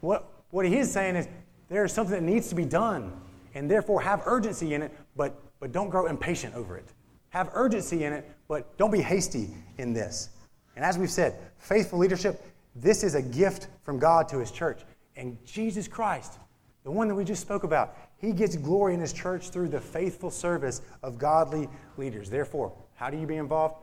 What, 0.01 0.31
what 0.51 0.66
he 0.66 0.77
is 0.77 0.93
saying 0.93 1.16
is 1.16 1.28
there 1.70 1.85
is 1.85 1.93
something 1.93 2.14
that 2.14 2.31
needs 2.31 2.51
to 2.51 2.55
be 2.55 2.66
done, 2.66 3.19
and 3.55 3.70
therefore 3.70 4.02
have 4.02 4.23
urgency 4.27 4.74
in 4.74 4.82
it, 4.82 4.93
but, 5.16 5.35
but 5.60 5.73
don't 5.73 5.89
grow 5.89 6.06
impatient 6.06 6.55
over 6.55 6.77
it. 6.77 6.93
Have 7.33 7.51
urgency 7.55 8.05
in 8.05 8.13
it, 8.13 8.31
but 8.47 8.77
don't 8.77 8.91
be 8.91 9.01
hasty 9.01 9.49
in 9.79 9.95
this. 9.95 10.29
And 10.77 10.85
as 10.85 10.99
we've 10.99 11.11
said, 11.11 11.35
faithful 11.57 11.99
leadership, 11.99 12.45
this 12.77 13.03
is 13.03 13.15
a 13.15 13.23
gift 13.23 13.69
from 13.83 13.99
God 13.99 14.29
to 14.29 14.39
his 14.39 14.51
church. 14.51 14.83
And 15.17 15.43
Jesus 15.47 15.89
Christ, 15.89 16.39
the 16.85 16.91
one 16.91 17.09
that 17.09 17.15
we 17.15 17.25
just 17.25 17.41
spoke 17.41 17.65
about, 17.65 17.97
he 18.19 18.33
gets 18.33 18.57
glory 18.57 18.93
in 18.93 19.01
his 19.01 19.15
church 19.15 19.49
through 19.49 19.69
the 19.69 19.81
faithful 19.81 20.31
service 20.31 20.83
of 21.03 21.19
godly 21.19 21.71
leaders. 21.97 22.29
Therefore, 22.29 22.73
how 22.97 23.09
do 23.09 23.17
you 23.17 23.27
be 23.27 23.37
involved? 23.37 23.77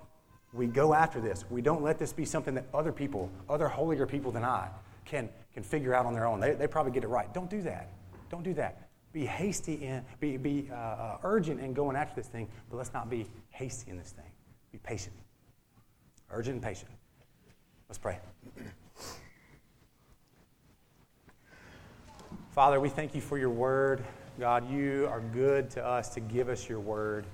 We 0.53 0.67
go 0.67 0.93
after 0.93 1.19
this. 1.19 1.43
We 1.49 1.61
don't 1.63 1.81
let 1.81 1.97
this 1.97 2.13
be 2.13 2.25
something 2.25 2.53
that 2.53 2.65
other 2.71 2.91
people, 2.91 3.31
other 3.49 3.67
holier 3.67 4.05
people 4.05 4.31
than 4.31 4.43
I, 4.43 4.69
can, 5.05 5.27
can 5.55 5.63
figure 5.63 5.95
out 5.95 6.05
on 6.05 6.13
their 6.13 6.27
own. 6.27 6.39
They, 6.39 6.53
they 6.53 6.67
probably 6.67 6.91
get 6.91 7.03
it 7.03 7.07
right. 7.07 7.33
Don't 7.33 7.49
do 7.49 7.63
that. 7.63 7.89
Don't 8.29 8.43
do 8.43 8.53
that. 8.53 8.88
Be 9.11 9.25
hasty 9.25 9.73
in, 9.75 10.03
be, 10.19 10.37
be 10.37 10.69
uh, 10.71 10.75
uh, 10.75 11.17
urgent 11.23 11.59
in 11.59 11.73
going 11.73 11.95
after 11.95 12.15
this 12.15 12.27
thing, 12.27 12.47
but 12.69 12.77
let's 12.77 12.93
not 12.93 13.09
be 13.09 13.25
hasty 13.49 13.89
in 13.89 13.97
this 13.97 14.11
thing. 14.11 14.25
Be 14.71 14.77
patient. 14.79 15.15
Urgent 16.29 16.55
and 16.55 16.63
patient. 16.63 16.91
Let's 17.87 17.97
pray. 17.97 18.19
Father, 22.51 22.79
we 22.79 22.89
thank 22.89 23.15
you 23.15 23.21
for 23.21 23.37
your 23.39 23.49
word. 23.49 24.03
God, 24.39 24.69
you 24.69 25.07
are 25.09 25.21
good 25.33 25.69
to 25.71 25.85
us 25.85 26.09
to 26.13 26.19
give 26.19 26.49
us 26.49 26.69
your 26.69 26.79
word. 26.79 27.25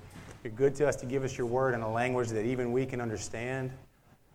You're 0.42 0.52
good 0.52 0.74
to 0.76 0.88
us 0.88 0.96
to 0.96 1.06
give 1.06 1.24
us 1.24 1.36
your 1.36 1.46
word 1.46 1.74
in 1.74 1.82
a 1.82 1.90
language 1.90 2.28
that 2.28 2.44
even 2.44 2.72
we 2.72 2.86
can 2.86 3.00
understand. 3.00 3.70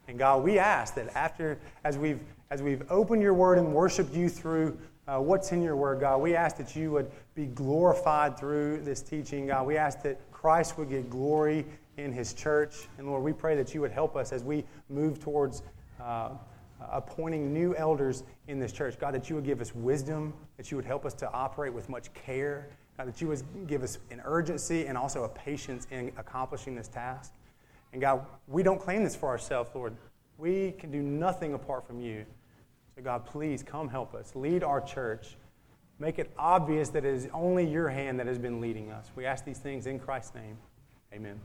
And 0.08 0.20
God, 0.20 0.44
we 0.44 0.60
ask 0.60 0.94
that 0.96 1.16
after, 1.16 1.58
as 1.84 1.98
we've, 1.98 2.20
as 2.50 2.62
we've 2.62 2.84
opened 2.92 3.22
your 3.22 3.34
word 3.34 3.58
and 3.58 3.74
worshiped 3.74 4.14
you 4.14 4.30
through 4.30 4.78
uh, 5.08 5.20
what's 5.20 5.52
in 5.52 5.62
your 5.62 5.76
word, 5.76 6.00
God, 6.00 6.22
we 6.22 6.36
ask 6.36 6.58
that 6.58 6.76
you 6.76 6.92
would 6.92 7.12
be 7.36 7.48
glorified 7.48 8.38
through 8.38 8.82
this 8.82 9.02
teaching, 9.02 9.48
God. 9.48 9.66
We 9.66 9.78
ask 9.78 10.02
that 10.04 10.20
Christ 10.32 10.78
would 10.78 10.90
get 10.90 11.10
glory 11.10 11.66
in 11.98 12.12
his 12.12 12.34
church. 12.34 12.88
And 12.98 13.08
Lord, 13.08 13.24
we 13.24 13.34
pray 13.34 13.56
that 13.56 13.74
you 13.74 13.82
would 13.82 13.92
help 13.92 14.16
us 14.16 14.32
as 14.32 14.44
we 14.44 14.64
move 14.90 15.20
towards 15.20 15.64
uh, 16.02 16.32
appointing 16.92 17.54
new 17.54 17.76
elders 17.76 18.24
in 18.48 18.60
this 18.60 18.72
church. 18.72 19.00
God, 19.00 19.14
that 19.14 19.30
you 19.30 19.36
would 19.36 19.46
give 19.46 19.62
us 19.62 19.74
wisdom, 19.76 20.34
that 20.58 20.72
you 20.72 20.78
would 20.78 20.86
help 20.86 21.06
us 21.06 21.14
to 21.16 21.32
operate 21.32 21.74
with 21.74 21.90
much 21.90 22.14
care. 22.14 22.70
God, 22.98 23.08
that 23.08 23.22
you 23.22 23.28
would 23.28 23.44
give 23.68 23.84
us 23.84 23.98
an 24.10 24.22
urgency 24.26 24.86
and 24.86 24.98
also 24.98 25.24
a 25.24 25.30
patience 25.30 25.88
in 25.92 26.12
accomplishing 26.18 26.76
this 26.76 26.88
task. 26.88 27.34
And 27.94 28.02
God, 28.02 28.26
we 28.48 28.64
don't 28.64 28.80
claim 28.80 29.04
this 29.04 29.16
for 29.16 29.30
ourselves, 29.30 29.70
Lord. 29.74 29.96
We 30.38 30.72
can 30.72 30.92
do 30.92 31.02
nothing 31.02 31.54
apart 31.54 31.86
from 31.86 32.00
you. 32.00 32.26
God, 33.04 33.26
please 33.26 33.64
come 33.64 33.88
help 33.88 34.14
us. 34.16 34.36
Lead 34.36 34.64
our 34.64 34.82
church. 34.82 35.38
Make 36.00 36.18
it 36.18 36.32
obvious 36.38 36.90
that 36.90 37.06
it 37.06 37.14
is 37.14 37.28
only 37.34 37.66
your 37.66 37.88
hand 37.88 38.20
that 38.20 38.28
has 38.28 38.40
been 38.40 38.60
leading 38.60 38.92
us. 38.92 39.12
We 39.16 39.26
ask 39.26 39.46
these 39.46 39.60
things 39.60 39.86
in 39.86 40.00
Christ's 40.00 40.34
name. 40.34 40.58
Amen. 41.14 41.40